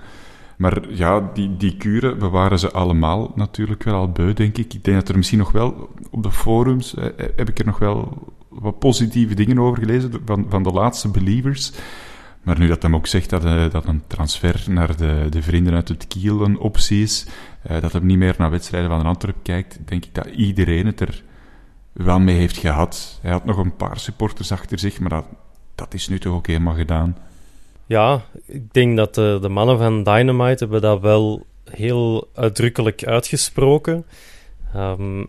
Maar 0.56 0.80
ja, 0.88 1.30
die, 1.34 1.56
die 1.56 1.76
kuren, 1.76 2.18
we 2.18 2.28
waren 2.28 2.58
ze 2.58 2.70
allemaal 2.70 3.32
natuurlijk 3.34 3.82
wel 3.82 3.94
al 3.94 4.10
beu, 4.10 4.32
denk 4.32 4.58
ik. 4.58 4.74
Ik 4.74 4.84
denk 4.84 4.96
dat 4.96 5.08
er 5.08 5.16
misschien 5.16 5.38
nog 5.38 5.52
wel, 5.52 5.88
op 6.10 6.22
de 6.22 6.30
forums, 6.32 6.94
eh, 6.94 7.06
eh, 7.06 7.12
heb 7.36 7.48
ik 7.48 7.58
er 7.58 7.66
nog 7.66 7.78
wel 7.78 8.18
wat 8.48 8.78
positieve 8.78 9.34
dingen 9.34 9.58
over 9.58 9.78
gelezen 9.78 10.12
van, 10.24 10.46
van 10.48 10.62
de 10.62 10.72
laatste 10.72 11.08
believers. 11.08 11.72
Maar 12.46 12.58
nu 12.58 12.66
dat 12.66 12.82
hem 12.82 12.94
ook 12.94 13.06
zegt 13.06 13.30
dat, 13.30 13.44
eh, 13.44 13.70
dat 13.70 13.86
een 13.86 14.02
transfer 14.06 14.64
naar 14.68 14.96
de, 14.96 15.26
de 15.30 15.42
vrienden 15.42 15.74
uit 15.74 15.88
het 15.88 16.06
Kiel 16.06 16.40
een 16.40 16.58
optie 16.58 17.02
is, 17.02 17.26
eh, 17.62 17.80
dat 17.80 17.92
hem 17.92 18.06
niet 18.06 18.18
meer 18.18 18.34
naar 18.38 18.50
wedstrijden 18.50 18.90
van 18.90 19.06
Antwerp 19.06 19.36
kijkt, 19.42 19.78
denk 19.84 20.04
ik 20.04 20.14
dat 20.14 20.26
iedereen 20.26 20.86
het 20.86 21.00
er 21.00 21.22
wel 21.92 22.18
mee 22.18 22.36
heeft 22.36 22.56
gehad. 22.56 23.18
Hij 23.22 23.30
had 23.30 23.44
nog 23.44 23.56
een 23.56 23.76
paar 23.76 23.98
supporters 23.98 24.52
achter 24.52 24.78
zich, 24.78 25.00
maar 25.00 25.10
dat, 25.10 25.24
dat 25.74 25.94
is 25.94 26.08
nu 26.08 26.18
toch 26.18 26.34
ook 26.34 26.46
helemaal 26.46 26.74
gedaan. 26.74 27.16
Ja, 27.86 28.22
ik 28.46 28.72
denk 28.72 28.96
dat 28.96 29.14
de, 29.14 29.38
de 29.40 29.48
mannen 29.48 29.78
van 29.78 30.02
Dynamite 30.02 30.64
hebben 30.64 30.80
dat 30.80 31.00
wel 31.00 31.46
heel 31.64 32.28
uitdrukkelijk 32.34 33.04
uitgesproken. 33.04 34.04
Ehm, 34.74 35.24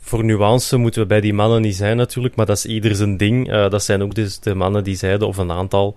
voor 0.00 0.24
nuance 0.24 0.76
moeten 0.76 1.02
we 1.02 1.06
bij 1.06 1.20
die 1.20 1.34
mannen 1.34 1.62
niet 1.62 1.76
zijn 1.76 1.96
natuurlijk, 1.96 2.36
maar 2.36 2.46
dat 2.46 2.56
is 2.56 2.66
ieder 2.66 2.94
zijn 2.94 3.16
ding. 3.16 3.50
Eh, 3.50 3.70
dat 3.70 3.84
zijn 3.84 4.02
ook 4.02 4.14
dus 4.14 4.38
de 4.38 4.54
mannen 4.54 4.84
die 4.84 4.96
zeiden, 4.96 5.28
of 5.28 5.36
een 5.36 5.52
aantal, 5.52 5.96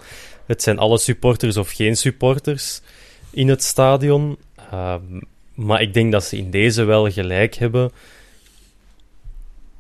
het 0.52 0.64
zijn 0.64 0.78
alle 0.78 0.98
supporters 0.98 1.58
of 1.58 1.72
geen 1.72 1.98
supporters 1.98 2.82
in 3.30 3.48
het 3.48 3.64
stadion. 3.64 4.38
Ehm, 4.72 5.20
maar 5.54 5.82
ik 5.82 5.94
denk 5.94 6.12
dat 6.12 6.24
ze 6.24 6.38
in 6.38 6.52
deze 6.52 6.84
wel 6.84 7.12
gelijk 7.12 7.56
hebben. 7.56 7.92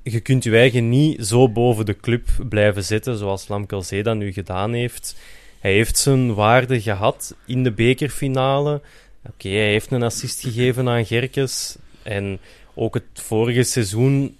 Je 0.03 0.19
kunt 0.19 0.43
je 0.43 0.55
eigen 0.55 0.89
niet 0.89 1.25
zo 1.25 1.49
boven 1.49 1.85
de 1.85 1.95
club 1.95 2.27
blijven 2.49 2.83
zitten, 2.83 3.17
zoals 3.17 3.47
Lamkelzee 3.47 4.03
dat 4.03 4.15
nu 4.15 4.31
gedaan 4.31 4.73
heeft. 4.73 5.15
Hij 5.59 5.73
heeft 5.73 5.97
zijn 5.97 6.33
waarde 6.33 6.81
gehad 6.81 7.35
in 7.45 7.63
de 7.63 7.71
bekerfinale. 7.71 8.81
Oké, 9.27 9.49
hij 9.49 9.71
heeft 9.71 9.91
een 9.91 10.03
assist 10.03 10.41
gegeven 10.41 10.89
aan 10.89 11.05
Gerkes. 11.05 11.77
En 12.03 12.39
ook 12.73 12.93
het 12.93 13.03
vorige 13.13 13.63
seizoen, 13.63 14.37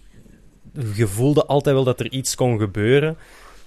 je 0.96 1.08
voelde 1.08 1.46
altijd 1.46 1.76
wel 1.76 1.84
dat 1.84 2.00
er 2.00 2.12
iets 2.12 2.36
kon 2.36 2.60
gebeuren. 2.60 3.18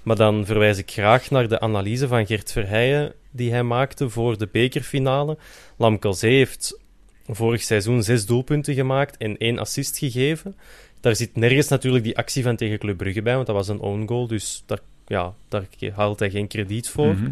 Maar 0.05 0.17
dan 0.17 0.47
verwijs 0.47 0.79
ik 0.79 0.91
graag 0.91 1.31
naar 1.31 1.49
de 1.49 1.61
analyse 1.61 2.09
van 2.09 2.27
Gert 2.27 2.53
Verheijen 2.53 3.13
die 3.31 3.51
hij 3.51 3.63
maakte 3.63 4.09
voor 4.11 4.39
de 4.39 4.49
bekerfinale. 4.53 5.39
Lamkelzee 5.77 6.37
heeft 6.37 6.79
vorig 7.27 7.63
seizoen 7.63 8.03
zes 8.03 8.27
doelpunten 8.27 8.75
gemaakt 8.75 9.17
en 9.17 9.37
één 9.39 9.59
assist 9.59 9.99
gegeven. 9.99 10.57
Daar 11.01 11.17
zit 11.17 11.37
nergens 11.37 11.69
natuurlijk 11.69 12.05
die 12.05 12.17
actie 12.17 12.43
van 12.43 12.57
tegen 12.57 12.79
Club 12.79 12.97
Brugge 12.97 13.23
bij, 13.23 13.35
want 13.35 13.47
dat 13.47 13.57
was 13.57 13.69
een 13.69 13.81
own 13.81 14.07
goal, 14.07 14.27
dus 14.27 14.63
daar, 14.67 14.79
ja, 15.07 15.35
daar 15.49 15.67
haalt 15.95 16.19
hij 16.19 16.31
geen 16.31 16.47
krediet 16.47 16.89
voor. 16.89 17.15
Mhm. 17.15 17.31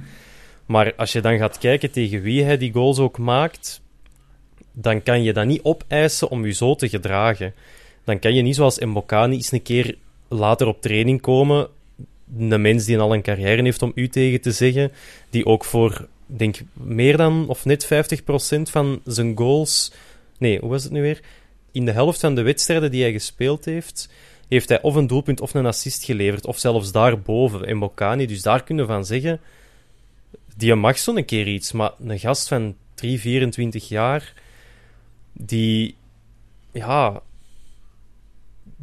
Maar 0.67 0.95
als 0.95 1.13
je 1.13 1.21
dan 1.21 1.39
gaat 1.39 1.59
kijken 1.59 1.91
tegen 1.91 2.23
wie 2.23 2.43
hij 2.43 2.59
die 2.59 2.73
goals 2.73 2.99
ook 2.99 3.19
maakt, 3.19 3.83
dan 4.73 5.03
kan 5.03 5.23
je 5.23 5.33
dat 5.33 5.47
niet 5.47 5.63
opeisen 5.63 6.31
om 6.31 6.47
je 6.47 6.53
zo 6.53 6.75
te 6.75 6.89
gedragen. 6.89 7.55
Dan 8.05 8.19
kan 8.19 8.35
je 8.35 8.43
niet 8.43 8.55
zoals 8.55 8.79
Mbokani 8.79 9.35
eens 9.35 9.53
een 9.53 9.63
keer 9.63 9.97
later 10.29 10.67
op 10.67 10.81
training 10.81 11.21
komen, 11.21 11.69
een 12.39 12.61
mens 12.61 12.85
die 12.85 12.99
al 12.99 13.15
een 13.15 13.23
carrière 13.23 13.63
heeft 13.63 13.83
om 13.83 13.93
u 13.95 14.09
tegen 14.09 14.41
te 14.41 14.53
zeggen, 14.53 14.93
die 15.31 15.47
ook 15.47 15.65
voor, 15.65 16.09
denk 16.27 16.61
meer 16.73 17.17
dan 17.17 17.49
of 17.49 17.65
net 17.65 17.85
50% 17.85 17.89
van 18.63 19.01
zijn 19.05 19.37
goals... 19.37 19.93
Nee, 20.39 20.59
hoe 20.59 20.71
was 20.71 20.83
het 20.83 20.93
nu 20.93 21.03
weer? 21.03 21.21
In 21.73 21.85
de 21.85 21.93
helft 21.93 22.21
van 22.21 22.35
de 22.35 22.43
wedstrijden 22.43 22.91
die 22.91 23.03
hij 23.03 23.13
gespeeld 23.13 23.65
heeft, 23.65 24.09
heeft 24.49 24.69
hij 24.69 24.83
of 24.83 24.95
een 24.95 25.07
doelpunt 25.07 25.41
of 25.41 25.55
een 25.55 25.67
assist 25.67 26.05
geleverd, 26.05 26.47
of 26.47 26.59
zelfs 26.59 26.93
daarboven, 26.93 27.77
Mbokani. 27.77 28.27
Dus 28.27 28.43
daar 28.43 28.63
kunnen 28.63 28.87
we 28.87 28.93
van 28.93 29.05
zeggen, 29.05 29.41
die 30.57 30.75
mag 30.75 30.99
zo 30.99 31.17
een 31.17 31.25
keer 31.25 31.47
iets, 31.47 31.73
maar 31.73 31.93
een 32.07 32.19
gast 32.19 32.49
van 32.49 32.77
3, 32.95 33.21
24 33.21 33.89
jaar, 33.89 34.35
die, 35.33 35.97
ja, 36.73 37.23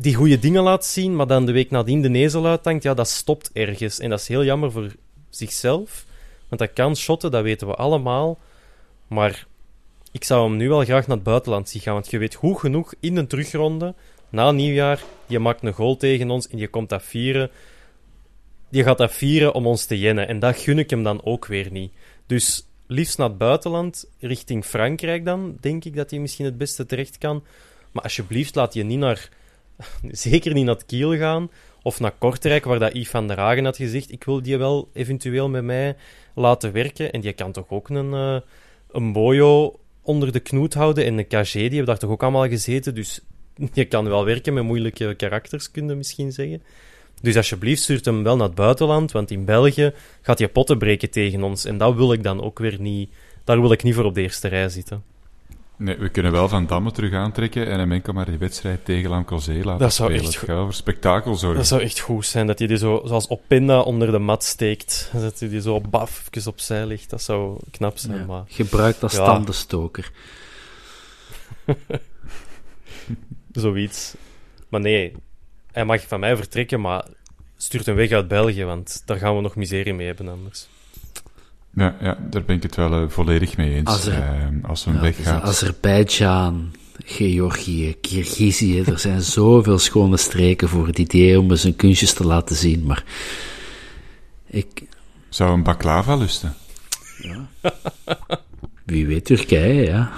die 0.02 0.16
goede 0.16 0.40
dingen 0.40 0.64
laat 0.64 0.86
zien, 0.86 1.16
maar 1.16 1.28
dan 1.28 1.46
de 1.46 1.52
week 1.52 1.72
nadien 1.72 2.02
de 2.02 2.10
nezel 2.10 2.46
uithangt, 2.46 2.84
ja, 2.84 2.94
dat 2.94 3.08
stopt 3.08 3.50
ergens. 3.54 4.00
En 4.00 4.10
dat 4.10 4.20
is 4.20 4.28
heel 4.28 4.44
jammer 4.44 4.72
voor 4.72 4.96
zichzelf. 5.30 6.06
Want 6.48 6.62
dat 6.62 6.74
kan 6.74 6.96
shotten, 6.96 7.32
dat 7.32 7.44
weten 7.44 7.68
we 7.68 7.74
allemaal. 7.74 8.40
Maar 9.08 9.46
ik 10.12 10.24
zou 10.24 10.48
hem 10.48 10.58
nu 10.58 10.70
wel 10.70 10.84
graag 10.84 11.08
naar 11.08 11.16
het 11.16 11.26
buitenland 11.26 11.70
zien 11.70 11.82
gaan. 11.82 11.94
Want 11.94 12.10
je 12.12 12.18
weet 12.18 12.36
goed 12.36 12.60
genoeg 12.60 12.94
in 13.00 13.18
een 13.18 13.28
terugronde, 13.28 13.94
na 14.30 14.52
nieuwjaar, 14.52 15.04
je 15.26 15.40
maakt 15.40 15.64
een 15.64 15.74
goal 15.74 15.98
tegen 15.98 16.30
ons 16.30 16.48
en 16.48 16.58
je 16.58 16.68
komt 16.68 16.90
dat 16.90 17.04
vieren. 17.04 17.50
Je 18.70 18.84
gaat 18.84 18.98
dat 18.98 19.14
vieren 19.14 19.54
om 19.54 19.68
ons 19.68 19.86
te 19.86 20.00
jennen. 20.00 20.28
En 20.28 20.40
dat 20.40 20.58
gun 20.58 20.80
ik 20.80 20.90
hem 20.90 21.04
dan 21.04 21.24
ook 21.24 21.46
weer 21.46 21.72
niet. 21.72 21.92
Dus 22.26 22.68
liefst 22.88 23.18
naar 23.18 23.30
het 23.30 23.38
buitenland, 23.38 24.10
richting 24.20 24.66
Frankrijk 24.66 25.26
dan, 25.26 25.58
denk 25.60 25.86
ik 25.86 25.96
dat 25.96 26.10
hij 26.10 26.20
misschien 26.20 26.46
het 26.46 26.58
beste 26.58 26.86
terecht 26.86 27.18
kan. 27.18 27.44
Maar 27.92 28.04
alsjeblieft, 28.04 28.56
laat 28.56 28.74
je 28.74 28.84
niet 28.84 29.00
naar... 29.00 29.30
Zeker 30.12 30.54
niet 30.54 30.66
naar 30.66 30.86
Kiel 30.86 31.18
gaan. 31.18 31.50
Of 31.82 32.00
naar 32.00 32.14
Kortrijk, 32.18 32.66
waar 32.66 32.80
dat 32.80 32.94
Yves 32.94 33.10
van 33.10 33.28
der 33.28 33.38
Hagen 33.38 33.66
had 33.66 33.78
gezegd. 33.78 34.12
Ik 34.12 34.24
wil 34.24 34.42
die 34.42 34.58
wel 34.58 34.90
eventueel 34.94 35.50
met 35.50 35.64
mij 35.64 35.96
laten 36.36 36.72
werken. 36.72 37.12
En 37.12 37.22
die 37.22 37.34
kan 37.34 37.52
toch 37.52 37.70
ook 37.70 37.90
een, 37.90 38.14
uh, 38.14 38.40
een 38.92 39.12
Boyo 39.12 39.80
onder 40.02 40.32
de 40.32 40.40
knoet 40.40 40.74
houden. 40.74 41.06
En 41.06 41.18
een 41.18 41.28
KG, 41.28 41.52
die 41.54 41.62
hebben 41.62 41.86
daar 41.86 41.98
toch 41.98 42.10
ook 42.10 42.24
allemaal 42.24 42.48
gezeten. 42.48 42.96
Dus 42.96 43.22
je 43.74 43.86
kan 43.86 44.10
wel 44.10 44.26
werken 44.26 44.54
met 44.54 44.64
moeilijke 44.64 45.14
karakters, 45.16 45.72
kun 45.72 45.98
misschien 45.98 46.32
zeggen. 46.32 46.64
Dus 47.22 47.36
alsjeblieft, 47.36 47.82
stuurt 47.82 48.06
hem 48.06 48.24
wel 48.24 48.36
naar 48.36 48.48
het 48.48 48.56
buitenland. 48.56 49.12
Want 49.12 49.32
in 49.32 49.46
België 49.46 49.94
gaat 50.22 50.40
je 50.40 50.48
potten 50.48 50.78
breken 50.78 51.10
tegen 51.10 51.44
ons. 51.44 51.66
En 51.66 51.78
dat 51.78 51.96
wil 51.96 52.14
ik 52.14 52.24
dan 52.24 52.44
ook 52.44 52.60
weer 52.60 52.80
niet... 52.80 53.10
Daar 53.44 53.62
wil 53.62 53.72
ik 53.72 53.84
niet 53.84 53.96
voor 53.96 54.04
op 54.04 54.14
de 54.14 54.22
eerste 54.22 54.48
rij 54.48 54.70
zitten. 54.70 55.04
Nee, 55.80 55.98
we 55.98 56.10
kunnen 56.10 56.32
wel 56.32 56.48
Van 56.50 56.66
Damme 56.68 56.92
terug 56.92 57.14
aantrekken 57.14 57.68
en 57.68 57.80
hem 57.80 57.92
enkel 57.92 58.14
maar 58.14 58.26
die 58.26 58.38
wedstrijd 58.38 58.86
tegen 58.86 59.10
Lamcozé 59.10 59.54
laten 59.64 59.80
dat 59.80 59.94
zou 59.94 60.10
spelen. 60.10 60.32
Echt 60.32 60.42
het 60.42 60.50
over 60.50 60.74
spektakel 60.74 61.36
zorgen. 61.36 61.58
Dat 61.58 61.68
zou 61.68 61.82
echt 61.82 62.00
goed 62.00 62.26
zijn, 62.26 62.48
dat 62.48 62.60
hij 62.60 62.68
die 62.68 62.78
zo, 62.78 63.02
zoals 63.06 63.30
Opinda 63.30 63.80
onder 63.82 64.12
de 64.12 64.20
mat 64.20 64.44
steekt. 64.44 65.10
Dat 65.14 65.40
hij 65.40 65.50
die 65.50 65.62
zo 65.62 65.82
baf, 65.82 66.28
even 66.32 66.52
opzij 66.52 66.86
ligt. 66.86 67.10
Dat 67.10 67.22
zou 67.22 67.58
knap 67.72 67.98
zijn, 67.98 68.18
Ja. 68.18 68.26
maar... 68.26 68.44
Gebruikt 68.48 69.04
als 69.04 69.14
Ja. 69.16 69.26
tandenstoker. 69.26 70.12
Zoiets. 73.52 74.16
Maar 74.70 74.82
nee, 74.82 75.14
hij 75.72 75.86
mag 75.86 76.08
van 76.08 76.20
mij 76.20 76.36
vertrekken, 76.36 76.82
maar 76.82 77.06
stuurt 77.58 77.86
hem 77.86 77.96
weg 77.96 78.12
uit 78.12 78.28
België, 78.28 78.64
want 78.64 79.02
daar 79.06 79.18
gaan 79.18 79.36
we 79.36 79.42
nog 79.42 79.56
miserie 79.56 79.94
mee 79.94 80.08
hebben 80.08 80.28
anders. 80.28 80.68
Ja, 81.74 81.96
ja, 82.02 82.18
daar 82.30 82.44
ben 82.44 82.56
ik 82.56 82.64
het 82.64 82.76
wel 82.76 82.94
eh, 82.94 83.10
volledig 83.10 83.58
mee 83.58 83.74
eens. 83.76 83.88
Als 83.90 84.06
er- 84.06 84.14
Ehm, 84.24 84.58
als 84.66 84.84
Ja, 84.84 85.00
weggaat. 85.00 85.42
dus 85.42 85.50
Azerbeidzjan, 85.50 86.72
Georgië, 87.06 87.96
Kirgizië. 88.02 88.80
Er 88.82 89.00
zijn 89.00 89.22
zoveel 89.22 89.80
schone 89.80 90.18
streken 90.18 90.70
voor 90.70 90.88
het 90.88 91.00
idee 91.00 91.40
om 91.40 91.52
eens 91.52 91.64
een 91.64 91.76
kunstjes 91.76 92.14
te 92.14 92.26
laten 92.26 92.56
zien. 92.56 92.84
Maar 92.86 93.04
ik, 94.48 94.68
Zou 95.30 95.54
een 95.54 95.64
baklava 95.64 96.16
lusten? 96.16 96.54
wie 98.86 99.08
weet 99.08 99.26
Turkije, 99.26 99.84
ja. 99.84 100.12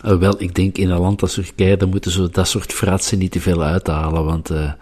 Alhoewel, 0.00 0.42
ik 0.42 0.54
denk 0.54 0.76
in 0.78 0.90
een 0.90 0.98
land 1.00 1.22
als 1.22 1.34
Turkije, 1.34 1.76
dan 1.76 1.88
moeten 1.88 2.10
ze 2.10 2.28
dat 2.30 2.48
soort 2.48 2.72
fratsen 2.72 3.18
niet 3.18 3.30
te 3.32 3.40
veel 3.40 3.62
uithalen. 3.62 4.24
Want 4.24 4.50
eh, 4.50 4.72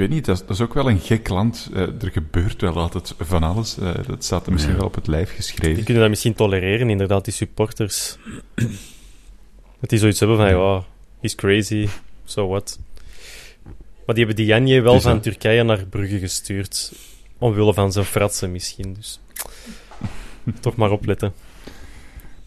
weet 0.00 0.10
niet, 0.10 0.24
dat 0.24 0.36
is, 0.36 0.46
dat 0.46 0.50
is 0.50 0.60
ook 0.60 0.74
wel 0.74 0.88
een 0.90 0.98
gek 1.00 1.28
land. 1.28 1.68
Eh, 1.74 1.80
er 1.80 2.10
gebeurt 2.12 2.60
wel 2.60 2.76
altijd 2.78 3.14
van 3.18 3.42
alles. 3.42 3.78
Eh, 3.78 3.94
dat 4.06 4.24
staat 4.24 4.46
er 4.46 4.52
misschien 4.52 4.72
Ja. 4.74 4.78
wel 4.78 4.88
op 4.88 4.94
het 4.94 5.06
lijf 5.06 5.34
geschreven. 5.34 5.74
Die 5.74 5.84
kunnen 5.84 6.02
dat 6.02 6.10
misschien 6.10 6.34
tolereren, 6.34 6.90
inderdaad, 6.90 7.24
die 7.24 7.32
supporters. 7.34 8.16
dat 9.80 9.90
die 9.90 9.98
zoiets 9.98 10.18
hebben 10.20 10.36
van, 10.36 10.48
ja, 10.48 10.84
he's 11.20 11.34
crazy, 11.34 11.88
so 12.24 12.48
what. 12.48 12.78
Maar 14.06 14.14
die 14.14 14.24
hebben 14.26 14.36
die 14.44 14.46
Janje 14.54 14.80
wel 14.80 14.92
Dus 14.92 15.02
van 15.02 15.12
dat- 15.12 15.22
Turkije 15.22 15.62
naar 15.62 15.84
Brugge 15.86 16.18
gestuurd. 16.18 16.92
Omwille 17.38 17.74
van 17.74 17.92
zijn 17.92 18.04
fratsen 18.04 18.52
misschien, 18.52 18.94
dus... 18.94 19.20
Toch 20.60 20.76
maar 20.76 20.90
opletten. 20.90 21.32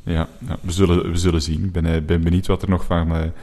Ja, 0.03 0.27
ja, 0.47 0.57
we, 0.61 0.71
zullen, 0.71 1.11
we 1.11 1.17
zullen 1.17 1.41
zien. 1.41 1.63
Ik 1.63 1.71
ben, 1.71 1.85
eh, 1.85 2.01
ben 2.01 2.21
benieuwd 2.23 2.47
wat 2.47 2.61
er 2.61 2.69
nog 2.69 2.85
van, 2.85 3.33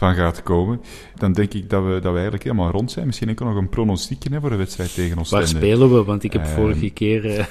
van 0.00 0.14
gaat 0.14 0.42
komen. 0.42 0.80
Dan 1.14 1.32
denk 1.32 1.54
ik 1.54 1.70
dat 1.70 1.82
we, 1.84 1.90
dat 1.90 2.02
we 2.02 2.08
eigenlijk 2.12 2.42
helemaal 2.42 2.70
rond 2.70 2.90
zijn. 2.90 3.06
Misschien 3.06 3.28
enkel 3.28 3.46
nog 3.46 3.56
een 3.56 3.68
pronostiekje 3.68 4.30
hè, 4.32 4.40
voor 4.40 4.50
de 4.50 4.56
wedstrijd 4.56 4.94
tegen 4.94 5.18
ons. 5.18 5.30
waar 5.30 5.46
spelen 5.46 5.92
we? 5.94 6.04
Want 6.04 6.22
ik 6.24 6.32
heb 6.32 6.42
Ehm. 6.44 6.54
vorige 6.54 6.90
keer... 6.90 7.38
eh, 7.38 7.44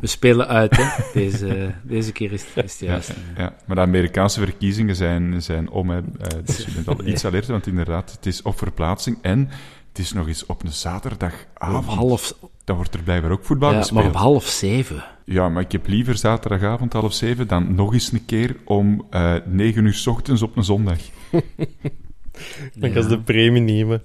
we 0.00 0.06
spelen 0.06 0.48
uit, 0.48 0.76
hè. 0.76 0.84
Deze, 1.20 1.74
deze 1.82 2.12
keer 2.12 2.32
is, 2.32 2.44
is 2.54 2.62
het 2.62 2.78
Ja, 2.78 2.86
juist. 2.86 3.12
ja, 3.36 3.54
maar 3.66 3.76
de 3.76 3.82
Amerikaanse 3.82 4.40
verkiezingen 4.40 4.96
zijn, 4.96 5.42
zijn 5.42 5.70
om. 5.70 5.90
Hè. 5.90 5.96
Eh, 5.98 6.28
dus 6.44 6.56
je 6.56 6.70
bent 6.74 6.88
al 6.88 7.06
iets 7.06 7.24
alert, 7.24 7.46
want 7.46 7.66
inderdaad, 7.66 8.12
het 8.12 8.26
is 8.26 8.42
op 8.42 8.58
verplaatsing. 8.58 9.18
En 9.22 9.48
het 9.88 9.98
is 9.98 10.12
nog 10.12 10.26
eens 10.28 10.46
op 10.46 10.62
een 10.64 10.72
zaterdagavond. 10.72 11.86
half, 11.86 12.34
Dan 12.64 12.76
wordt 12.76 12.94
er 12.94 13.02
blijkbaar 13.02 13.30
ook 13.30 13.44
voetbal 13.44 13.68
ja, 13.68 13.74
maar 13.74 13.84
gespeeld. 13.84 14.06
om 14.14 14.20
half 14.20 14.44
zeven. 14.46 15.04
Ja, 15.24 15.48
maar 15.48 15.62
ik 15.62 15.72
heb 15.72 15.86
liever 15.86 16.16
zaterdagavond 16.16 16.92
half 16.92 17.12
zeven 17.12 17.48
dan 17.48 17.74
nog 17.74 17.92
eens 17.92 18.12
een 18.12 18.24
keer 18.24 18.56
om 18.64 19.06
eh 19.10 19.34
negen 19.46 19.84
uur 19.84 19.94
s 19.94 20.06
ochtends 20.06 20.42
op 20.42 20.56
een 20.56 20.64
zondag. 20.64 20.98
Dan 22.80 22.92
kan 22.92 23.02
ze 23.02 23.08
de 23.08 23.18
premie 23.18 23.62
nemen. 23.62 24.02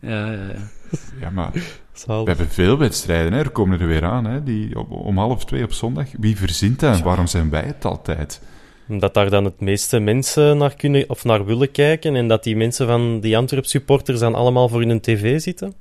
Ja, 0.00 0.32
ja, 0.32 0.48
ja. 0.48 0.70
Ja, 1.20 1.30
maar 1.30 1.52
we 2.06 2.22
hebben 2.24 2.48
veel 2.48 2.78
wedstrijden, 2.78 3.32
hè. 3.32 3.38
er 3.38 3.50
komen 3.50 3.80
er 3.80 3.86
weer 3.86 4.04
aan, 4.04 4.24
hè, 4.24 4.42
die 4.42 4.78
op, 4.78 4.90
om 4.90 5.18
half 5.18 5.44
twee 5.44 5.64
op 5.64 5.72
zondag. 5.72 6.06
Wie 6.18 6.36
verzint 6.36 6.80
dat 6.80 6.96
en 6.96 7.04
waarom 7.04 7.26
zijn 7.26 7.50
wij 7.50 7.62
het 7.62 7.84
altijd? 7.84 8.40
Omdat 8.88 9.14
daar 9.14 9.30
dan 9.30 9.44
het 9.44 9.60
meeste 9.60 9.98
mensen 9.98 10.56
naar 10.56 10.76
kunnen 10.76 11.04
of 11.08 11.24
naar 11.24 11.44
willen 11.44 11.70
kijken 11.70 12.16
en 12.16 12.28
dat 12.28 12.44
die 12.44 12.56
mensen 12.56 12.86
van 12.86 13.20
die 13.20 13.36
Antwerp 13.36 13.64
supporters 13.64 14.18
dan 14.18 14.34
allemaal 14.34 14.68
voor 14.68 14.82
hun 14.82 15.00
tv 15.00 15.40
zitten. 15.40 15.74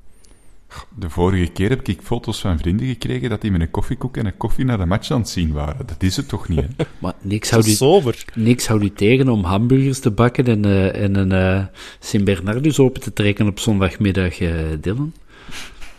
De 0.95 1.09
vorige 1.09 1.51
keer 1.51 1.69
heb 1.69 1.87
ik 1.87 1.99
foto's 2.01 2.41
van 2.41 2.57
vrienden 2.57 2.87
gekregen 2.87 3.29
dat 3.29 3.41
die 3.41 3.51
met 3.51 3.61
een 3.61 3.71
koffiekoek 3.71 4.17
en 4.17 4.25
een 4.25 4.37
koffie 4.37 4.65
naar 4.65 4.77
de 4.77 4.85
match 4.85 5.11
aan 5.11 5.19
het 5.19 5.29
zien 5.29 5.51
waren. 5.51 5.87
Dat 5.87 6.03
is 6.03 6.15
het 6.15 6.27
toch 6.27 6.47
niet, 6.47 6.59
hè? 6.59 6.85
Maar 6.99 7.13
niks 7.21 7.49
houdt, 7.49 7.67
u, 7.67 7.71
sober. 7.71 8.25
niks 8.33 8.67
houdt 8.67 8.83
u 8.83 8.91
tegen 8.91 9.29
om 9.29 9.43
hamburgers 9.43 9.99
te 9.99 10.11
bakken 10.11 10.45
en, 10.45 10.65
eh, 10.65 11.03
en 11.03 11.15
een 11.15 11.31
eh 11.31 11.65
Sint-Bernardus 11.99 12.79
open 12.79 13.01
te 13.01 13.13
trekken 13.13 13.47
op 13.47 13.59
zondagmiddag, 13.59 14.39
eh 14.39 14.53
Dylan? 14.81 15.13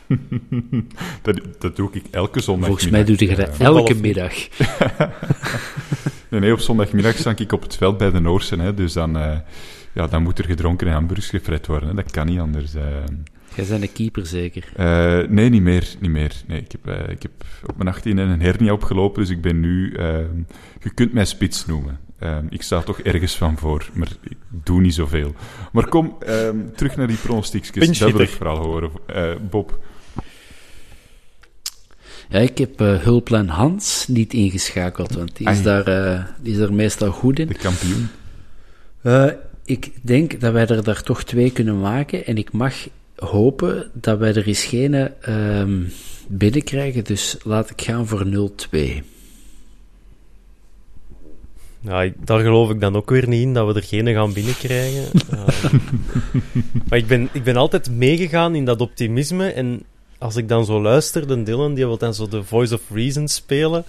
dat, 1.23 1.41
dat 1.59 1.77
doe 1.77 1.89
ik 1.93 2.05
elke 2.11 2.41
zondag. 2.41 2.67
Volgens 2.67 2.91
mij 2.91 3.05
doe 3.05 3.29
je 3.29 3.37
dat 3.37 3.59
elke 3.59 3.95
middag. 3.95 4.35
Nee, 6.29 6.41
nee, 6.41 6.53
op 6.53 6.59
zondagmiddag 6.59 7.17
sta 7.17 7.35
ik 7.37 7.53
op 7.53 7.63
het 7.63 7.77
veld 7.77 7.97
bij 7.97 8.11
de 8.11 8.21
Noorsen, 8.21 8.59
hè, 8.59 8.75
dus 8.75 8.93
dan, 8.93 9.17
eh, 9.19 9.37
ja, 9.93 10.07
dan 10.07 10.23
moet 10.23 10.39
er 10.39 10.45
gedronken 10.45 10.87
en 10.87 10.93
hamburgers 10.93 11.29
gefret 11.29 11.67
worden. 11.67 11.89
Hè. 11.89 11.95
Dat 11.95 12.11
kan 12.11 12.27
niet 12.27 12.39
anders. 12.39 12.73
Jij 13.57 13.67
bent 13.69 13.83
een 13.83 13.93
keeper 13.93 14.27
zeker. 14.27 14.73
Eh, 14.77 15.29
nee, 15.29 15.49
niet 15.49 15.63
meer. 15.63 15.95
Niet 16.01 16.11
meer. 16.11 16.33
Nee, 16.47 16.61
ik, 16.61 16.73
heb, 16.73 16.87
eh, 16.87 17.09
ik 17.13 17.23
heb 17.23 17.33
op 17.67 17.77
mijn 17.77 17.89
18 17.89 18.19
een 18.19 18.41
hernia 18.41 18.73
opgelopen, 18.73 19.21
dus 19.21 19.31
ik 19.31 19.41
ben 19.41 19.61
nu... 19.61 19.93
eh, 19.95 20.17
je 20.81 20.91
kunt 20.95 21.13
mij 21.13 21.25
spits 21.25 21.67
noemen. 21.67 21.99
Eh, 22.19 22.39
ik 22.51 22.63
sta 22.63 22.81
toch 22.83 23.01
ergens 23.01 23.37
van 23.37 23.59
voor, 23.59 23.91
maar 23.93 24.09
ik 24.23 24.37
doe 24.49 24.81
niet 24.81 24.95
zoveel. 24.95 25.35
Maar 25.73 25.89
kom, 25.89 26.17
eh, 26.21 26.49
terug 26.77 26.97
naar 26.97 27.07
die 27.07 27.17
pronostiekjes. 27.17 27.99
Dat 27.99 28.11
wil 28.13 28.21
ik 28.21 28.29
vooral 28.29 28.57
horen. 28.59 28.91
Eh, 29.07 29.31
Bob, 29.51 29.79
Ja, 32.29 32.39
ik 32.39 32.59
heb 32.59 32.81
eh, 32.81 32.99
Hulplein 32.99 33.49
Hans 33.49 34.07
niet 34.09 34.33
ingeschakeld, 34.33 35.15
want 35.15 35.37
die 35.37 35.49
is, 35.49 35.55
Ai. 35.57 35.63
daar, 35.63 35.87
eh, 35.87 36.25
die 36.43 36.53
is 36.53 36.59
daar 36.59 36.73
meestal 36.73 37.11
goed 37.13 37.39
in. 37.39 37.47
de 37.47 37.55
kampioen. 37.55 38.09
Eh, 39.03 39.27
ik 39.65 39.91
denk 40.03 40.41
dat 40.41 40.53
wij 40.53 40.67
er 40.67 40.85
daar 40.85 41.03
toch 41.03 41.25
twee 41.25 41.51
kunnen 41.53 41.81
maken. 41.81 42.27
En 42.27 42.37
ik 42.37 42.53
mag 42.53 42.75
hopen 43.27 43.91
dat 43.93 44.19
wij 44.19 44.35
er 44.35 44.47
eens 44.47 44.65
geen 44.65 44.95
ehm 45.21 45.83
binnenkrijgen. 46.29 47.05
Dus 47.05 47.37
laat 47.45 47.71
ik 47.71 47.83
gaan 47.83 48.07
voor 48.07 48.27
0-2. 48.27 49.03
Ja, 51.81 52.03
ik- 52.03 52.27
daar 52.27 52.41
geloof 52.41 52.71
ik 52.71 52.81
dan 52.81 52.97
ook 52.97 53.11
weer 53.11 53.29
niet 53.29 53.43
in, 53.43 53.55
dat 53.55 53.67
we 53.67 53.75
er 53.81 53.87
geen 53.87 54.07
gaan 54.09 54.33
binnenkrijgen. 54.33 55.05
Ehm, 55.31 55.77
maar 56.89 56.99
ik 56.99 57.07
ben, 57.07 57.29
ik 57.33 57.43
ben 57.45 57.57
altijd 57.57 57.91
meegegaan 57.91 58.55
in 58.55 58.65
dat 58.65 58.81
optimisme. 58.81 59.49
En 59.49 59.83
als 60.23 60.37
ik 60.37 60.49
dan 60.49 60.65
zo 60.65 60.81
luister, 60.83 61.27
de 61.27 61.43
Dylan, 61.43 61.75
die 61.75 61.85
wil 61.87 61.99
dan 61.99 62.15
zo 62.15 62.29
de 62.29 62.43
Voice 62.43 62.75
of 62.75 62.81
Reason 62.95 63.29
spelen. 63.29 63.85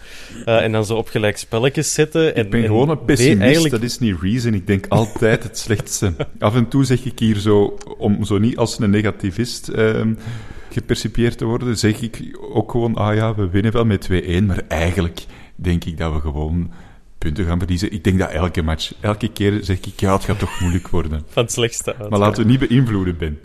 eh, 0.45 0.63
en 0.63 0.71
dan 0.71 0.86
zo 0.86 0.95
op 0.95 1.07
gelijk 1.07 1.38
spelletjes 1.38 1.93
zetten. 1.93 2.36
En, 2.36 2.43
Ik 2.43 2.49
ben 2.51 2.59
en 2.61 2.65
gewoon 2.67 2.89
een 2.89 3.05
pessimist, 3.05 3.41
eigenlijk- 3.41 3.73
dat 3.73 3.84
is 3.84 3.99
niet 3.99 4.15
reason. 4.21 4.53
Ik 4.53 4.67
denk 4.67 4.86
altijd 4.89 5.43
het 5.43 5.57
slechtste. 5.57 6.13
Af 6.39 6.55
en 6.55 6.67
toe 6.67 6.84
zeg 6.86 7.05
ik 7.05 7.19
hier 7.19 7.38
zo, 7.39 7.77
om 7.97 8.23
zo 8.23 8.38
niet 8.38 8.57
als 8.57 8.79
een 8.79 8.89
negativist 8.89 9.67
ehm, 9.67 10.13
gepercipieerd 10.69 11.38
te 11.38 11.45
worden, 11.45 11.77
zeg 11.77 12.01
ik 12.01 12.38
ook 12.53 12.71
gewoon, 12.71 12.95
ah 12.95 13.15
ja, 13.15 13.36
we 13.36 13.49
winnen 13.49 13.71
wel 13.71 13.86
met 13.86 14.01
2-1, 14.11 14.45
maar 14.45 14.61
eigenlijk 14.67 15.25
denk 15.55 15.84
ik 15.84 15.97
dat 15.97 16.13
we 16.13 16.19
gewoon 16.19 16.71
punten 17.17 17.45
gaan 17.45 17.59
verliezen. 17.59 17.91
Ik 17.93 18.03
denk 18.03 18.19
dat 18.19 18.31
elke 18.31 18.61
match, 18.61 18.93
elke 18.99 19.27
keer 19.31 19.59
zeg 19.61 19.77
ik, 19.77 19.99
ja, 19.99 20.13
het 20.13 20.23
gaat 20.23 20.39
toch 20.39 20.59
moeilijk 20.59 20.88
worden. 20.88 21.21
Van 21.29 21.43
het 21.43 21.51
slechtste 21.51 21.95
uit. 21.95 22.09
Maar 22.09 22.19
laten 22.19 22.43
we 22.43 22.49
niet 22.49 22.67
beïnvloeden, 22.67 23.17
Ben. 23.17 23.39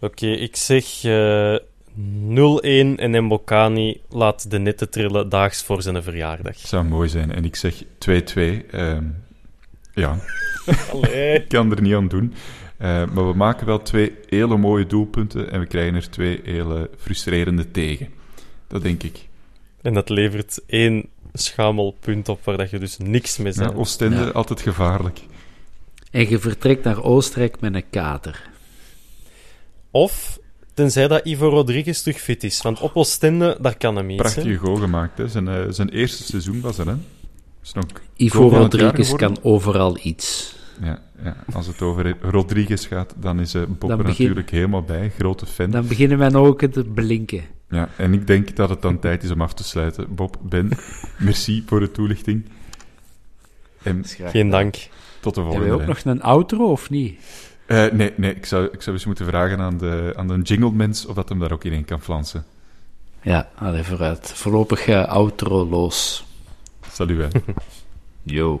Oké, 0.00 0.26
ik 0.26 0.56
zeg 0.56 1.04
eh 1.04 1.56
0-1 1.56 2.96
en 2.96 3.24
Mbokani 3.24 4.00
laat 4.08 4.50
de 4.50 4.58
netten 4.58 4.90
trillen 4.90 5.28
daags 5.28 5.62
voor 5.62 5.82
zijn 5.82 6.02
verjaardag. 6.02 6.56
Het 6.58 6.68
zou 6.68 6.84
mooi 6.84 7.08
zijn. 7.08 7.32
En 7.32 7.44
ik 7.44 7.56
zeg 7.56 7.82
2-2. 7.98 8.66
ehm, 8.70 9.04
Ja, 9.94 10.18
Allee. 10.92 11.34
ik 11.40 11.48
kan 11.48 11.70
er 11.70 11.82
niet 11.82 11.94
aan 11.94 12.08
doen. 12.08 12.34
Eh, 12.76 12.86
maar 13.12 13.28
we 13.28 13.34
maken 13.36 13.66
wel 13.66 13.82
twee 13.82 14.12
hele 14.28 14.56
mooie 14.56 14.86
doelpunten 14.86 15.50
en 15.50 15.60
we 15.60 15.66
krijgen 15.66 15.94
er 15.94 16.10
twee 16.10 16.40
hele 16.44 16.90
frustrerende 16.98 17.70
tegen. 17.70 18.08
Dat 18.68 18.82
denk 18.82 19.02
ik. 19.02 19.28
En 19.82 19.94
dat 19.94 20.08
levert 20.08 20.60
één 20.66 21.06
schamelpunt 21.32 22.28
op 22.28 22.44
waar 22.44 22.56
dat 22.56 22.70
je 22.70 22.78
dus 22.78 22.98
niks 22.98 23.36
mee 23.38 23.52
Ja, 23.54 23.60
bent. 23.64 23.74
Oostende, 23.74 24.16
Ja. 24.16 24.28
altijd 24.28 24.60
gevaarlijk. 24.60 25.20
En 26.10 26.28
je 26.28 26.38
vertrekt 26.38 26.84
naar 26.84 27.02
Oostenrijk 27.02 27.60
met 27.60 27.74
een 27.74 27.90
kater. 27.90 28.48
Of, 29.90 30.38
tenzij 30.74 31.08
dat 31.08 31.24
Ivo 31.26 31.48
Rodriguez 31.48 32.00
terug 32.02 32.20
fit 32.20 32.44
is. 32.44 32.62
Want 32.62 32.80
op 32.80 32.90
Oostende, 32.96 33.58
daar 33.60 33.76
kan 33.76 33.96
hem 33.96 34.10
iets. 34.10 34.20
Prachtige 34.22 34.54
goal 34.56 34.76
gemaakt. 34.76 35.18
Hè. 35.18 35.28
Zijn, 35.28 35.48
eh, 35.48 35.64
zijn 35.68 35.88
eerste 35.88 36.22
seizoen 36.22 36.60
was 36.60 36.78
er, 36.78 36.86
hè? 36.86 36.94
Ivo 38.16 38.48
Rodriguez 38.48 39.12
kan 39.14 39.36
overal 39.42 39.98
iets. 40.02 40.56
Ja, 40.82 41.02
ja, 41.22 41.36
als 41.52 41.66
het 41.66 41.82
over 41.82 42.16
Rodriguez 42.20 42.86
gaat, 42.88 43.14
dan 43.16 43.40
is 43.40 43.54
eh 43.54 43.62
Bob 43.68 43.80
Dan 43.80 43.90
er 43.90 43.96
begin- 44.04 44.24
natuurlijk 44.24 44.50
helemaal 44.50 44.82
bij. 44.82 45.12
Grote 45.18 45.46
fan. 45.46 45.70
Dan 45.70 45.86
beginnen 45.86 46.18
mijn 46.18 46.36
ogen 46.36 46.70
te 46.70 46.84
blinken. 46.84 47.42
Ja, 47.68 47.88
en 47.96 48.12
ik 48.12 48.26
denk 48.26 48.56
dat 48.56 48.68
het 48.68 48.82
dan 48.82 48.98
tijd 49.06 49.22
is 49.22 49.30
om 49.30 49.40
af 49.40 49.54
te 49.54 49.64
sluiten. 49.64 50.14
Bob, 50.14 50.36
Ben, 50.42 50.68
merci 51.18 51.62
voor 51.66 51.80
de 51.80 51.90
toelichting. 51.90 52.44
En 53.82 54.04
Geen 54.06 54.50
dank. 54.50 54.74
tot 55.20 55.34
de 55.34 55.40
Hebben 55.40 55.44
volgende. 55.44 55.66
we 55.66 55.72
ook 55.74 55.80
hè. 55.80 55.86
nog 55.86 56.14
een 56.14 56.22
outro 56.22 56.70
of 56.70 56.90
niet? 56.90 57.20
Eh, 57.70 57.90
nee, 57.92 58.12
nee 58.16 58.34
ik, 58.34 58.46
zou, 58.46 58.68
ik 58.72 58.82
zou 58.82 58.96
eens 58.96 59.04
moeten 59.04 59.26
vragen 59.26 59.60
aan 59.60 59.78
de, 59.78 60.12
aan 60.16 60.28
de 60.28 60.40
jinglemens 60.42 61.06
of 61.06 61.14
dat 61.14 61.28
hem 61.28 61.38
daar 61.38 61.52
ook 61.52 61.64
in 61.64 61.84
kan 61.84 62.00
flansen. 62.00 62.44
Ja, 63.22 63.48
allee, 63.54 63.82
vooruit. 63.82 64.32
Voorlopig 64.32 64.88
uh, 64.88 65.04
outro-loos. 65.04 66.24
Salut, 66.90 67.32
hè. 67.32 67.40
Yo. 68.36 68.60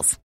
details. 0.00 0.29